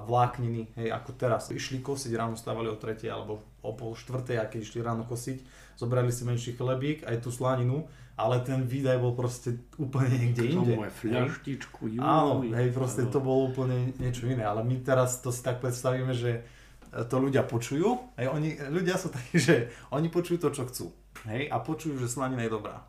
vlákniny, 0.07 0.71
hej, 0.79 0.87
ako 0.87 1.19
teraz. 1.19 1.51
Išli 1.51 1.83
kosiť, 1.83 2.15
ráno 2.15 2.39
stávali 2.39 2.71
o 2.71 2.79
3 2.79 2.95
alebo 3.11 3.43
o 3.63 3.71
pol 3.73 3.95
4, 3.95 4.37
a 4.37 4.45
keď 4.45 4.59
išli 4.61 4.79
ráno 4.83 5.07
kosiť, 5.07 5.39
zobrali 5.79 6.11
si 6.11 6.27
menší 6.27 6.53
chlebík, 6.53 7.07
aj 7.07 7.23
tú 7.23 7.31
slaninu, 7.31 7.87
ale 8.13 8.45
ten 8.45 8.61
výdaj 8.61 9.01
bol 9.01 9.17
proste 9.17 9.57
úplne 9.81 10.13
niekde 10.13 10.53
inde. 10.53 10.75
Tomu 10.77 10.85
fľaštičku, 10.85 11.81
juj. 11.97 12.03
Áno, 12.03 12.45
hej, 12.45 12.69
proste 12.69 13.09
to 13.09 13.17
bolo 13.17 13.49
úplne 13.49 13.95
niečo 13.97 14.29
iné, 14.29 14.45
ale 14.45 14.61
my 14.61 14.83
teraz 14.85 15.17
to 15.23 15.33
si 15.33 15.41
tak 15.41 15.57
predstavíme, 15.63 16.13
že 16.13 16.45
e, 16.93 17.01
to 17.09 17.17
ľudia 17.17 17.41
počujú, 17.47 18.13
hej, 18.21 18.27
oni, 18.29 18.61
ľudia 18.69 19.01
sú 19.01 19.09
takí, 19.09 19.41
že 19.41 19.73
oni 19.89 20.13
počujú 20.13 20.37
to, 20.37 20.49
čo 20.53 20.63
chcú, 20.69 20.85
hej, 21.25 21.49
a 21.49 21.57
počujú, 21.57 21.97
že 21.97 22.11
slanina 22.11 22.45
je 22.45 22.53
dobrá. 22.53 22.85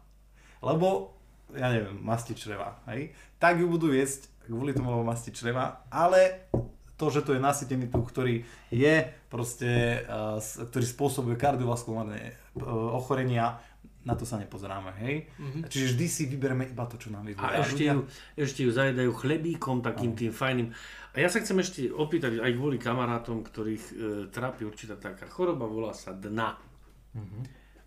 Lebo, 0.61 1.17
ja 1.57 1.73
neviem, 1.73 1.97
masti 2.05 2.37
čreva, 2.37 2.85
hej, 2.93 3.17
tak 3.41 3.57
ju 3.57 3.65
budú 3.65 3.95
jesť 3.97 4.35
kvôli 4.45 4.77
tomu 4.77 4.93
lebo 4.93 5.05
masti 5.09 5.33
čreva, 5.33 5.85
ale 5.89 6.49
to, 6.95 7.11
že 7.11 7.21
to 7.23 7.35
je 7.35 7.43
nasytený 7.43 7.91
tuk, 7.91 8.07
ktorý 8.07 8.43
je 8.71 8.95
proste, 9.27 10.03
s- 10.39 10.63
ktorý 10.63 10.87
spôsobuje 10.87 11.35
kardiovaskulárne 11.35 12.23
uh, 12.55 12.63
ochorenia, 12.95 13.59
na 14.05 14.13
to 14.13 14.23
sa 14.23 14.37
nepozeráme, 14.37 14.93
hej. 15.01 15.25
Čiže 15.65 15.97
vždy 15.97 16.07
si 16.07 16.23
vybereme 16.29 16.69
iba 16.69 16.85
to, 16.85 17.01
čo 17.01 17.09
nám 17.09 17.25
vyhovuje. 17.25 17.41
A 17.49 17.65
ešte 17.65 17.83
ju, 17.89 18.01
ešte 18.37 18.61
ju 18.63 18.71
zajedajú 18.71 19.11
chlebíkom, 19.17 19.81
takým 19.81 20.13
tým 20.13 20.29
fajným. 20.29 20.69
A 21.11 21.25
ja 21.25 21.29
sa 21.33 21.41
chcem 21.41 21.57
ešte 21.57 21.89
opýtať, 21.89 22.37
aj 22.37 22.53
kvôli 22.53 22.77
kamarátom, 22.77 23.41
ktorých 23.41 23.85
e, 23.89 23.93
trápi 24.29 24.69
určitá 24.69 25.01
taká 25.01 25.25
choroba, 25.25 25.65
volá 25.65 25.97
sa 25.97 26.13
dna. 26.13 26.53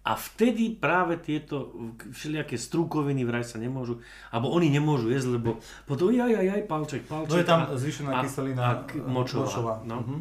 A 0.08 0.16
vtedy 0.16 0.72
práve 0.72 1.20
tieto 1.20 1.76
všelijaké 2.08 2.56
strukoviny 2.56 3.22
vraj 3.22 3.44
sa 3.44 3.60
nemôžu, 3.60 4.00
alebo 4.30 4.48
oni 4.50 4.72
nemôžu 4.72 5.12
jesť, 5.12 5.36
lebo 5.36 5.60
potom 5.84 6.08
jaj, 6.10 6.32
jaj, 6.32 6.46
jaj, 6.48 6.62
palček, 6.64 7.02
palček. 7.04 7.28
No 7.28 7.36
je 7.36 7.44
tam 7.44 7.62
zvýšená 7.70 8.10
a- 8.10 8.24
kyselina 8.24 8.64
a 8.64 8.74
k- 8.82 9.04
močová. 9.04 9.44
močová. 9.44 9.74
No. 9.84 9.96
Mhm. 10.00 10.16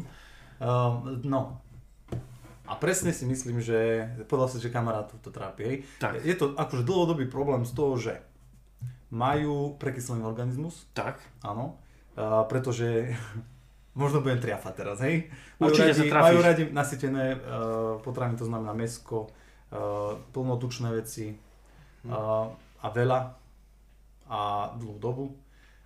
Uh, 0.57 0.91
no. 1.23 1.41
A 2.65 2.75
presne 2.75 3.09
si 3.09 3.23
myslím, 3.23 3.63
že 3.63 3.79
povedal 4.25 4.51
si, 4.51 4.59
že 4.59 4.67
kamarátov 4.67 5.23
to 5.23 5.31
trápi. 5.31 5.61
Hej. 5.63 5.77
Tak. 5.97 6.19
Je 6.19 6.35
to 6.35 6.51
akože 6.51 6.83
dlhodobý 6.83 7.23
problém 7.25 7.63
z 7.63 7.71
toho, 7.71 7.95
že 7.95 8.19
majú 9.07 9.79
prekyslený 9.79 10.19
organizmus, 10.21 10.83
Tak. 10.91 11.15
áno, 11.39 11.79
uh, 12.13 12.43
pretože 12.43 13.15
možno 13.95 14.19
budem 14.19 14.37
triafať 14.37 14.73
teraz, 14.75 14.99
hej. 14.99 15.31
Majú 15.57 15.71
Určite 15.71 15.87
radi, 15.87 15.95
sa 15.95 16.03
trafíš. 16.05 16.25
majú 16.27 16.39
radi 16.43 16.63
nasytené 16.67 17.25
uh, 17.31 17.39
potraviny, 17.97 18.35
to 18.35 18.45
znamená 18.45 18.75
mesko, 18.75 19.31
plnotučné 20.31 20.89
veci 20.91 21.31
uh, 21.31 22.47
a 22.77 22.87
veľa 22.87 23.19
a 24.27 24.39
dlhú 24.75 24.95
dobu 24.97 25.25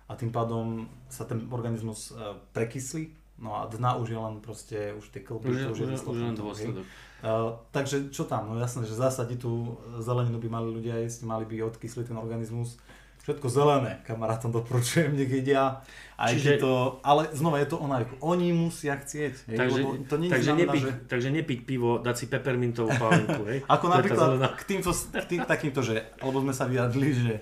a 0.06 0.14
tým 0.14 0.30
pádom 0.30 0.84
sa 1.06 1.24
ten 1.24 1.46
organizmus 1.48 2.10
uh, 2.10 2.34
prekyslí, 2.50 3.10
no 3.38 3.54
a 3.54 3.66
dna 3.66 3.96
už 3.96 4.08
je 4.10 4.18
len 4.18 4.34
proste, 4.38 4.78
už 4.92 5.08
tie 5.08 5.22
klby, 5.22 5.46
Už, 5.46 5.56
je- 5.56 5.70
už, 5.70 5.78
je- 5.78 5.86
už 6.04 6.20
len 6.20 6.34
dôsledok. 6.34 6.84
Uh, 7.22 7.54
takže 7.70 8.10
čo 8.10 8.26
tam? 8.26 8.50
No 8.50 8.58
jasné, 8.58 8.82
že 8.82 8.98
zásadi 8.98 9.38
tú 9.38 9.78
zeleninu 10.02 10.42
by 10.42 10.48
mali 10.50 10.68
ľudia 10.70 10.98
jesť, 11.00 11.22
mali 11.22 11.46
by 11.46 11.62
odkysliť 11.70 12.10
ten 12.10 12.18
organizmus. 12.18 12.82
Všetko 13.22 13.46
zelené, 13.46 14.02
kamarátom 14.02 14.50
doporučujem, 14.50 15.14
nech 15.14 15.30
jedia. 15.30 15.78
Aj 16.18 16.34
Čiže- 16.34 16.58
to, 16.58 16.98
ale 17.06 17.30
znova 17.30 17.62
je 17.62 17.70
to 17.70 17.78
o 17.78 17.86
návyku. 17.86 18.18
Oni 18.18 18.50
musia 18.50 18.98
chcieť. 18.98 19.46
Hej, 19.46 19.58
Takže, 19.62 19.80
to 20.10 20.14
nie 20.18 20.26
takže, 20.26 20.50
znamená, 20.50 20.66
nepiť, 20.66 20.82
že... 20.82 20.92
takže 21.06 21.28
nepiť 21.30 21.58
pivo, 21.62 22.02
dať 22.02 22.16
si 22.18 22.26
pepermintovú 22.26 22.90
pálenku, 22.98 23.46
hej? 23.46 23.58
Ako 23.78 23.86
napríklad 23.94 24.42
k 24.58 24.62
týmto, 24.66 24.90
k 24.90 25.24
tým, 25.30 25.40
takýmto, 25.46 25.86
že, 25.86 26.02
alebo 26.18 26.42
sme 26.42 26.50
sa 26.50 26.66
vyjadli, 26.66 27.08
že, 27.14 27.34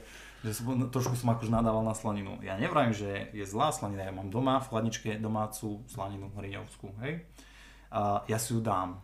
že 0.45 0.51
som, 0.53 0.69
no, 0.77 0.93
trošku 0.93 1.17
som 1.17 1.33
akož 1.33 1.49
nadával 1.49 1.81
na 1.81 1.97
slaninu. 1.97 2.37
Ja 2.45 2.61
nevrajím, 2.61 2.93
že 2.93 3.33
je 3.33 3.45
zlá 3.49 3.73
slanina, 3.73 4.05
ja 4.05 4.13
mám 4.13 4.29
doma 4.29 4.61
v 4.61 4.69
chladničke 4.69 5.17
domácu 5.17 5.81
slaninu 5.89 6.29
hriňovskú, 6.37 6.93
hej. 7.09 7.25
A 7.89 8.21
ja 8.29 8.37
si 8.37 8.53
ju 8.53 8.61
dám, 8.61 9.01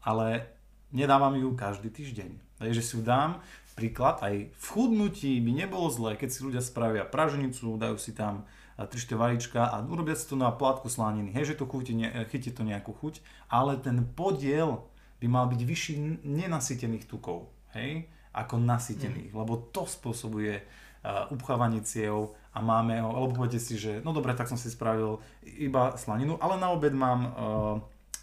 ale 0.00 0.48
nedávam 0.96 1.36
ju 1.36 1.52
každý 1.52 1.92
týždeň. 1.92 2.56
Takže 2.56 2.80
si 2.80 2.96
ju 2.96 3.04
dám, 3.04 3.44
príklad, 3.76 4.24
aj 4.24 4.48
v 4.50 4.66
chudnutí 4.72 5.36
by 5.44 5.52
nebolo 5.52 5.92
zlé, 5.92 6.16
keď 6.16 6.28
si 6.32 6.40
ľudia 6.40 6.64
spravia 6.64 7.04
praženicu, 7.04 7.76
dajú 7.76 8.00
si 8.00 8.16
tam 8.16 8.48
3-4 8.80 9.16
vajíčka 9.20 9.60
a 9.68 9.84
urobia 9.84 10.16
si 10.16 10.24
to 10.24 10.36
na 10.36 10.48
plátku 10.48 10.88
slaniny. 10.88 11.32
Hej, 11.36 11.52
že 11.52 11.60
to 11.60 11.68
chuti, 11.68 11.92
ne, 11.92 12.08
chytí 12.32 12.52
to 12.52 12.64
nejakú 12.64 12.96
chuť, 12.96 13.20
ale 13.52 13.76
ten 13.76 14.00
podiel 14.16 14.88
by 15.20 15.26
mal 15.28 15.48
byť 15.48 15.60
vyšší 15.60 15.94
nenasytených 16.24 17.08
tukov, 17.08 17.52
hej, 17.76 18.08
ako 18.36 18.60
nasytených, 18.60 19.32
lebo 19.32 19.72
to 19.72 19.88
spôsobuje 19.88 20.60
uh, 20.60 21.28
upchávanie 21.32 21.80
ciev 21.80 22.36
a 22.52 22.60
máme 22.60 23.00
ho, 23.00 23.12
alebo 23.16 23.44
poviete 23.44 23.56
si, 23.56 23.80
že 23.80 24.04
no 24.04 24.12
dobre, 24.12 24.36
tak 24.36 24.48
som 24.48 24.60
si 24.60 24.68
spravil 24.68 25.24
iba 25.44 25.96
slaninu, 25.96 26.36
ale 26.36 26.60
na 26.60 26.68
obed 26.68 26.92
mám, 26.92 27.20
uh, 27.24 27.32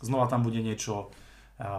znova 0.05 0.29
tam 0.29 0.45
bude 0.45 0.61
niečo, 0.61 1.09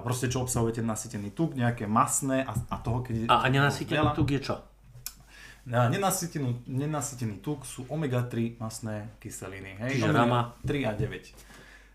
proste 0.00 0.32
čo 0.32 0.40
obsahuje 0.40 0.80
ten 0.80 0.86
nasytený 0.86 1.32
tuk, 1.32 1.52
nejaké 1.52 1.84
masné 1.84 2.40
a, 2.40 2.52
a 2.52 2.76
toho, 2.80 3.04
keď 3.04 3.28
A, 3.28 3.44
a 3.44 3.46
nenasýtený 3.48 4.16
tuk 4.16 4.30
je 4.32 4.40
čo? 4.40 4.56
na 5.64 5.88
nenasytenú, 5.88 6.60
nenasytený 6.68 7.40
tuk 7.40 7.64
sú 7.64 7.88
omega-3 7.88 8.60
masné 8.60 9.08
kyseliny. 9.16 9.80
Hej? 9.80 9.90
Čiže 9.96 10.12
rama. 10.12 10.52
3 10.60 10.84
a 10.84 10.92
9. 10.92 11.32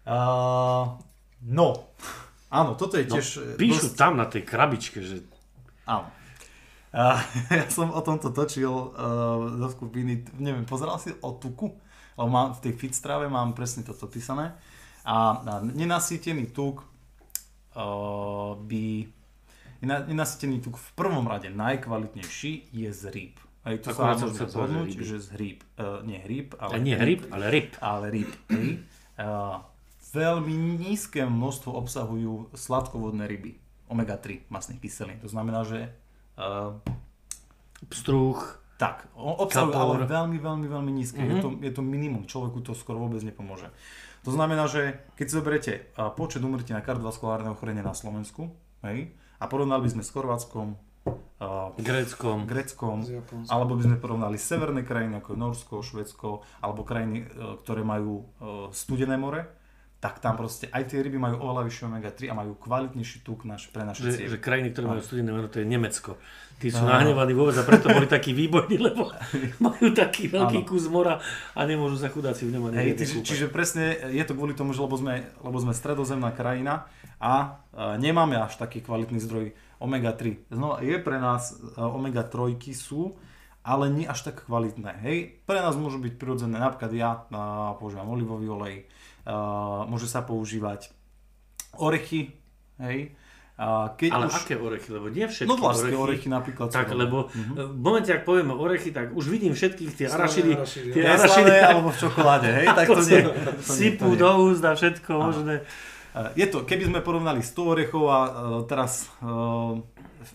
Uh, 0.10 0.98
no, 1.46 1.94
áno, 2.60 2.74
toto 2.74 2.98
je 2.98 3.06
No, 3.06 3.14
tiež... 3.22 3.28
e, 3.38 3.62
píšu 3.62 3.94
dosť- 3.94 3.98
tam 3.98 4.18
na 4.18 4.26
tej 4.26 4.42
krabičke, 4.42 5.06
že 5.06 5.22
Áno. 5.86 6.10
A 6.90 7.22
ja 7.62 7.70
som 7.70 7.94
o 7.94 8.02
tomto 8.02 8.34
točil 8.34 8.74
uh, 8.74 8.90
do 9.54 9.70
skupiny, 9.70 10.26
neviem, 10.42 10.66
pozeral 10.66 10.98
si 10.98 11.14
o 11.22 11.38
tuku? 11.38 11.70
Lebo 12.18 12.26
mám, 12.26 12.58
v 12.58 12.66
tej 12.66 12.74
fit 12.74 12.94
strave 12.98 13.30
mám 13.30 13.54
presne 13.54 13.86
toto 13.86 14.10
písané. 14.10 14.58
A, 15.06 15.38
a 15.38 15.54
nenasýtený 15.62 16.50
tuk 16.50 16.82
uh, 16.82 16.89
by... 18.66 18.86
Nenasýtený 19.80 20.60
tuk 20.60 20.76
v 20.76 20.90
prvom 20.96 21.24
rade 21.24 21.48
najkvalitnejší 21.54 22.74
je 22.76 22.90
z 22.92 23.04
rýb. 23.10 23.36
Aj 23.64 23.76
to 23.80 23.92
Akurát 23.92 24.20
sa 24.20 24.28
môžeme 24.28 24.50
zhodnúť, 24.50 24.90
že 25.04 25.18
z 25.20 25.30
rýb. 25.36 25.60
Uh, 25.76 26.04
nie 26.08 26.20
rýb, 26.24 26.56
ale... 26.60 26.72
a 26.74 26.78
nie 26.80 26.96
ryb, 26.96 27.22
ale 27.32 27.46
ryb. 27.52 27.72
Ale 27.80 28.08
hej. 28.12 28.26
Uh, 29.20 29.60
veľmi 30.16 30.80
nízke 30.80 31.28
množstvo 31.28 31.76
obsahujú 31.76 32.56
sladkovodné 32.56 33.28
ryby. 33.28 33.60
Omega-3 33.92 34.48
masných 34.48 34.80
kyselín. 34.80 35.20
To 35.24 35.30
znamená, 35.30 35.68
že 35.68 35.92
uh, 36.40 36.78
Pstruh, 37.88 38.38
tak, 38.80 39.08
obsahujú 39.16 39.76
Kapor. 39.76 40.00
ale 40.00 40.08
veľmi, 40.08 40.38
veľmi, 40.40 40.68
veľmi 40.68 40.92
nízke. 40.92 41.20
Mm-hmm. 41.20 41.36
Je, 41.36 41.44
to, 41.44 41.50
je 41.68 41.72
to 41.76 41.82
minimum, 41.84 42.24
človeku 42.28 42.64
to 42.64 42.72
skoro 42.72 43.00
vôbec 43.00 43.20
nepomôže. 43.24 43.72
To 44.28 44.32
znamená, 44.36 44.68
že 44.68 45.00
keď 45.16 45.26
si 45.26 45.38
zoberiete 45.38 45.74
počet 46.20 46.44
umrtí 46.44 46.76
na 46.76 46.84
kardiovaskulárne 46.84 47.52
ochorenie 47.52 47.84
na 47.84 47.96
Slovensku, 47.96 48.52
hej, 48.84 49.16
a 49.40 49.46
porovnali 49.48 49.88
by 49.88 49.90
sme 49.96 50.04
s 50.04 50.12
Chorvátskom, 50.12 50.76
a, 51.40 51.72
Gréckom. 51.80 52.44
Gréckom, 52.44 53.08
alebo 53.48 53.80
by 53.80 53.84
sme 53.88 53.98
porovnali 53.98 54.36
severné 54.36 54.84
krajiny 54.84 55.24
ako 55.24 55.32
Norsko, 55.40 55.76
Švedsko, 55.80 56.44
alebo 56.60 56.84
krajiny, 56.84 57.24
e, 57.24 57.28
ktoré 57.64 57.88
majú 57.88 58.20
e, 58.20 58.24
studené 58.76 59.16
more, 59.16 59.59
tak 60.00 60.24
tam 60.24 60.40
proste 60.40 60.72
aj 60.72 60.88
tie 60.88 61.04
ryby 61.04 61.20
majú 61.20 61.44
oveľa 61.44 61.68
vyššie 61.68 61.84
omega-3 61.92 62.32
a 62.32 62.34
majú 62.34 62.56
kvalitnejší 62.56 63.20
tuk 63.20 63.44
naš, 63.44 63.68
pre 63.68 63.84
naše 63.84 64.08
Že, 64.08 64.12
cievy. 64.16 64.30
že 64.32 64.38
krajiny, 64.40 64.68
ktoré 64.72 64.86
majú 64.88 65.02
studené 65.04 65.32
meno, 65.36 65.52
to 65.52 65.60
je 65.60 65.68
Nemecko. 65.68 66.16
Tí 66.60 66.72
sú 66.72 66.84
nahnevaní 66.84 67.36
vôbec 67.36 67.56
a 67.56 67.64
preto 67.64 67.88
boli 67.92 68.08
takí 68.08 68.32
výborní, 68.32 68.80
lebo 68.88 69.12
majú 69.60 69.92
taký 69.92 70.32
veľký 70.32 70.64
Áno. 70.64 70.68
kus 70.68 70.88
mora 70.88 71.20
a 71.56 71.60
nemôžu 71.68 72.00
sa 72.00 72.08
chudáci 72.08 72.48
v 72.48 72.56
ňom 72.56 72.72
ani 72.72 72.76
Hej, 72.80 72.92
čiže, 73.00 73.18
čiže 73.24 73.46
presne 73.52 73.96
je 74.12 74.24
to 74.24 74.36
kvôli 74.36 74.56
tomu, 74.56 74.72
že 74.72 74.80
lebo 74.80 74.96
sme, 74.96 75.28
lebo 75.44 75.58
sme 75.60 75.76
stredozemná 75.76 76.32
krajina 76.32 76.88
a 77.20 77.64
e, 77.76 78.00
nemáme 78.00 78.40
až 78.40 78.56
taký 78.56 78.80
kvalitný 78.80 79.20
zdroj 79.20 79.52
omega-3. 79.84 80.52
Znova, 80.52 80.80
je 80.84 80.96
pre 81.00 81.20
nás 81.20 81.56
e, 81.56 81.80
omega-3 81.80 82.56
sú, 82.72 83.16
ale 83.64 83.92
nie 83.92 84.08
až 84.08 84.32
tak 84.32 84.48
kvalitné. 84.48 85.00
Hej, 85.04 85.18
pre 85.44 85.60
nás 85.60 85.76
môžu 85.76 86.00
byť 86.00 86.16
prirodzené, 86.16 86.60
napríklad 86.60 86.92
ja 86.96 87.24
a, 87.32 87.76
používam 87.76 88.08
olivový 88.12 88.48
olej, 88.52 88.88
môže 89.86 90.10
sa 90.10 90.26
používať 90.26 90.90
orechy, 91.78 92.34
hej, 92.82 93.14
a 93.60 93.92
keď 93.92 94.10
Ale 94.16 94.26
už... 94.32 94.34
aké 94.40 94.56
orechy? 94.56 94.88
Lebo 94.88 95.12
nie 95.12 95.28
všetky 95.28 95.52
No 95.52 95.60
vlastne 95.60 95.92
orechy 95.92 96.32
napríklad. 96.32 96.72
sú 96.72 96.80
Tak, 96.80 96.96
dobré. 96.96 97.04
lebo 97.04 97.18
uh-huh. 97.28 97.76
v 97.76 97.80
momente, 97.84 98.08
ak 98.08 98.24
povieme 98.24 98.56
orechy, 98.56 98.96
tak 98.96 99.12
už 99.12 99.28
vidím 99.28 99.52
všetkých 99.52 99.92
tie 100.00 100.08
arašidy, 100.08 100.56
arašidy, 100.56 100.90
tie 100.96 101.04
arašidy, 101.04 101.56
alebo 101.60 101.92
v 101.92 101.98
čokoláde, 102.00 102.50
hej, 102.56 102.68
tak 102.72 102.88
to 102.88 103.04
nie. 103.04 103.28
sypú 103.60 104.16
do 104.16 104.48
úst 104.48 104.64
a 104.64 104.72
všetko 104.80 105.12
možné. 105.12 105.68
Je 106.40 106.48
to, 106.48 106.64
keby 106.64 106.88
sme 106.88 107.00
porovnali 107.04 107.44
100 107.44 107.60
orechov 107.60 108.04
a 108.10 108.20
e, 108.20 108.32
teraz 108.66 109.12
e, 109.22 109.28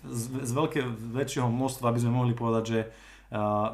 z, 0.07 0.22
z 0.45 0.51
veľké, 0.55 0.80
väčšieho 1.16 1.49
množstva 1.51 1.90
by 1.92 1.99
sme 1.99 2.12
mohli 2.14 2.32
povedať, 2.36 2.64
že, 2.64 2.80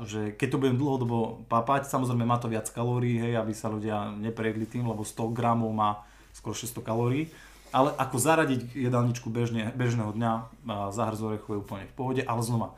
že 0.07 0.34
keď 0.38 0.48
to 0.51 0.61
budem 0.61 0.76
dlhodobo 0.78 1.46
papať, 1.51 1.90
samozrejme 1.90 2.24
má 2.24 2.38
to 2.40 2.48
viac 2.48 2.70
kalórií, 2.70 3.18
hej, 3.18 3.34
aby 3.36 3.53
sa 3.53 3.68
ľudia 3.68 4.14
neprejedli 4.16 4.66
tým, 4.66 4.86
lebo 4.88 5.05
100 5.05 5.36
gramov 5.36 5.70
má 5.74 6.07
skoro 6.32 6.55
600 6.57 6.80
kalórií. 6.80 7.28
Ale 7.70 7.94
ako 7.94 8.18
zaradiť 8.18 8.74
jedálničku 8.74 9.30
bežne, 9.30 9.70
bežného 9.78 10.11
dňa, 10.11 10.32
e, 10.34 10.42
zahrz 10.90 11.22
orechov 11.22 11.55
je 11.55 11.62
úplne 11.62 11.86
v 11.86 11.94
pohode, 11.94 12.22
ale 12.26 12.42
znova, 12.42 12.74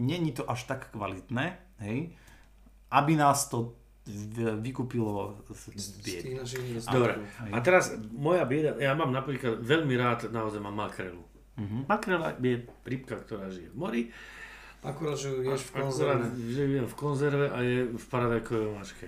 není 0.00 0.32
to 0.32 0.44
až 0.48 0.64
tak 0.64 0.88
kvalitné, 0.92 1.60
hej, 1.84 2.16
aby 2.88 3.12
nás 3.16 3.48
to 3.48 3.76
vykúpilo 4.60 5.40
z 5.48 5.80
Z 5.80 5.86
biedy. 6.04 6.36
Dobre, 6.84 7.24
a 7.52 7.56
teraz 7.64 7.96
moja 8.12 8.44
bieda, 8.44 8.76
ja 8.76 8.92
mám 8.92 9.08
napríklad 9.08 9.64
veľmi 9.64 9.96
rád, 9.96 10.28
naozaj 10.28 10.60
mám 10.60 10.76
makrelu. 10.76 11.24
Mhm. 11.56 11.88
Makrela 11.88 12.36
je 12.36 12.68
rybka, 12.84 13.16
ktorá 13.24 13.48
žije 13.48 13.72
v 13.72 13.76
mori, 13.76 14.02
Akurát, 14.84 15.16
že 15.16 15.28
ju 15.28 15.40
ješ 15.42 15.64
v 15.64 15.70
akurát 15.70 15.82
konzerve. 15.82 16.24
žijem 16.44 16.86
v 16.86 16.94
konzerve 16.94 17.46
a 17.48 17.58
je 17.60 17.78
v 17.88 18.04
paradajkovej 18.06 18.68
mačke. 18.76 19.06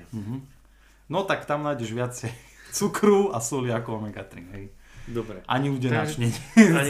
No 1.06 1.22
tak 1.22 1.44
tam 1.44 1.62
nájdeš 1.62 1.92
viacej 1.92 2.32
cukru 2.76 3.30
a 3.30 3.38
soli 3.38 3.68
ako 3.68 4.00
omega-3, 4.00 4.34
hej. 4.56 4.66
Dobre. 5.06 5.38
Ani 5.46 5.70
u 5.70 5.78
denáč 5.78 6.18
nie. 6.18 6.34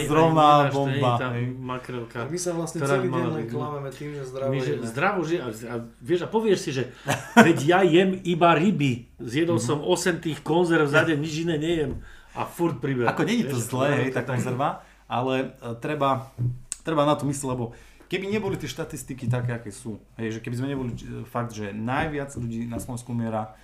Zrovna 0.09 0.65
ani 0.65 0.65
je 0.65 0.73
bomba, 0.73 1.11
hej. 1.37 1.53
makrelka. 1.53 2.25
A 2.25 2.25
my 2.25 2.39
sa 2.41 2.49
vlastne 2.49 2.81
celý 2.81 3.13
deň 3.13 3.25
len 3.29 3.45
byť- 3.45 3.53
klameme 3.53 3.89
tým, 3.93 4.09
že 4.09 4.23
zdravo 4.25 4.49
My, 4.49 4.57
že 4.57 4.71
jeme. 4.73 4.85
zdravo 4.89 5.19
žije, 5.21 5.39
a, 5.39 5.49
a, 5.53 5.75
vieš, 6.01 6.19
a 6.25 6.27
povieš 6.27 6.59
si, 6.65 6.69
že 6.73 6.83
veď 7.45 7.57
ja 7.61 7.79
jem 7.85 8.17
iba 8.25 8.57
ryby, 8.57 9.05
zjedol 9.21 9.61
som 9.61 9.85
8 9.85 10.17
tých 10.17 10.41
konzerv 10.41 10.89
za 10.89 11.05
deň, 11.05 11.17
nič 11.21 11.45
iné 11.45 11.61
nejem 11.61 11.91
a 12.33 12.41
furt 12.49 12.81
priberám. 12.81 13.13
Ako 13.13 13.21
není 13.21 13.45
to 13.45 13.53
Vieš, 13.53 13.69
zlé, 13.69 13.87
hej, 14.01 14.09
tá 14.09 14.25
konzerva, 14.25 14.81
ale 15.05 15.53
e, 15.53 15.77
treba, 15.77 16.33
treba 16.81 17.05
na 17.05 17.13
to 17.13 17.29
myslieť, 17.29 17.49
lebo 17.53 17.77
keby 18.07 18.25
neboli 18.31 18.55
tie 18.55 18.71
štatistiky 18.71 19.27
také, 19.27 19.55
aké 19.55 19.71
sú, 19.71 19.99
hej, 20.19 20.39
že 20.39 20.43
keby 20.43 20.55
sme 20.55 20.67
neboli 20.71 20.91
e, 20.95 21.27
fakt, 21.27 21.53
že 21.53 21.75
najviac 21.75 22.33
ľudí 22.35 22.67
na 22.67 22.79
Slovensku 22.79 23.11
umiera, 23.11 23.55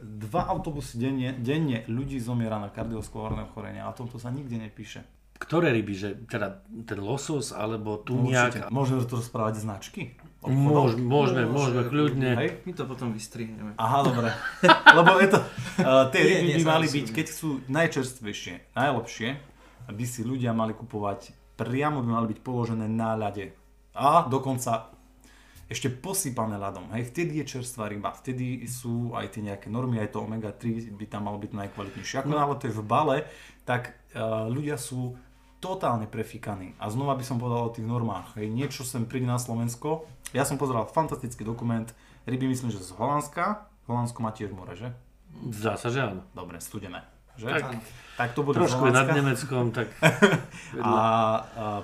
dva 0.00 0.48
autobusy 0.48 0.96
denne, 0.96 1.36
denne 1.36 1.84
ľudí 1.86 2.16
zomiera 2.16 2.56
na 2.56 2.72
kardiovaskulárne 2.72 3.44
ochorenia 3.44 3.84
a 3.84 3.92
o 3.92 3.96
tomto 3.98 4.16
sa 4.16 4.32
nikde 4.32 4.56
nepíše. 4.56 5.04
Ktoré 5.40 5.72
ryby, 5.72 5.94
že 5.96 6.08
teda 6.28 6.60
ten 6.84 7.00
losos 7.00 7.56
alebo 7.56 7.96
Určite. 7.96 8.08
tuniak? 8.12 8.52
Môžeme 8.68 9.00
to 9.08 9.16
rozprávať 9.20 9.64
značky? 9.64 10.12
Môž, 10.44 10.96
môžeme, 11.00 11.48
môžeme, 11.48 11.84
kľudne. 11.88 12.32
Hej? 12.36 12.48
My 12.64 12.72
to 12.72 12.84
potom 12.88 13.12
vystrihneme. 13.12 13.76
Aha, 13.76 13.98
dobre. 14.04 14.28
Lebo 15.00 15.20
je 15.20 15.28
to, 15.32 15.38
uh, 15.84 16.08
tie 16.12 16.20
ryby 16.24 16.44
nie, 16.48 16.56
by 16.60 16.64
mali 16.64 16.86
byť, 16.88 17.06
keď 17.12 17.26
sú 17.28 17.60
najčerstvejšie, 17.68 18.72
najlepšie, 18.72 19.28
by 19.92 20.04
si 20.04 20.20
ľudia 20.24 20.56
mali 20.56 20.72
kupovať, 20.72 21.36
priamo 21.60 22.00
by 22.00 22.08
mali 22.08 22.26
byť 22.32 22.40
položené 22.40 22.88
na 22.88 23.16
ľade. 23.16 23.59
A 23.94 24.26
dokonca 24.26 24.90
ešte 25.70 25.86
posypané 25.86 26.58
ľadom. 26.58 26.90
Hej, 26.90 27.14
vtedy 27.14 27.38
je 27.40 27.58
čerstvá 27.58 27.86
ryba, 27.86 28.10
vtedy 28.10 28.66
sú 28.66 29.14
aj 29.14 29.38
tie 29.38 29.46
nejaké 29.46 29.70
normy, 29.70 30.02
aj 30.02 30.18
to 30.18 30.26
omega-3 30.26 30.90
by 30.98 31.06
tam 31.06 31.30
malo 31.30 31.38
byť 31.38 31.54
najkvalitnejšie. 31.54 32.26
Ako 32.26 32.34
náhle 32.34 32.58
to 32.58 32.66
je 32.66 32.74
v 32.74 32.82
bale, 32.82 33.16
tak 33.62 33.94
uh, 34.10 34.50
ľudia 34.50 34.74
sú 34.74 35.14
totálne 35.62 36.10
prefíkaný. 36.10 36.74
A 36.82 36.90
znova 36.90 37.14
by 37.14 37.22
som 37.22 37.38
povedal 37.38 37.70
o 37.70 37.74
tých 37.74 37.86
normách. 37.86 38.34
Hej, 38.34 38.50
niečo 38.50 38.82
sem 38.82 39.06
príde 39.06 39.30
na 39.30 39.38
Slovensko. 39.38 40.10
Ja 40.34 40.42
som 40.42 40.58
pozeral 40.58 40.90
fantastický 40.90 41.46
dokument, 41.46 41.86
ryby 42.26 42.50
myslím, 42.50 42.74
že 42.74 42.82
z 42.82 42.90
Holandska. 42.98 43.70
Holandsko 43.86 44.18
má 44.26 44.34
tiež 44.34 44.50
more, 44.50 44.74
že? 44.74 44.90
Zdá 45.54 45.78
sa, 45.78 45.86
že 45.94 46.02
áno. 46.02 46.26
Dobre, 46.34 46.58
studené. 46.58 47.06
Že? 47.38 47.46
Tak, 47.46 47.64
tak 48.18 48.28
to 48.34 48.42
bude 48.42 48.58
trošku 48.58 48.90
nad. 48.90 49.06
Nemeckom, 49.06 49.70
tak 49.70 49.86
A, 50.82 50.90
a 50.90 50.94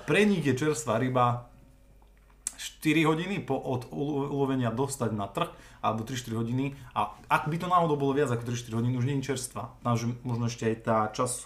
pre 0.03 0.27
nich 0.27 0.43
je 0.43 0.59
čerstvá 0.59 0.99
ryba 0.99 1.47
4 2.57 3.05
hodiny 3.05 3.41
po, 3.41 3.57
od 3.57 3.89
ulo- 3.93 4.29
ulovenia 4.29 4.73
dostať 4.73 5.11
na 5.13 5.29
trh, 5.29 5.49
alebo 5.81 6.03
3-4 6.03 6.41
hodiny. 6.41 6.65
A 6.93 7.13
ak 7.29 7.47
by 7.47 7.57
to 7.57 7.69
náhodou 7.69 7.95
bolo 7.95 8.17
viac 8.17 8.29
ako 8.29 8.49
3-4 8.49 8.77
hodiny, 8.77 8.95
už 8.97 9.07
nie 9.07 9.17
je 9.21 9.29
čerstvá. 9.31 9.77
Takže 9.81 10.05
možno 10.25 10.49
ešte 10.49 10.65
aj 10.67 10.77
tá 10.83 10.97
čas, 11.13 11.45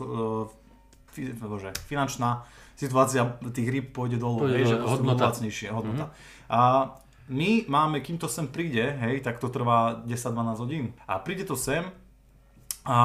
fi, 1.10 1.20
bože, 1.34 1.74
finančná 1.84 2.46
situácia 2.78 3.28
tých 3.52 3.68
rýb 3.68 3.86
pôjde 3.92 4.16
dolu, 4.16 4.48
Pôjde 4.48 4.64
dole, 4.64 4.76
proste 4.80 4.96
hodnota. 5.04 5.24
lacnejšie, 5.28 5.68
hodnota. 5.68 6.04
A 6.48 6.60
my 7.30 7.68
máme, 7.68 8.00
kým 8.00 8.18
to 8.18 8.26
sem 8.26 8.48
príde, 8.48 8.80
hej, 8.80 9.20
tak 9.22 9.38
to 9.38 9.46
trvá 9.46 10.00
10-12 10.02 10.62
hodín. 10.64 10.84
A 11.04 11.20
príde 11.20 11.44
to 11.44 11.54
sem, 11.54 11.84
a 12.80 12.98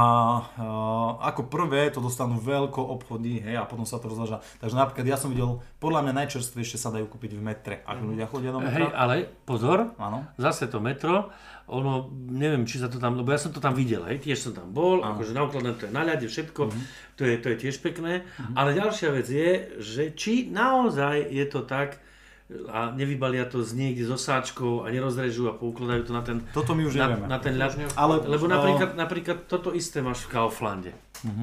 uh, 0.56 1.20
ako 1.20 1.52
prvé 1.52 1.92
to 1.92 2.00
dostanú 2.00 2.40
veľko 2.40 2.80
obchody, 2.80 3.44
hej, 3.44 3.60
a 3.60 3.68
potom 3.68 3.84
sa 3.84 4.00
to 4.00 4.08
rozváža. 4.08 4.40
Takže 4.64 4.72
napríklad 4.72 5.04
ja 5.04 5.20
som 5.20 5.36
videl, 5.36 5.60
podľa 5.84 6.08
mňa 6.08 6.14
najčerstvejšie 6.24 6.80
sa 6.80 6.96
dajú 6.96 7.12
kúpiť 7.12 7.36
v 7.36 7.42
metre. 7.44 7.76
Ak 7.84 8.00
ľudia 8.00 8.24
chodia 8.32 8.56
do 8.56 8.64
hej, 8.64 8.88
metra. 8.88 8.96
ale 8.96 9.28
pozor, 9.44 9.92
Áno. 10.00 10.32
zase 10.40 10.72
to 10.72 10.80
metro, 10.80 11.28
ono, 11.68 12.08
neviem, 12.32 12.64
či 12.64 12.80
sa 12.80 12.88
to 12.88 13.04
tam, 13.04 13.20
lebo 13.20 13.36
ja 13.36 13.42
som 13.42 13.52
to 13.52 13.60
tam 13.60 13.76
videl, 13.76 14.08
hej, 14.08 14.24
tiež 14.24 14.48
som 14.48 14.54
tam 14.56 14.72
bol, 14.72 15.04
akože 15.04 15.36
na 15.36 15.44
to 15.50 15.60
je 15.60 15.92
na 15.92 16.02
ľade, 16.08 16.28
všetko, 16.30 16.62
to, 17.20 17.22
je, 17.28 17.36
to 17.42 17.48
je 17.52 17.58
tiež 17.68 17.76
pekné, 17.84 18.24
ale 18.56 18.78
ďalšia 18.78 19.10
vec 19.12 19.28
je, 19.28 19.82
že 19.82 20.04
či 20.16 20.48
naozaj 20.48 21.26
je 21.26 21.46
to 21.52 21.68
tak, 21.68 22.00
a 22.70 22.94
nevybalia 22.94 23.50
to 23.50 23.66
z 23.66 23.74
niekde 23.74 24.06
zo 24.06 24.22
sáčkou 24.22 24.86
a 24.86 24.94
nerozrežú 24.94 25.50
a 25.50 25.58
poukladajú 25.58 26.02
to 26.06 26.14
na 26.14 26.22
ten, 26.22 26.46
Toto 26.54 26.78
my 26.78 26.86
už 26.86 26.94
na, 26.94 27.10
nevieme. 27.10 27.26
na 27.26 27.40
ten 27.42 27.58
ľad. 27.58 27.74
Ale- 27.98 28.22
Lebo 28.22 28.46
napríklad, 28.46 28.94
napríklad 28.94 29.38
toto 29.50 29.74
isté 29.74 29.98
máš 30.06 30.30
v 30.30 30.38
Kauflande. 30.38 30.94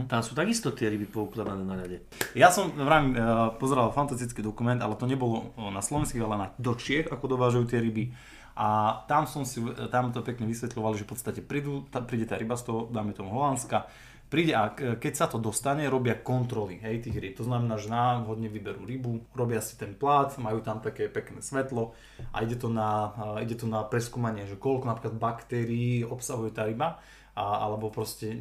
Tam 0.07 0.23
sú 0.23 0.39
takisto 0.39 0.71
tie 0.71 0.87
ryby 0.87 1.11
poukladané 1.11 1.67
na 1.67 1.75
ľade. 1.75 2.07
Ja 2.39 2.55
som 2.55 2.71
vravím, 2.71 3.19
uh, 3.19 3.51
pozeral 3.59 3.91
fantastický 3.91 4.39
dokument, 4.39 4.79
ale 4.79 4.95
to 4.95 5.11
nebolo 5.11 5.51
uh, 5.59 5.75
na 5.75 5.83
slovenských, 5.83 6.23
ale 6.23 6.37
na, 6.39 6.47
do 6.55 6.79
Čiech, 6.79 7.11
ako 7.11 7.35
dovážajú 7.35 7.67
tie 7.67 7.83
ryby. 7.83 8.15
A 8.55 9.01
tam 9.11 9.27
som 9.27 9.43
si, 9.43 9.59
tam 9.91 10.13
to 10.15 10.23
pekne 10.23 10.47
vysvetľovali, 10.47 11.03
že 11.03 11.09
v 11.09 11.11
podstate 11.11 11.41
prídu, 11.43 11.83
tá, 11.91 11.99
príde 11.99 12.31
tá 12.31 12.39
ryba 12.39 12.55
z 12.55 12.69
toho, 12.69 12.87
dáme 12.93 13.11
tomu 13.11 13.33
Holandska, 13.33 13.89
príde 14.33 14.57
a 14.57 14.73
keď 14.73 15.13
sa 15.13 15.27
to 15.29 15.37
dostane, 15.37 15.85
robia 15.93 16.17
kontroly 16.17 16.81
hej, 16.81 17.05
tých 17.05 17.21
rýb. 17.21 17.37
To 17.37 17.45
znamená, 17.45 17.77
že 17.77 17.93
náhodne 17.93 18.49
vyberú 18.49 18.89
rybu, 18.89 19.37
robia 19.37 19.61
si 19.61 19.77
ten 19.77 19.93
plát, 19.93 20.33
majú 20.41 20.65
tam 20.65 20.81
také 20.81 21.13
pekné 21.13 21.45
svetlo 21.45 21.93
a 22.33 22.41
ide 22.41 22.57
to 22.57 22.73
na, 22.73 23.13
ide 23.45 23.61
to 23.61 23.69
na 23.69 23.85
preskúmanie, 23.85 24.49
že 24.49 24.57
koľko 24.57 24.89
napríklad 24.89 25.21
baktérií 25.21 26.09
obsahuje 26.09 26.57
tá 26.57 26.65
ryba 26.65 26.97
a, 27.37 27.69
alebo 27.69 27.93
proste 27.93 28.33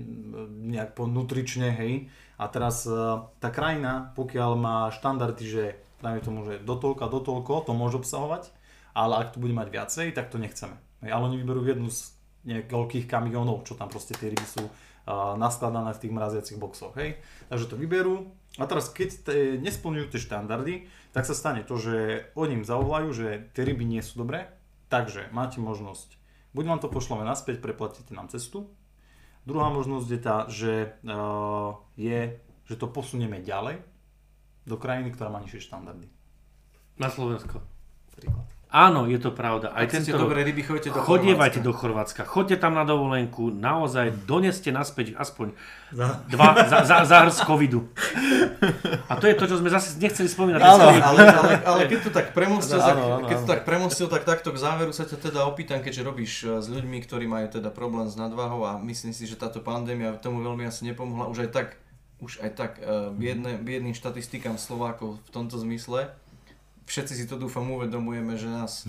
nejak 0.47 0.95
po 0.95 1.11
nutrične, 1.11 1.75
hej. 1.75 2.07
A 2.39 2.47
teraz 2.47 2.87
e, 2.87 2.95
tá 3.43 3.49
krajina, 3.51 4.15
pokiaľ 4.15 4.51
má 4.55 4.77
štandardy, 4.95 5.45
že 5.47 5.63
dajme 5.99 6.21
tomu, 6.23 6.39
že 6.47 6.63
do 6.63 6.75
toľka, 6.79 7.11
do 7.11 7.19
toľko, 7.19 7.67
to 7.67 7.71
môže 7.75 7.99
obsahovať, 7.99 8.51
ale 8.95 9.27
ak 9.27 9.35
to 9.35 9.43
bude 9.43 9.55
mať 9.55 9.67
viacej, 9.71 10.07
tak 10.15 10.31
to 10.31 10.39
nechceme. 10.39 10.75
Hej, 11.03 11.11
ale 11.15 11.23
oni 11.31 11.37
vyberú 11.39 11.63
jednu 11.63 11.87
z 11.87 12.15
niekoľkých 12.47 13.05
kamionov, 13.05 13.63
čo 13.63 13.77
tam 13.77 13.87
proste 13.87 14.17
tie 14.17 14.33
ryby 14.33 14.47
sú 14.47 14.65
naskladané 15.09 15.91
v 15.95 16.01
tých 16.01 16.13
mraziacich 16.13 16.57
boxoch, 16.61 16.93
hej. 16.97 17.17
Takže 17.49 17.71
to 17.71 17.75
vyberú 17.75 18.29
a 18.59 18.67
teraz 18.67 18.91
keď 18.91 19.09
te, 19.23 19.35
nesplňujú 19.63 20.11
tie 20.11 20.19
štandardy, 20.19 20.75
tak 21.15 21.23
sa 21.23 21.35
stane 21.35 21.63
to, 21.63 21.79
že 21.79 22.27
oni 22.35 22.61
im 22.61 22.65
zavolajú, 22.67 23.09
že 23.15 23.27
tie 23.55 23.63
ryby 23.63 23.87
nie 23.87 24.03
sú 24.03 24.19
dobré, 24.21 24.51
takže 24.91 25.31
máte 25.31 25.63
možnosť, 25.63 26.19
buď 26.51 26.63
vám 26.67 26.79
to 26.83 26.91
pošleme 26.91 27.23
naspäť, 27.23 27.63
preplatíte 27.63 28.11
nám 28.11 28.27
cestu, 28.27 28.67
druhá 29.47 29.71
možnosť 29.71 30.07
je 30.11 30.19
tá, 30.19 30.37
že 30.51 30.73
uh, 31.07 31.79
je, 31.95 32.37
že 32.67 32.75
to 32.75 32.91
posunieme 32.91 33.39
ďalej 33.39 33.79
do 34.67 34.75
krajiny, 34.77 35.15
ktorá 35.15 35.31
má 35.31 35.39
nižšie 35.41 35.71
štandardy. 35.71 36.07
Na 36.99 37.09
Slovensko. 37.09 37.63
Príklad. 38.13 38.60
Áno, 38.71 39.03
je 39.03 39.19
to 39.19 39.35
pravda. 39.35 39.75
Aj 39.75 39.83
Ak 39.83 39.91
tento 39.91 40.15
dobré 40.15 40.47
ryby, 40.47 40.63
choďte 40.63 40.95
do 40.95 41.03
Chodievajte 41.03 41.59
Chorvátska. 41.59 41.67
do 41.67 41.71
Chorvátska, 41.75 42.21
choďte 42.23 42.55
tam 42.55 42.71
na 42.71 42.87
dovolenku, 42.87 43.51
naozaj 43.51 44.15
doneste 44.23 44.71
naspäť 44.71 45.11
aspoň 45.19 45.51
dva 46.31 46.55
za, 46.71 46.87
za, 46.87 47.03
za 47.03 47.27
hrst 47.27 47.43
covidu. 47.43 47.91
A 49.11 49.19
to 49.19 49.27
je 49.27 49.35
to, 49.35 49.43
čo 49.43 49.59
sme 49.59 49.67
zase 49.67 49.99
nechceli 49.99 50.31
spomínať. 50.31 50.61
Áno. 50.63 50.87
Ale, 50.87 51.19
ale, 51.27 51.51
ale 51.67 51.81
keď 51.91 51.99
to 51.99 52.11
tak 52.15 52.31
premostil, 52.31 52.79
Áno, 52.79 52.87
tak, 52.87 52.95
áno, 52.95 53.27
keď 53.27 53.35
to 53.35 53.43
áno. 53.43 53.51
tak 53.51 53.61
premostil, 53.67 54.07
tak 54.07 54.23
takto 54.23 54.49
k 54.55 54.57
záveru 54.63 54.95
sa 54.95 55.03
ťa 55.03 55.17
teda 55.19 55.43
opýtam, 55.43 55.83
keďže 55.83 56.01
robíš 56.07 56.33
eh, 56.47 56.63
s 56.63 56.71
ľuďmi, 56.71 57.03
ktorí 57.03 57.27
majú 57.27 57.51
teda 57.51 57.75
problém 57.75 58.07
s 58.07 58.15
nadváhou 58.15 58.63
a 58.63 58.79
myslím 58.79 59.11
si, 59.11 59.27
že 59.27 59.35
táto 59.35 59.59
pandémia 59.59 60.15
tomu 60.15 60.39
veľmi 60.39 60.63
asi 60.63 60.87
nepomohla. 60.87 61.27
Už 61.27 61.43
aj 61.43 61.51
tak, 61.51 61.67
už 62.23 62.39
aj 62.39 62.51
tak 62.55 62.71
eh, 62.79 63.11
biedne, 63.11 63.59
biedným 63.59 63.91
štatistikám 63.91 64.55
Slovákov 64.55 65.19
v 65.27 65.29
tomto 65.35 65.59
zmysle. 65.59 66.15
Všetci 66.83 67.13
si 67.13 67.25
to 67.25 67.37
dúfam 67.37 67.65
uvedomujeme, 67.67 68.35
že 68.35 68.45
nás 68.45 68.85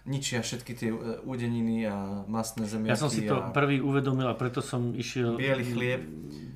ničia 0.00 0.40
všetky 0.40 0.72
tie 0.72 0.90
údeniny 1.22 1.84
a 1.84 2.24
mastné 2.24 2.64
zemiaky. 2.64 2.90
Ja 2.90 2.96
som 2.96 3.12
si 3.12 3.22
to 3.22 3.36
a 3.36 3.52
prvý 3.52 3.78
uvedomil 3.78 4.26
a 4.26 4.34
preto 4.34 4.60
som 4.60 4.96
išiel 4.96 5.36
biely 5.36 5.64
chlieb. 5.64 6.00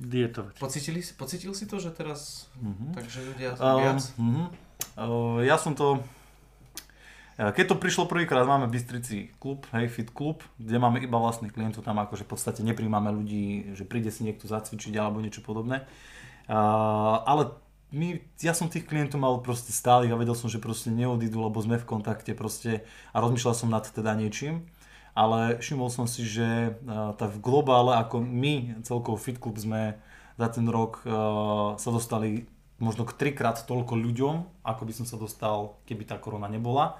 dietovať. 0.01 0.57
Pocítili, 0.57 0.99
si- 0.99 1.13
pocítil 1.13 1.53
si 1.53 1.65
to, 1.65 1.77
že 1.77 1.93
teraz, 1.93 2.49
takže 2.91 3.21
ľudia 3.23 3.53
Um, 3.55 3.77
viac? 3.79 4.01
mhm. 4.17 4.43
Uh, 4.97 5.39
ja 5.41 5.55
som 5.55 5.73
to... 5.73 6.01
uh, 7.37 7.51
Keď 7.53 7.65
to 7.69 7.75
prišlo 7.77 8.05
prvýkrát, 8.05 8.43
máme 8.43 8.65
v 8.65 8.75
Bystrici 8.75 9.29
klub, 9.37 9.65
hej, 9.71 9.87
fit 9.87 10.09
klub, 10.09 10.41
kde 10.57 10.81
máme 10.81 10.97
iba 10.99 11.15
vlastných 11.15 11.53
klientov, 11.53 11.85
tam 11.85 12.01
akože 12.01 12.25
v 12.25 12.31
podstate 12.33 12.61
nepríjmame 12.65 13.13
ľudí, 13.13 13.77
že 13.77 13.85
príde 13.85 14.09
si 14.09 14.25
niekto 14.25 14.49
zacvičiť 14.49 14.93
alebo 14.97 15.21
niečo 15.21 15.39
podobné. 15.41 15.85
Uh, 16.45 16.55
ale 17.25 17.53
my, 17.93 18.17
ja 18.41 18.53
som 18.57 18.71
tých 18.71 18.89
klientov 18.89 19.21
mal 19.21 19.37
proste 19.45 19.69
stálych 19.69 20.09
a 20.09 20.19
vedel 20.19 20.33
som, 20.33 20.49
že 20.49 20.61
proste 20.61 20.89
neodídu, 20.89 21.41
lebo 21.41 21.61
sme 21.61 21.77
v 21.77 21.85
kontakte 21.85 22.33
proste 22.33 22.85
a 23.13 23.21
rozmýšľal 23.21 23.55
som 23.55 23.69
nad 23.69 23.85
teda 23.85 24.17
niečím. 24.17 24.65
Ale 25.15 25.61
všimol 25.63 25.87
som 25.87 26.11
si, 26.11 26.27
že 26.27 26.75
uh, 26.75 27.15
tak 27.15 27.31
v 27.31 27.39
globále, 27.39 27.95
ako 28.03 28.19
my, 28.19 28.83
celkovo 28.83 29.15
Fit 29.15 29.39
Club 29.39 29.55
sme 29.55 29.95
za 30.35 30.51
ten 30.51 30.67
rok 30.67 31.07
uh, 31.07 31.79
sa 31.79 31.89
dostali 31.93 32.51
možno 32.83 33.07
k 33.07 33.15
trikrát 33.15 33.63
toľko 33.63 33.95
ľuďom, 33.95 34.35
ako 34.67 34.81
by 34.83 34.91
som 34.91 35.07
sa 35.07 35.15
dostal, 35.15 35.79
keby 35.87 36.03
tá 36.03 36.19
korona 36.19 36.51
nebola. 36.51 36.99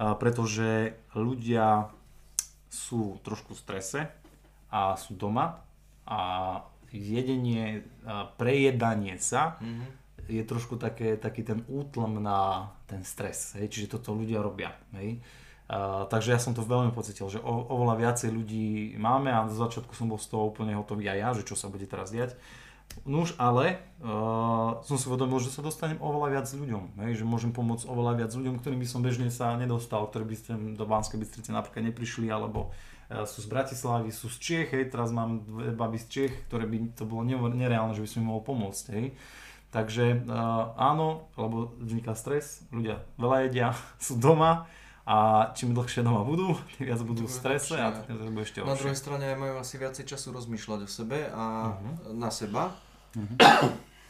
Uh, 0.00 0.16
pretože 0.16 0.96
ľudia 1.12 1.92
sú 2.72 3.20
trošku 3.20 3.52
v 3.52 3.60
strese 3.60 4.00
a 4.72 4.96
sú 4.96 5.12
doma 5.18 5.60
a 6.08 6.20
jedenie, 6.90 7.86
prejedanie 8.34 9.14
sa 9.18 9.58
je 10.30 10.44
trošku 10.46 10.78
také, 10.78 11.18
taký 11.18 11.42
ten 11.42 11.66
útlm 11.66 12.22
na 12.22 12.70
ten 12.86 13.02
stres, 13.02 13.58
hej, 13.58 13.66
čiže 13.66 13.98
toto 13.98 14.14
ľudia 14.14 14.38
robia. 14.38 14.70
Hej. 14.94 15.18
Uh, 15.70 16.02
takže 16.10 16.34
ja 16.34 16.40
som 16.42 16.50
to 16.50 16.66
veľmi 16.66 16.90
pocitil, 16.90 17.30
že 17.30 17.38
o, 17.38 17.54
oveľa 17.70 18.02
viacej 18.02 18.34
ľudí 18.34 18.98
máme 18.98 19.30
a 19.30 19.46
do 19.46 19.54
začiatku 19.54 19.94
som 19.94 20.10
bol 20.10 20.18
z 20.18 20.26
toho 20.26 20.50
úplne 20.50 20.74
hotový 20.74 21.06
aj 21.06 21.18
ja, 21.22 21.28
že 21.30 21.46
čo 21.46 21.54
sa 21.54 21.70
bude 21.70 21.86
teraz 21.86 22.10
diať. 22.10 22.34
Nuž, 23.06 23.38
ale 23.38 23.78
uh, 24.02 24.82
som 24.82 24.98
si 24.98 25.06
uvedomil, 25.06 25.38
že 25.38 25.54
sa 25.54 25.62
dostanem 25.62 26.02
oveľa 26.02 26.42
viac 26.42 26.46
ľuďom, 26.50 26.98
hej, 27.06 27.22
že 27.22 27.24
môžem 27.24 27.54
pomôcť 27.54 27.86
oveľa 27.86 28.18
viac 28.18 28.34
ľuďom, 28.34 28.58
ktorým 28.58 28.82
by 28.82 28.88
som 28.90 28.98
bežne 28.98 29.30
sa 29.30 29.54
nedostal, 29.54 30.10
ktorí 30.10 30.26
by 30.26 30.36
ste 30.42 30.50
do 30.74 30.84
Banskej 30.90 31.22
Bystrice 31.22 31.54
napríklad 31.54 31.86
neprišli, 31.86 32.26
alebo 32.34 32.74
uh, 32.74 33.22
sú 33.22 33.38
z 33.38 33.46
Bratislavy, 33.46 34.10
sú 34.10 34.26
z 34.26 34.42
Čiech, 34.42 34.74
hej, 34.74 34.90
teraz 34.90 35.14
mám 35.14 35.46
dve 35.46 35.70
baby 35.70 36.02
z 36.02 36.06
Čiech, 36.10 36.50
ktoré 36.50 36.66
by 36.66 36.98
to 36.98 37.06
bolo 37.06 37.22
ne- 37.22 37.38
nereálne, 37.38 37.94
že 37.94 38.02
by 38.02 38.08
som 38.10 38.26
im 38.26 38.34
mohol 38.34 38.42
pomôcť, 38.42 38.84
hej. 38.98 39.14
Takže 39.70 40.26
uh, 40.26 40.34
áno, 40.74 41.30
lebo 41.38 41.70
vzniká 41.78 42.12
stres, 42.12 42.66
ľudia 42.70 43.06
veľa 43.16 43.46
jedia, 43.46 43.70
sú 44.02 44.18
doma 44.18 44.66
a 45.06 45.50
čím 45.54 45.72
dlhšie 45.72 46.02
doma 46.02 46.22
budú, 46.22 46.58
tým 46.74 46.90
viac 46.90 47.00
budú 47.02 47.24
v 47.24 47.32
strese 47.32 47.74
a 47.74 47.94
tým 47.94 48.18
viac 48.18 48.30
bude 48.30 48.44
ešte 48.44 48.60
Na 48.60 48.74
druhej 48.74 48.98
strane 48.98 49.30
aj 49.30 49.38
majú 49.38 49.54
asi 49.58 49.74
viacej 49.78 50.04
času 50.06 50.30
rozmýšľať 50.30 50.80
o 50.82 50.88
sebe 50.90 51.30
a 51.30 51.74
Mhm. 51.78 52.18
na 52.18 52.30
seba. 52.30 52.74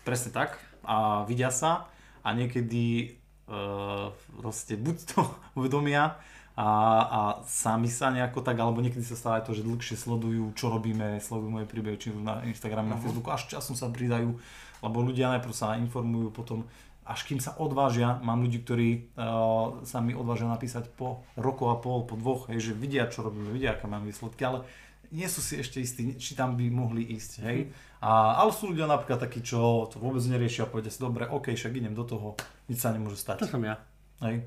Presne 0.00 0.30
tak 0.30 0.56
a 0.80 1.24
vidia 1.24 1.52
sa 1.52 1.88
a 2.20 2.28
niekedy 2.32 3.16
uh, 3.48 4.08
proste 4.40 4.76
buď 4.76 4.96
to 5.08 5.20
uvedomia 5.60 6.16
a, 6.60 6.68
a 7.08 7.20
sami 7.48 7.88
sa 7.88 8.12
nejako 8.12 8.44
tak, 8.44 8.60
alebo 8.60 8.84
niekedy 8.84 9.00
sa 9.00 9.16
stáva 9.16 9.40
aj 9.40 9.48
to, 9.48 9.56
že 9.56 9.64
dlhšie 9.64 9.96
sledujú, 9.96 10.52
čo 10.52 10.68
robíme, 10.68 11.16
sledujú 11.16 11.48
moje 11.48 11.64
príbehy, 11.64 11.96
či 11.96 12.12
na 12.12 12.44
Instagrame, 12.44 12.92
na 12.92 13.00
Facebooku, 13.00 13.32
až 13.32 13.48
časom 13.48 13.72
sa 13.72 13.88
pridajú, 13.88 14.36
lebo 14.84 14.96
ľudia 15.00 15.32
najprv 15.32 15.54
sa 15.56 15.80
informujú, 15.80 16.28
potom 16.28 16.68
až 17.08 17.24
kým 17.24 17.40
sa 17.40 17.56
odvážia, 17.56 18.20
mám 18.20 18.44
ľudí, 18.44 18.60
ktorí 18.60 18.88
uh, 19.16 19.82
sa 19.88 20.04
mi 20.04 20.12
odvážia 20.12 20.52
napísať 20.52 20.92
po 20.92 21.24
roku 21.34 21.72
a 21.72 21.80
pol, 21.80 22.04
po 22.04 22.14
dvoch, 22.20 22.52
hej, 22.52 22.70
že 22.70 22.72
vidia, 22.76 23.08
čo 23.08 23.24
robíme, 23.24 23.50
vidia, 23.56 23.72
aké 23.72 23.88
mám 23.88 24.04
výsledky, 24.04 24.44
ale 24.44 24.68
nie 25.10 25.26
sú 25.26 25.42
si 25.42 25.58
ešte 25.58 25.80
istí, 25.80 26.14
či 26.20 26.36
tam 26.36 26.54
by 26.54 26.70
mohli 26.70 27.02
ísť, 27.16 27.32
hej. 27.42 27.72
A, 28.04 28.36
ale 28.36 28.52
sú 28.52 28.70
ľudia 28.70 28.84
napríklad 28.86 29.16
takí, 29.16 29.40
čo 29.42 29.88
to 29.90 29.96
vôbec 29.96 30.22
neriešia 30.22 30.68
povedia 30.68 30.92
si, 30.92 31.00
dobre, 31.00 31.24
OK, 31.26 31.50
však 31.56 31.72
idem 31.72 31.96
do 31.96 32.04
toho, 32.04 32.38
nič 32.68 32.78
sa 32.78 32.92
nemôže 32.94 33.18
To 33.18 33.24
stať. 33.32 33.48
som 33.48 33.64
ja. 33.64 33.80
Hej. 34.20 34.44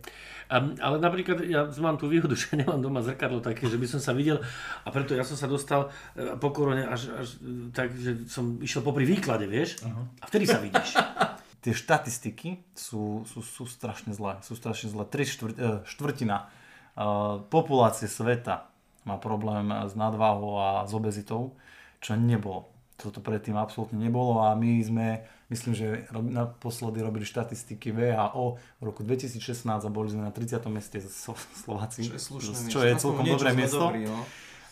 Um, 0.54 0.78
ale 0.78 1.02
napríklad 1.02 1.42
ja 1.50 1.66
mám 1.82 1.98
tú 1.98 2.06
výhodu, 2.06 2.38
že 2.42 2.54
nemám 2.54 2.78
doma 2.78 3.02
zrkadlo 3.02 3.42
také, 3.42 3.66
že 3.66 3.82
by 3.82 3.88
som 3.90 4.02
sa 4.02 4.14
videl 4.14 4.38
a 4.86 4.88
preto 4.94 5.18
ja 5.18 5.26
som 5.26 5.34
sa 5.34 5.50
dostal 5.50 5.90
e, 6.14 6.38
po 6.38 6.54
korone 6.54 6.86
až, 6.86 7.10
až 7.16 7.42
e, 7.42 7.74
tak, 7.74 7.90
že 7.98 8.30
som 8.30 8.62
išiel 8.62 8.86
popri 8.86 9.08
výklade, 9.08 9.50
vieš? 9.50 9.82
A 10.22 10.26
vtedy 10.30 10.46
sa 10.46 10.62
vidíš. 10.62 10.94
Tie 11.64 11.72
štatistiky 11.72 12.60
sú, 12.76 13.24
sú, 13.24 13.40
sú 13.40 13.64
strašne 13.64 14.12
zlé. 14.12 14.36
Sú 14.44 14.60
strašne 14.60 14.92
zlé. 14.92 15.08
Tri 15.08 15.24
štvrt, 15.24 15.56
eh, 15.56 15.80
štvrtina 15.88 16.38
eh, 16.44 17.40
populácie 17.48 18.12
sveta 18.12 18.68
má 19.08 19.16
problém 19.16 19.72
s 19.72 19.96
nadváhou 19.96 20.60
a 20.60 20.84
s 20.84 20.92
obezitou, 20.92 21.56
čo 22.04 22.20
nebolo. 22.20 22.73
Toto 22.96 23.20
predtým 23.20 23.54
absolútne 23.54 23.98
nebolo 23.98 24.40
a 24.40 24.54
my 24.54 24.80
sme, 24.80 25.08
myslím, 25.48 25.74
že 25.74 25.88
naposledy 26.14 27.00
robili 27.00 27.24
štatistiky 27.24 27.90
VHO 27.90 28.46
v 28.78 28.84
roku 28.84 29.02
2016 29.02 29.42
a 29.66 29.90
boli 29.90 30.08
sme 30.08 30.22
na 30.22 30.30
30. 30.30 30.62
mieste 30.68 31.02
Slo- 31.02 31.34
Slováci, 31.58 32.04
Čo 32.04 32.14
je 32.14 32.22
slušné 32.22 32.56
čo 32.68 32.80
je 32.80 32.94
celkom 32.96 33.24
dobré 33.24 33.50
miesto. 33.52 33.82
dobrí, 33.82 34.06
no. 34.06 34.22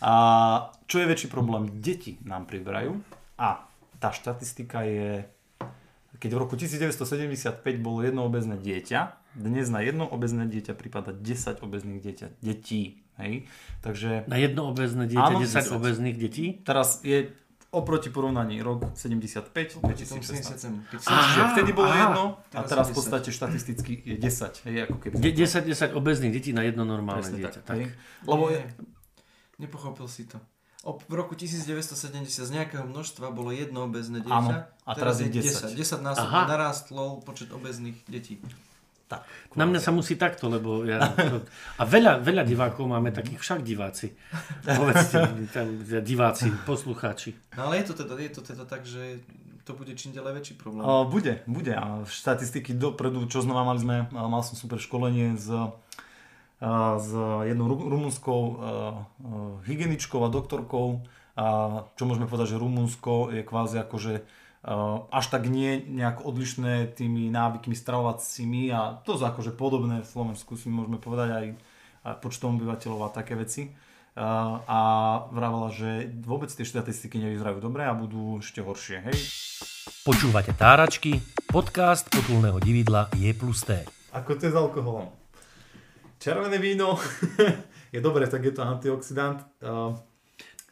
A 0.00 0.12
čo 0.84 0.98
je 0.98 1.06
väčší 1.06 1.26
problém? 1.26 1.70
Deti 1.76 2.18
nám 2.22 2.42
priberajú 2.44 2.98
a 3.36 3.66
tá 3.96 4.10
štatistika 4.10 4.82
je, 4.82 5.26
keď 6.16 6.30
v 6.32 6.38
roku 6.38 6.54
1975 6.54 7.62
bolo 7.76 8.00
jedno 8.00 8.22
obezné 8.22 8.54
dieťa, 8.56 9.00
dnes 9.34 9.66
na 9.66 9.80
jedno 9.80 10.04
obezné 10.04 10.44
dieťa 10.44 10.72
prípada 10.72 11.10
10 11.10 11.58
obezných 11.58 11.98
dieťa, 11.98 12.26
detí. 12.38 12.98
Hej? 13.14 13.46
Takže 13.80 14.24
Na 14.26 14.36
jedno 14.36 14.66
obezné 14.66 15.06
dieťa, 15.06 15.32
Áno, 15.32 15.40
10 15.40 15.68
10. 15.68 15.74
obezných 15.74 16.16
detí. 16.16 16.46
teraz 16.60 16.98
je 17.02 17.30
oproti 17.72 18.12
porovnaní 18.12 18.60
rok 18.60 18.92
75, 18.92 19.48
Potom 19.74 19.90
2016. 19.90 20.60
77. 20.60 20.92
Keď 20.92 20.98
Aha, 21.08 21.20
Čiže 21.24 21.42
vtedy 21.56 21.70
bolo 21.72 21.88
aha. 21.88 21.98
jedno 21.98 22.24
a 22.36 22.60
Teraz 22.60 22.68
teraz 22.68 22.86
v 22.86 22.94
podstate 22.94 23.28
štatisticky 23.32 23.92
je 24.04 24.16
10. 24.20 24.68
Hej, 24.68 24.76
ako 24.84 24.96
keby 25.00 25.14
De- 25.16 25.32
10, 25.34 25.64
10 25.64 25.96
obezných 25.96 26.32
detí 26.32 26.52
na 26.52 26.62
jedno 26.62 26.84
normálne 26.84 27.24
Presne 27.24 27.40
dieťa. 27.40 27.60
tak, 27.64 27.76
Tak. 27.80 27.88
Lebo 28.22 28.44
je, 28.52 28.60
nepochopil 29.56 30.04
si 30.04 30.28
to. 30.28 30.36
O, 30.82 30.98
v 30.98 31.14
roku 31.14 31.32
1970 31.32 32.26
z 32.42 32.50
nejakého 32.52 32.82
množstva 32.84 33.30
bolo 33.30 33.54
jedno 33.54 33.86
obezné 33.86 34.18
dieťa. 34.20 34.34
Áno, 34.36 34.66
a 34.66 34.92
teraz 34.92 35.22
je 35.22 35.30
10. 35.30 35.72
10. 35.72 35.78
10 35.78 36.02
násobne 36.02 36.42
narástlo 36.44 37.22
počet 37.22 37.48
obezných 37.48 37.96
detí. 38.04 38.42
Tak, 39.20 39.56
Na 39.58 39.68
mňa 39.68 39.80
sa 39.84 39.92
musí 39.92 40.16
takto, 40.16 40.48
lebo 40.48 40.88
ja... 40.88 41.12
To, 41.12 41.44
a 41.76 41.82
veľa, 41.84 42.24
veľa 42.24 42.48
divákov 42.48 42.88
máme 42.88 43.12
takých, 43.12 43.42
však 43.42 43.60
diváci. 43.60 44.16
Povedzte, 44.64 45.28
tam 45.52 45.84
diváci, 45.84 46.48
poslucháči. 46.64 47.36
No 47.58 47.68
ale 47.68 47.84
je 47.84 47.92
to 47.92 48.04
teda, 48.04 48.14
je 48.16 48.32
to 48.32 48.40
teda 48.40 48.64
tak, 48.64 48.88
že 48.88 49.20
to 49.62 49.78
bude 49.78 49.94
čím 49.94 50.10
ďalej 50.10 50.32
väčší 50.42 50.54
problém. 50.58 50.82
Uh, 50.82 51.06
bude, 51.06 51.44
bude. 51.46 51.70
A 51.70 52.02
štatistiky 52.02 52.74
dopredu, 52.74 53.28
čo 53.30 53.44
znova 53.46 53.62
mali 53.62 53.78
sme, 53.78 54.10
mal 54.10 54.42
som 54.42 54.58
super 54.58 54.82
školenie 54.82 55.38
s, 55.38 55.46
s 56.98 57.08
jednou 57.46 57.70
ru- 57.70 57.86
rumunskou 57.86 58.40
hygieničkou 59.62 60.18
a 60.24 60.32
doktorkou. 60.32 61.06
A 61.32 61.46
čo 61.96 62.04
môžeme 62.04 62.28
povedať, 62.28 62.52
že 62.52 62.60
Rumunsko 62.60 63.32
je 63.32 63.40
kvázi 63.40 63.80
akože 63.80 64.20
až 65.10 65.26
tak 65.26 65.50
nie 65.50 65.82
nejak 65.82 66.22
odlišné 66.22 66.94
tými 66.94 67.34
návykmi 67.34 67.74
stravovacími 67.74 68.70
a 68.70 69.02
to 69.02 69.18
sú 69.18 69.26
akože 69.26 69.58
podobné 69.58 70.06
v 70.06 70.10
Slovensku 70.10 70.54
si 70.54 70.70
môžeme 70.70 71.02
povedať 71.02 71.28
aj, 71.34 71.46
aj 72.06 72.14
počtom 72.22 72.54
obyvateľov 72.54 73.10
a 73.10 73.14
také 73.14 73.34
veci. 73.34 73.74
Uh, 74.12 74.60
a 74.68 74.80
vravela, 75.32 75.72
že 75.72 76.04
vôbec 76.20 76.52
tie 76.52 76.68
štatistiky 76.68 77.16
nevyzerajú 77.16 77.64
dobre 77.64 77.88
a 77.88 77.96
budú 77.96 78.44
ešte 78.44 78.60
horšie. 78.60 79.08
Hej? 79.08 79.16
Počúvate 80.04 80.52
Táračky, 80.52 81.16
podcast 81.48 82.12
potulného 82.12 82.60
dividla 82.60 83.08
je 83.16 83.32
plus 83.32 83.64
T. 83.64 83.72
Ako 84.12 84.36
to 84.36 84.46
je 84.46 84.52
s 84.52 84.56
alkoholom? 84.60 85.08
Červené 86.20 86.60
víno 86.60 87.00
je 87.96 88.04
dobre, 88.04 88.28
tak 88.28 88.44
je 88.44 88.52
to 88.52 88.60
antioxidant. 88.60 89.48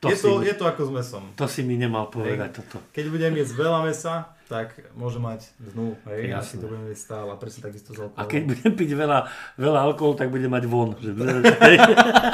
To 0.01 0.09
je, 0.09 0.17
to, 0.17 0.41
je 0.41 0.55
to 0.55 0.65
ako 0.65 0.83
s 0.83 0.91
mesom. 0.91 1.25
To 1.35 1.45
si 1.45 1.61
mi 1.61 1.77
nemal 1.77 2.09
povedať 2.09 2.57
toto. 2.57 2.81
Keď 2.89 3.05
budem 3.07 3.37
jesť 3.37 3.53
veľa 3.55 3.85
mesa, 3.85 4.15
tak 4.47 4.73
môže 4.93 5.21
mať 5.21 5.45
dnu. 5.63 5.93
Hej, 6.07 6.21
ja 6.27 6.41
si 6.41 6.57
to 6.57 6.67
budem 6.67 6.89
jesť 6.89 7.03
stále. 7.07 7.29
A 7.29 7.37
presne 7.37 7.61
takisto 7.63 7.93
s 7.93 8.01
alkoholom. 8.01 8.17
A 8.17 8.25
keď 8.25 8.43
budem 8.47 8.73
piť 8.75 8.91
veľa, 8.93 9.19
veľa 9.55 9.81
alkoholu, 9.85 10.15
tak 10.17 10.27
budem 10.27 10.49
mať 10.49 10.65
von. 10.65 10.97
Že... 10.97 11.11
Hej. 11.69 11.77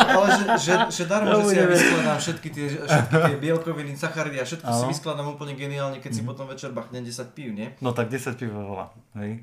Ale 0.07 0.27
že, 0.31 0.45
že, 0.57 0.73
že 0.89 1.05
darmo, 1.05 1.29
No, 1.29 1.43
že 1.43 1.45
si 1.45 1.55
ja 1.57 1.67
vyskladám 1.67 2.19
všetky 2.19 2.49
tie, 2.49 2.67
všetky 2.71 3.15
tie 3.21 3.37
bielkoviny, 3.37 3.93
sacharidy 3.93 4.39
a 4.39 4.47
všetko 4.47 4.69
si 4.71 4.85
vyskladám 4.89 5.27
úplne 5.29 5.53
geniálne, 5.53 5.99
keď 5.99 6.13
si 6.13 6.23
Mhm. 6.23 6.29
potom 6.29 6.47
večer 6.47 6.71
bachnem 6.71 7.03
10 7.03 7.35
pív, 7.35 7.51
nie? 7.51 7.75
No 7.81 7.91
tak 7.91 8.07
10 8.09 8.33
piv 8.33 8.49
je 8.49 8.57
veľa. 8.57 8.87
Hej. 9.19 9.43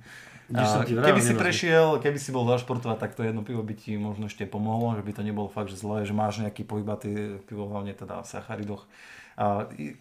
Vravel, 0.51 0.83
keby 1.07 1.21
si 1.23 1.33
prešiel, 1.39 2.03
keby 2.03 2.19
si 2.19 2.35
bol 2.35 2.43
zašportovať, 2.51 2.97
tak 2.99 3.15
to 3.15 3.23
jedno 3.23 3.47
pivo 3.47 3.63
by 3.63 3.73
ti 3.79 3.95
možno 3.95 4.27
ešte 4.27 4.43
pomohlo, 4.43 4.91
že 4.99 5.03
by 5.03 5.11
to 5.15 5.21
nebolo 5.23 5.47
fakt, 5.47 5.71
že 5.71 5.79
zlé, 5.79 6.03
že 6.03 6.11
máš 6.11 6.43
nejaký 6.43 6.67
pohybatý 6.67 7.39
pivo, 7.47 7.71
hlavne 7.71 7.95
teda 7.95 8.19
v 8.19 8.27
sacharidoch. 8.27 8.83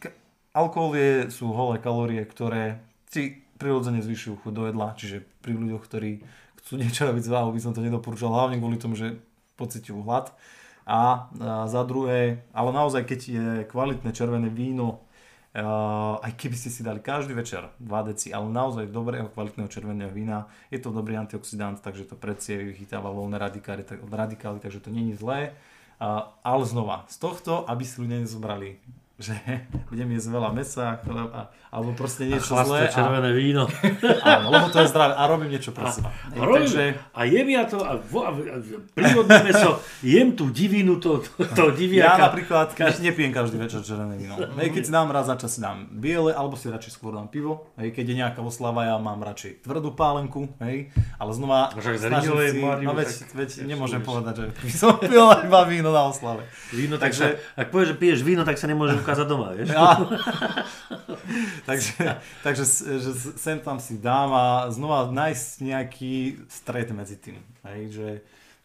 K- 0.02 0.14
alkohol 0.50 0.98
je, 0.98 1.10
sú 1.30 1.54
holé 1.54 1.78
kalórie, 1.78 2.26
ktoré 2.26 2.82
si 3.06 3.38
prirodzene 3.62 4.02
zvyšujú 4.02 4.42
chuť 4.42 4.52
do 4.52 4.62
jedla, 4.66 4.98
čiže 4.98 5.22
pri 5.46 5.54
ľuďoch, 5.54 5.82
ktorí 5.86 6.26
chcú 6.58 6.72
niečo 6.74 7.06
robiť 7.06 7.22
s 7.22 7.30
váhou, 7.30 7.54
by 7.54 7.60
som 7.62 7.72
to 7.74 7.82
nedoporúčal, 7.82 8.34
hlavne 8.34 8.58
kvôli 8.58 8.82
tomu, 8.82 8.98
že 8.98 9.22
pociťujú 9.54 10.02
hlad. 10.02 10.34
A, 10.82 11.30
a 11.38 11.70
za 11.70 11.86
druhé, 11.86 12.42
ale 12.50 12.70
naozaj, 12.74 13.06
keď 13.06 13.20
je 13.22 13.46
kvalitné 13.70 14.10
červené 14.10 14.50
víno, 14.50 15.06
Uh, 15.52 16.16
aj 16.24 16.32
keby 16.40 16.56
ste 16.56 16.72
si 16.72 16.80
dali 16.80 17.04
každý 17.04 17.36
večer 17.36 17.68
2 17.76 18.08
deci, 18.08 18.32
ale 18.32 18.48
naozaj 18.48 18.88
dobrého 18.88 19.28
kvalitného 19.28 19.68
červeného 19.68 20.08
vína, 20.08 20.48
je 20.72 20.80
to 20.80 20.88
dobrý 20.88 21.20
antioxidant, 21.20 21.76
takže 21.76 22.08
to 22.08 22.16
predsie 22.16 22.72
vychytáva 22.72 23.12
voľné 23.12 23.36
radikály, 23.36 23.84
tak, 23.84 24.00
radikály 24.00 24.64
takže 24.64 24.80
to 24.80 24.88
není 24.88 25.12
zlé. 25.12 25.52
Uh, 26.00 26.24
ale 26.40 26.64
znova, 26.64 27.04
z 27.12 27.20
tohto, 27.20 27.68
aby 27.68 27.84
si 27.84 28.00
ľudia 28.00 28.24
nezobrali, 28.24 28.80
že 29.20 29.36
budem 29.92 30.16
jesť 30.16 30.28
veľa 30.32 30.50
mesa, 30.56 31.04
chleb 31.04 31.28
a, 31.36 31.52
alebo 31.72 31.96
proste 31.96 32.28
niečo 32.28 32.52
zlé. 32.52 32.84
Chlastné 32.84 32.92
červené 32.92 33.30
víno. 33.32 33.64
A, 33.64 34.28
áno, 34.36 34.52
lebo 34.52 34.68
to 34.68 34.84
je 34.84 34.92
zdravé 34.92 35.16
a 35.16 35.22
robím 35.24 35.56
niečo 35.56 35.72
pre 35.72 35.88
seba. 35.88 36.12
A, 36.12 36.44
robím, 36.44 36.68
takže, 36.68 36.84
a 37.16 37.20
jem 37.24 37.48
ja 37.48 37.64
to 37.64 37.80
a, 37.80 37.96
vo, 37.96 38.28
a, 38.28 38.30
a 38.36 38.56
prírodné 38.92 39.40
meso, 39.40 39.80
jem 40.04 40.36
tú 40.36 40.52
divinu, 40.52 41.00
to, 41.00 41.24
to, 41.24 41.48
to 41.48 41.64
ja 41.64 41.72
diviaka. 41.72 42.28
napríklad 42.28 42.76
Kaž... 42.76 43.00
nepijem 43.00 43.32
každý 43.32 43.56
večer 43.56 43.80
červené 43.80 44.20
víno. 44.20 44.36
Hej, 44.60 44.68
keď 44.68 44.82
si 44.84 44.92
dám 44.92 45.08
raz 45.08 45.32
za 45.32 45.40
čas 45.40 45.56
si 45.56 45.64
dám 45.64 45.88
biele, 45.96 46.36
alebo 46.36 46.60
si 46.60 46.68
radšej 46.68 46.92
skôr 46.92 47.16
dám 47.16 47.32
pivo. 47.32 47.72
Hej, 47.80 47.96
keď 47.96 48.04
je 48.04 48.16
nejaká 48.20 48.40
oslava, 48.44 48.84
ja 48.84 49.00
mám 49.00 49.24
radšej 49.24 49.64
tvrdú 49.64 49.96
pálenku, 49.96 50.52
hej, 50.60 50.92
ale 51.16 51.30
znova 51.32 51.72
snažím 51.72 52.36
si, 52.36 52.60
Máriu, 52.60 52.84
no 52.84 52.92
veď, 52.92 53.08
tak- 53.08 53.32
veď 53.32 53.48
tak 53.48 53.64
nemôžem 53.64 54.02
povedať, 54.04 54.34
že 54.60 54.76
som 54.76 55.00
pil 55.00 55.24
iba 55.24 55.60
víno 55.64 55.88
na 55.88 56.04
oslave. 56.04 56.44
Víno, 56.68 57.00
tak 57.00 57.16
Takže- 57.16 57.40
sa, 57.40 57.64
ak 57.64 57.72
povieš, 57.72 57.88
že 57.88 57.96
piješ 57.96 58.20
víno, 58.20 58.44
tak 58.44 58.60
sa 58.60 58.68
nemôže 58.68 59.00
ukázať 59.00 59.24
doma, 59.24 59.56
vieš? 59.56 59.72
Ja. 59.72 59.96
takže, 61.68 62.18
takže 62.42 62.64
že 62.98 63.10
sem 63.38 63.58
tam 63.62 63.78
si 63.78 63.98
dám 63.98 64.30
a 64.34 64.44
znova 64.68 65.10
nájsť 65.10 65.48
nejaký 65.62 66.14
stred 66.50 66.90
medzi 66.90 67.16
tým. 67.16 67.38
Hej, 67.62 67.80
že 67.94 68.08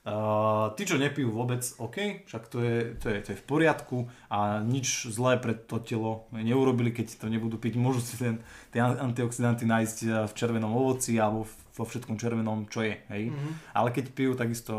uh, 0.08 0.74
tí, 0.74 0.84
čo 0.90 0.98
nepijú 0.98 1.30
vôbec, 1.30 1.62
OK, 1.78 2.26
však 2.26 2.44
to 2.50 2.58
je, 2.64 2.76
to, 2.98 3.06
je, 3.14 3.18
to 3.22 3.30
je 3.34 3.38
v 3.38 3.46
poriadku 3.46 3.98
a 4.28 4.60
nič 4.66 5.08
zlé 5.14 5.38
pre 5.38 5.54
to 5.54 5.78
telo 5.82 6.26
neurobili, 6.34 6.90
keď 6.90 7.22
to 7.22 7.30
nebudú 7.30 7.62
piť. 7.62 7.78
Môžu 7.78 8.02
si 8.02 8.18
ten, 8.18 8.42
tie 8.74 8.82
an- 8.82 9.14
antioxidanty 9.14 9.70
nájsť 9.70 10.28
v 10.28 10.34
červenom 10.34 10.74
ovoci 10.74 11.18
alebo 11.22 11.46
vo 11.78 11.84
všetkom 11.86 12.18
červenom, 12.18 12.66
čo 12.68 12.82
je. 12.82 12.98
Hej. 13.14 13.30
Mm-hmm. 13.30 13.54
Ale 13.78 13.90
keď 13.94 14.06
pijú, 14.18 14.34
takisto 14.34 14.74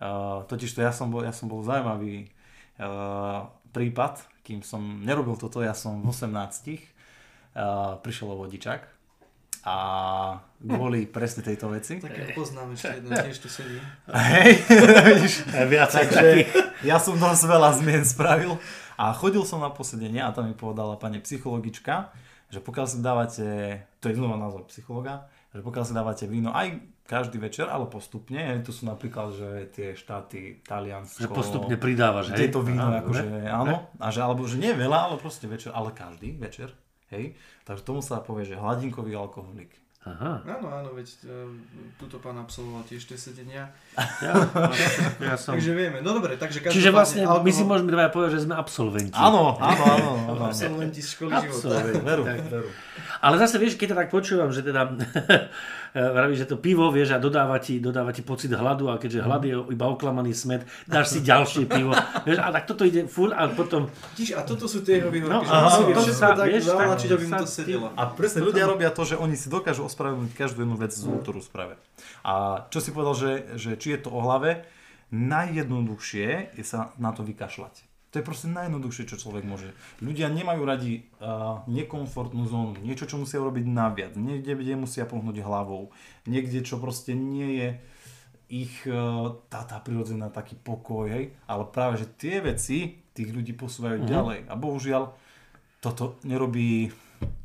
Uh, 0.00 0.48
totiž 0.48 0.72
to 0.72 0.80
ja 0.80 0.96
som 0.96 1.12
bol, 1.12 1.20
ja 1.20 1.28
som 1.28 1.44
bol 1.44 1.60
zaujímavý 1.60 2.32
uh, 2.80 3.52
prípad, 3.76 4.24
kým 4.50 4.66
som 4.66 4.82
nerobil 5.06 5.38
toto, 5.38 5.62
ja 5.62 5.70
som 5.70 6.02
v 6.02 6.10
18 6.10 6.26
uh, 6.26 8.02
prišiel 8.02 8.34
o 8.34 8.36
vodičák 8.42 8.82
a 9.62 9.76
kvôli 10.58 11.06
presne 11.06 11.46
tejto 11.46 11.70
veci. 11.70 12.02
Tak 12.02 12.10
ja 12.10 12.26
poznám 12.34 12.74
ešte 12.74 12.98
jeden, 12.98 13.12
tiež 13.14 13.38
tu 13.38 13.46
sedí. 13.46 13.78
Hej, 14.10 14.66
vidíš, 15.14 15.34
viac 15.70 15.94
takže 16.02 16.50
ja 16.82 16.98
som 16.98 17.14
dosť 17.14 17.46
veľa 17.46 17.70
zmien 17.78 18.02
spravil. 18.02 18.58
A 18.98 19.14
chodil 19.14 19.46
som 19.46 19.62
na 19.62 19.70
posedenie 19.70 20.18
a 20.18 20.34
tam 20.34 20.50
mi 20.50 20.56
povedala 20.58 20.98
pani 20.98 21.22
psychologička, 21.22 22.10
že 22.50 22.58
pokiaľ 22.58 22.86
si 22.90 22.98
dávate, 22.98 23.46
to 24.02 24.10
je 24.10 24.18
znova 24.18 24.34
názor 24.34 24.66
psychologa, 24.66 25.30
že 25.54 25.62
pokiaľ 25.62 25.84
si 25.86 25.94
dávate 25.94 26.24
víno 26.26 26.50
aj 26.50 26.80
každý 27.10 27.42
večer, 27.42 27.66
ale 27.66 27.90
postupne, 27.90 28.62
tu 28.62 28.70
sú 28.70 28.86
napríklad, 28.86 29.34
že 29.34 29.48
tie 29.74 29.98
štáty, 29.98 30.62
Taliansko, 30.62 31.26
Že 31.26 31.34
postupne 31.34 31.74
pridávaš, 31.74 32.30
hej? 32.30 32.46
tieto 32.46 32.62
víno, 32.62 32.86
Áno, 32.86 33.02
akože 33.02 33.24
áno, 33.50 33.90
a 33.98 34.06
že, 34.14 34.22
alebo 34.22 34.46
že 34.46 34.62
nie 34.62 34.70
veľa, 34.70 35.10
ale 35.10 35.14
proste 35.18 35.50
večer, 35.50 35.74
ale 35.74 35.90
každý 35.90 36.38
večer, 36.38 36.70
hej, 37.10 37.34
takže 37.66 37.82
tomu 37.82 37.98
sa 37.98 38.22
povie, 38.22 38.46
že 38.46 38.54
hladinkový 38.54 39.18
alkoholik. 39.18 39.74
Aha. 40.00 40.40
Áno, 40.48 40.72
áno, 40.72 40.96
veď 40.96 41.12
uh, 41.28 41.44
túto 42.00 42.16
pán 42.24 42.32
absolvoval 42.40 42.88
tiež 42.88 43.04
tie 43.04 43.20
sedenia. 43.20 43.68
Ja, 44.24 44.32
ja 45.20 45.36
som... 45.36 45.52
Takže 45.60 45.76
vieme. 45.76 46.00
No 46.00 46.16
dobre, 46.16 46.40
takže 46.40 46.64
Čiže 46.64 46.88
vlastne 46.88 47.28
každopádne 47.28 47.44
my 47.44 47.50
si 47.52 47.62
môžeme 47.68 47.90
dvaja 47.92 48.08
povedať, 48.08 48.40
že 48.40 48.48
sme 48.48 48.56
absolventi. 48.56 49.12
Áno, 49.12 49.60
áno, 49.60 49.84
áno. 49.84 50.10
áno. 50.32 50.44
Absolventi 50.48 51.04
z 51.04 51.08
školy 51.20 51.36
života. 51.36 51.52
Absolventi. 51.52 52.00
Veru, 52.00 52.22
Tak. 52.24 52.38
veru. 52.48 52.68
Ale 53.20 53.34
zase 53.36 53.60
vieš, 53.60 53.76
keď 53.76 53.92
to 53.92 53.96
tak 54.00 54.08
počúvam, 54.08 54.48
že 54.48 54.64
teda 54.64 54.88
vraví, 55.92 56.34
že 56.34 56.46
to 56.46 56.54
pivo, 56.54 56.86
vieš, 56.88 57.12
a 57.12 57.18
dodáva 57.18 57.58
ti, 57.58 57.78
dodáva 57.78 58.10
ti 58.10 58.22
pocit 58.22 58.50
hladu 58.50 58.86
a 58.86 58.96
keďže 58.96 59.20
hlad 59.20 59.42
je 59.42 59.54
iba 59.70 59.86
oklamaný 59.86 60.30
smet, 60.30 60.62
dáš 60.86 61.14
si 61.14 61.20
ďalšie 61.20 61.66
pivo. 61.66 61.90
Vieš, 62.22 62.38
a 62.38 62.50
tak 62.50 62.64
toto 62.64 62.86
ide 62.86 63.04
full 63.04 63.30
a 63.30 63.50
potom... 63.50 63.90
Vidíš, 64.14 64.38
a 64.38 64.46
toto 64.46 64.64
sú 64.64 64.80
tie 64.80 65.02
jeho 65.02 65.10
výhovorky, 65.10 65.34
No, 65.34 65.42
že 65.42 65.50
aha, 65.50 65.68
musí 65.90 66.10
to 66.10 66.14
sa- 66.14 66.32
tak 66.32 66.46
vieš, 66.46 66.64
zavlačiť, 66.64 67.08
aby 67.10 67.24
mu 67.24 67.34
to 67.36 67.48
sedelo. 67.48 67.86
A 67.92 68.02
presne 68.06 68.40
ľudia 68.40 68.64
robia 68.64 68.90
to, 68.90 69.02
že 69.02 69.18
oni 69.18 69.34
si 69.34 69.50
dokážu 69.50 69.82
ospravedlniť 69.82 70.32
každú 70.32 70.62
jednu 70.62 70.76
vec 70.78 70.94
zlú, 70.94 71.18
ktorú 71.18 71.42
spravia. 71.42 71.74
A 72.22 72.64
čo 72.70 72.78
si 72.78 72.94
povedal, 72.94 73.14
že, 73.18 73.30
že 73.58 73.70
či 73.74 73.94
je 73.94 74.06
to 74.06 74.14
o 74.14 74.22
hlave, 74.22 74.62
najjednoduchšie 75.10 76.54
je 76.54 76.64
sa 76.64 76.94
na 76.96 77.10
to 77.10 77.26
vykašľať. 77.26 77.89
To 78.10 78.18
je 78.18 78.26
proste 78.26 78.50
najjednoduchšie, 78.50 79.06
čo 79.06 79.16
človek 79.16 79.46
môže. 79.46 79.70
Ľudia 80.02 80.26
nemajú 80.26 80.62
radi 80.66 81.06
uh, 81.22 81.62
nekomfortnú 81.70 82.42
zónu, 82.42 82.74
niečo, 82.82 83.06
čo 83.06 83.22
musia 83.22 83.38
urobiť 83.38 83.64
naviac, 83.64 84.18
niekde, 84.18 84.58
kde 84.58 84.74
musia 84.74 85.06
pohnúť 85.06 85.38
hlavou, 85.40 85.94
niekde, 86.26 86.66
čo 86.66 86.82
proste 86.82 87.14
nie 87.14 87.62
je 87.62 87.68
ich 88.50 88.74
uh, 88.90 89.38
tá, 89.46 89.62
tá 89.62 89.78
prirodzená 89.78 90.26
taký 90.26 90.58
pokoj, 90.58 91.06
hej? 91.06 91.38
ale 91.46 91.62
práve, 91.70 92.02
že 92.02 92.10
tie 92.18 92.42
veci 92.42 92.98
tých 93.14 93.30
ľudí 93.30 93.54
posúvajú 93.54 94.02
Mhm. 94.02 94.08
ďalej. 94.10 94.38
A 94.50 94.54
bohužiaľ, 94.58 95.14
toto 95.78 96.18
nerobí 96.26 96.90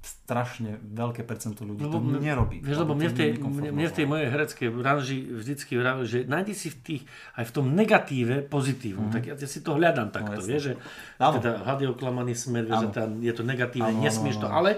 strašne 0.02 0.78
veľké 0.82 1.22
percento 1.22 1.62
ľudí. 1.62 1.82
to 1.82 1.92
Lebo- 1.92 2.18
nerobí. 2.18 2.58
Vieš, 2.60 2.78
lebo 2.82 2.94
mne 2.94 3.10
v 3.10 3.14
to 3.14 3.20
tej, 3.20 3.30
mne, 3.72 3.86
v 3.86 3.96
tej 3.96 4.06
mojej 4.06 4.28
hereckej 4.28 4.68
branži 4.70 5.18
vždycky 5.28 5.72
vravili, 5.76 6.06
že 6.06 6.20
nájdi 6.24 6.54
si 6.54 6.68
v 6.68 6.78
tých, 6.78 7.04
aj 7.36 7.46
v 7.46 7.52
tom 7.52 7.66
negatíve 7.72 8.42
pozitívum. 8.42 9.10
Tak 9.10 9.22
ja, 9.24 9.34
ja 9.34 9.48
si 9.48 9.60
to 9.60 9.74
hľadám 9.74 10.10
takto, 10.10 10.38
jasné. 10.38 10.48
vieš, 10.48 10.64
že 10.64 10.74
Áno. 11.18 11.38
teda 11.38 11.62
hlad 11.62 11.78
je 11.80 11.88
oklamaný 11.88 12.34
smer, 12.34 12.64
vieš, 12.64 12.80
že 12.80 12.90
Áno. 12.90 12.96
tam 12.96 13.10
je 13.20 13.34
to 13.34 13.44
negatívne, 13.44 13.86
Áno, 13.88 13.98
áno, 13.98 14.06
nesmieš 14.06 14.36
to, 14.38 14.48
áno. 14.48 14.56
ale 14.56 14.70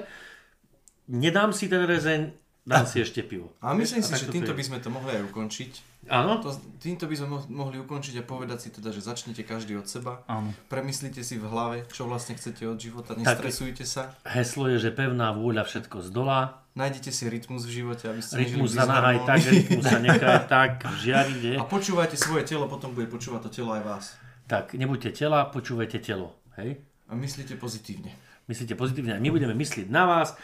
nedám 1.08 1.52
si 1.52 1.66
ten 1.66 1.82
rezeň, 1.82 2.22
dám 2.68 2.84
si 2.84 3.00
ešte 3.00 3.24
pivo. 3.24 3.56
A 3.64 3.72
myslím 3.72 4.04
si, 4.04 4.12
A 4.12 4.20
že 4.20 4.28
týmto 4.28 4.52
je. 4.52 4.58
by 4.60 4.64
sme 4.64 4.78
to 4.84 4.92
mohli 4.92 5.16
aj 5.16 5.24
ukončiť. 5.32 5.72
Áno? 6.08 6.40
To, 6.40 6.52
týmto 6.78 7.08
by 7.08 7.16
sme 7.16 7.28
mo- 7.28 7.48
mohli 7.48 7.80
ukončiť 7.80 8.20
a 8.20 8.24
povedať 8.24 8.60
si 8.60 8.70
teda, 8.70 8.92
že 8.92 9.00
začnite 9.00 9.44
každý 9.44 9.80
od 9.80 9.88
seba. 9.88 10.24
Áno. 10.28 10.52
Premyslite 10.68 11.24
si 11.24 11.40
v 11.40 11.48
hlave, 11.48 11.88
čo 11.90 12.08
vlastne 12.08 12.36
chcete 12.36 12.68
od 12.68 12.76
života, 12.76 13.16
nestresujte 13.16 13.84
sa. 13.84 14.16
Heslo 14.24 14.68
je, 14.68 14.80
že 14.80 14.92
pevná 14.92 15.32
vôľa 15.32 15.64
všetko 15.64 16.04
zdolá, 16.12 16.68
Nájdete 16.78 17.10
si 17.10 17.26
rytmus 17.26 17.66
v 17.66 17.82
živote, 17.82 18.06
aby 18.06 18.22
ste 18.22 18.38
rytmus 18.38 18.78
sa 18.78 18.86
nahaj 18.86 19.26
tak, 19.26 19.42
rytmus 19.42 19.82
sa 19.82 19.98
nechaj 20.06 20.46
tak, 20.46 20.86
žiari, 21.02 21.34
ide. 21.34 21.54
A 21.58 21.66
počúvajte 21.66 22.14
svoje 22.14 22.46
telo, 22.46 22.70
potom 22.70 22.94
bude 22.94 23.10
počúvať 23.10 23.50
to 23.50 23.50
telo 23.50 23.74
aj 23.74 23.82
vás. 23.82 24.06
Tak, 24.46 24.78
nebuďte 24.78 25.10
tela, 25.18 25.50
počúvajte 25.50 25.98
telo, 25.98 26.38
hej? 26.54 26.78
A 27.10 27.18
myslíte 27.18 27.58
pozitívne. 27.58 28.14
Myslíte 28.46 28.78
pozitívne 28.78 29.18
a 29.18 29.20
my 29.20 29.30
budeme 29.34 29.58
myslieť 29.58 29.90
na 29.90 30.06
vás. 30.06 30.38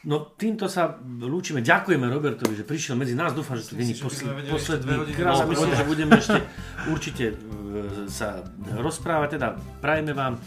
No 0.00 0.32
týmto 0.32 0.64
sa 0.64 0.96
lúčime. 1.04 1.60
Ďakujeme 1.60 2.08
Robertovi, 2.08 2.56
že 2.56 2.64
prišiel 2.64 2.96
medzi 2.96 3.12
nás. 3.12 3.36
Dúfam, 3.36 3.60
že 3.60 3.68
to 3.68 3.76
není 3.76 3.92
posled, 3.92 4.32
posledný 4.48 5.12
krát. 5.12 5.44
Myslím, 5.44 5.76
že 5.76 5.84
budeme 5.84 6.12
ešte 6.16 6.40
určite 6.88 7.24
e, 7.32 8.08
sa 8.08 8.40
rozprávať. 8.80 9.36
Teda 9.36 9.60
prajeme 9.84 10.16
vám 10.16 10.40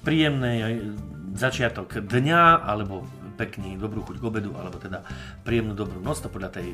príjemný 0.00 0.96
začiatok 1.36 2.08
dňa, 2.08 2.64
alebo 2.64 3.04
pekný 3.36 3.76
dobrú 3.76 4.00
chuť 4.00 4.16
k 4.16 4.24
obedu, 4.24 4.56
alebo 4.56 4.80
teda 4.80 5.04
príjemnú 5.44 5.76
dobrú 5.76 6.00
noc, 6.00 6.24
to 6.24 6.32
podľa 6.32 6.56
tej 6.56 6.72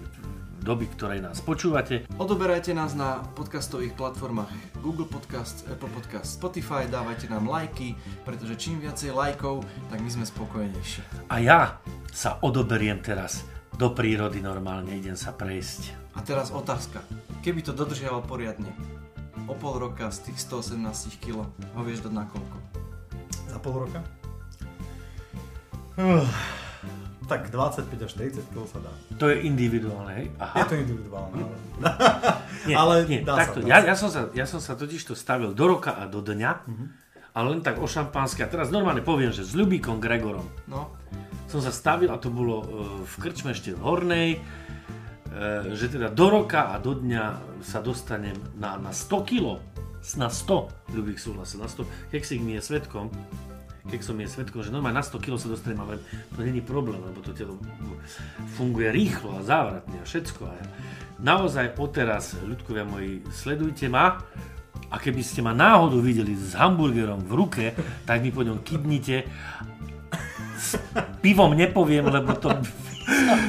doby, 0.63 0.87
ktorej 0.95 1.19
nás 1.19 1.43
počúvate. 1.43 2.07
Odoberajte 2.17 2.71
nás 2.71 2.95
na 2.95 3.19
podcastových 3.35 3.99
platformách 3.99 4.79
Google 4.79 5.11
Podcast, 5.11 5.67
Apple 5.67 5.91
Podcast, 5.91 6.39
Spotify, 6.39 6.87
dávajte 6.87 7.27
nám 7.27 7.51
lajky, 7.51 7.99
pretože 8.23 8.55
čím 8.55 8.79
viacej 8.79 9.11
lajkov, 9.11 9.67
tak 9.91 9.99
my 9.99 10.11
sme 10.11 10.23
spokojnejší. 10.23 11.29
A 11.29 11.43
ja 11.43 11.83
sa 12.15 12.39
odoberiem 12.41 13.03
teraz 13.03 13.43
do 13.75 13.91
prírody 13.91 14.39
normálne, 14.39 14.95
idem 14.95 15.19
sa 15.19 15.35
prejsť. 15.35 16.15
A 16.15 16.23
teraz 16.23 16.55
otázka. 16.55 17.03
Keby 17.43 17.67
to 17.67 17.75
dodržiaval 17.75 18.23
poriadne, 18.23 18.71
o 19.51 19.55
pol 19.59 19.83
roka 19.83 20.07
z 20.15 20.31
tých 20.31 20.47
118 20.47 21.19
kg 21.19 21.43
ho 21.51 21.81
vieš 21.83 22.07
dať 22.07 22.15
na 22.15 22.25
koľko? 22.31 22.57
Za 23.51 23.59
pol 23.59 23.75
roka? 23.83 24.01
Uh, 25.99 26.25
tak 27.25 27.49
25 27.49 27.87
až 27.99 28.11
40 28.13 28.51
kg 28.51 28.67
sa 28.67 28.79
dá. 28.79 28.93
To 29.17 29.27
je 29.27 29.43
individuálne, 29.43 30.11
hej? 30.15 30.27
Aha. 30.37 30.57
Je 30.59 30.65
to 30.65 30.77
individuálne, 30.77 31.37
ale... 31.39 31.57
Nie, 32.65 32.75
Ale 32.81 32.93
nie, 33.05 33.21
dá 33.21 33.33
sa, 33.33 33.41
takto. 33.45 33.59
dá 33.61 33.67
ja, 33.67 33.79
sa. 33.79 33.87
ja, 33.87 33.95
som 33.95 34.11
sa, 34.11 34.21
ja 34.33 34.45
som 34.45 34.59
sa 34.59 34.73
totiž 34.75 35.03
to 35.03 35.15
stavil 35.15 35.51
do 35.51 35.65
roka 35.65 35.93
a 35.93 36.05
do 36.05 36.19
dňa, 36.19 36.51
Mhm. 36.67 36.85
ale 37.33 37.47
len 37.49 37.61
tak 37.61 37.77
o 37.77 37.87
šampanské. 37.87 38.43
A 38.43 38.49
teraz 38.49 38.69
normálne 38.69 39.01
poviem, 39.01 39.31
že 39.31 39.41
s 39.41 39.53
Ľubíkom 39.53 39.97
Gregorom 39.97 40.45
No, 40.67 40.93
som 41.47 41.59
sa 41.59 41.71
stavil 41.71 42.09
a 42.09 42.17
to 42.17 42.29
bolo 42.29 42.57
e, 42.59 42.67
v 43.05 43.15
krčme 43.19 43.53
ešte 43.53 43.73
v 43.73 43.81
Hornej, 43.81 44.31
e, 44.33 44.39
že 45.73 45.89
teda 45.89 46.09
do 46.09 46.27
roka 46.29 46.69
a 46.69 46.77
do 46.77 46.93
dňa 46.93 47.25
sa 47.61 47.79
dostanem 47.79 48.37
na, 48.55 48.77
na 48.77 48.91
100 48.91 49.25
kg. 49.25 49.47
Na 50.19 50.27
100, 50.27 50.93
Ľubík 50.93 51.17
súhlasil, 51.17 51.57
na 51.57 51.71
100. 51.71 51.87
Keksik 52.11 52.43
mi 52.43 52.53
je 52.53 52.63
svetkom, 52.65 53.07
Keksom 53.83 54.15
je 54.23 54.31
svetkom, 54.31 54.63
že 54.63 54.71
normálne 54.71 55.03
na 55.03 55.05
100 55.05 55.19
kg 55.19 55.35
sa 55.35 55.51
dostanem, 55.51 55.83
ale 55.83 55.99
to 56.33 56.47
není 56.47 56.63
problém, 56.63 57.03
lebo 57.03 57.19
to 57.19 57.35
telo 57.35 57.59
funguje 58.55 58.95
rýchlo 58.95 59.39
a 59.39 59.43
závratne 59.43 59.99
a 59.99 60.07
všetko. 60.07 60.43
A 60.47 60.55
naozaj 61.19 61.75
odteraz, 61.75 62.39
ľudkovia 62.47 62.87
moji, 62.87 63.27
sledujte 63.35 63.91
ma 63.91 64.23
a 64.87 64.97
keby 65.03 65.23
ste 65.27 65.43
ma 65.43 65.51
náhodou 65.51 65.99
videli 65.99 66.37
s 66.39 66.55
hamburgerom 66.55 67.27
v 67.27 67.33
ruke, 67.35 67.65
tak 68.07 68.23
mi 68.23 68.31
po 68.31 68.47
ňom 68.47 68.63
kydnite. 68.63 69.27
S 70.55 70.79
pivom 71.19 71.59
nepoviem, 71.59 72.07
lebo 72.07 72.39
to, 72.39 72.55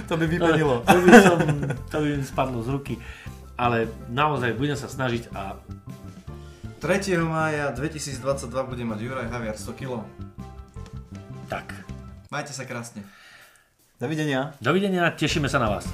To 0.10 0.18
by 0.18 0.26
vypadilo. 0.26 0.82
to, 0.82 0.98
by 0.98 1.12
som, 1.22 1.38
to 1.94 1.96
by 2.02 2.08
mi 2.18 2.26
spadlo 2.26 2.60
z 2.66 2.70
ruky. 2.74 2.96
Ale 3.54 3.86
naozaj 4.10 4.58
budem 4.58 4.74
sa 4.74 4.90
snažiť 4.90 5.30
a 5.38 5.62
3. 6.84 7.16
mája 7.24 7.72
2022 7.72 8.52
bude 8.68 8.84
mať 8.84 9.00
Juraj 9.00 9.32
Haviar 9.32 9.56
100 9.56 9.72
kg. 9.72 10.04
tak. 11.48 11.72
Majte 12.28 12.52
sa 12.52 12.68
krásne. 12.68 13.08
Dovidenia. 14.04 14.52
Dovidenia, 14.60 15.08
tešíme 15.16 15.48
sa 15.48 15.64
na 15.64 15.72
vás. 15.72 15.88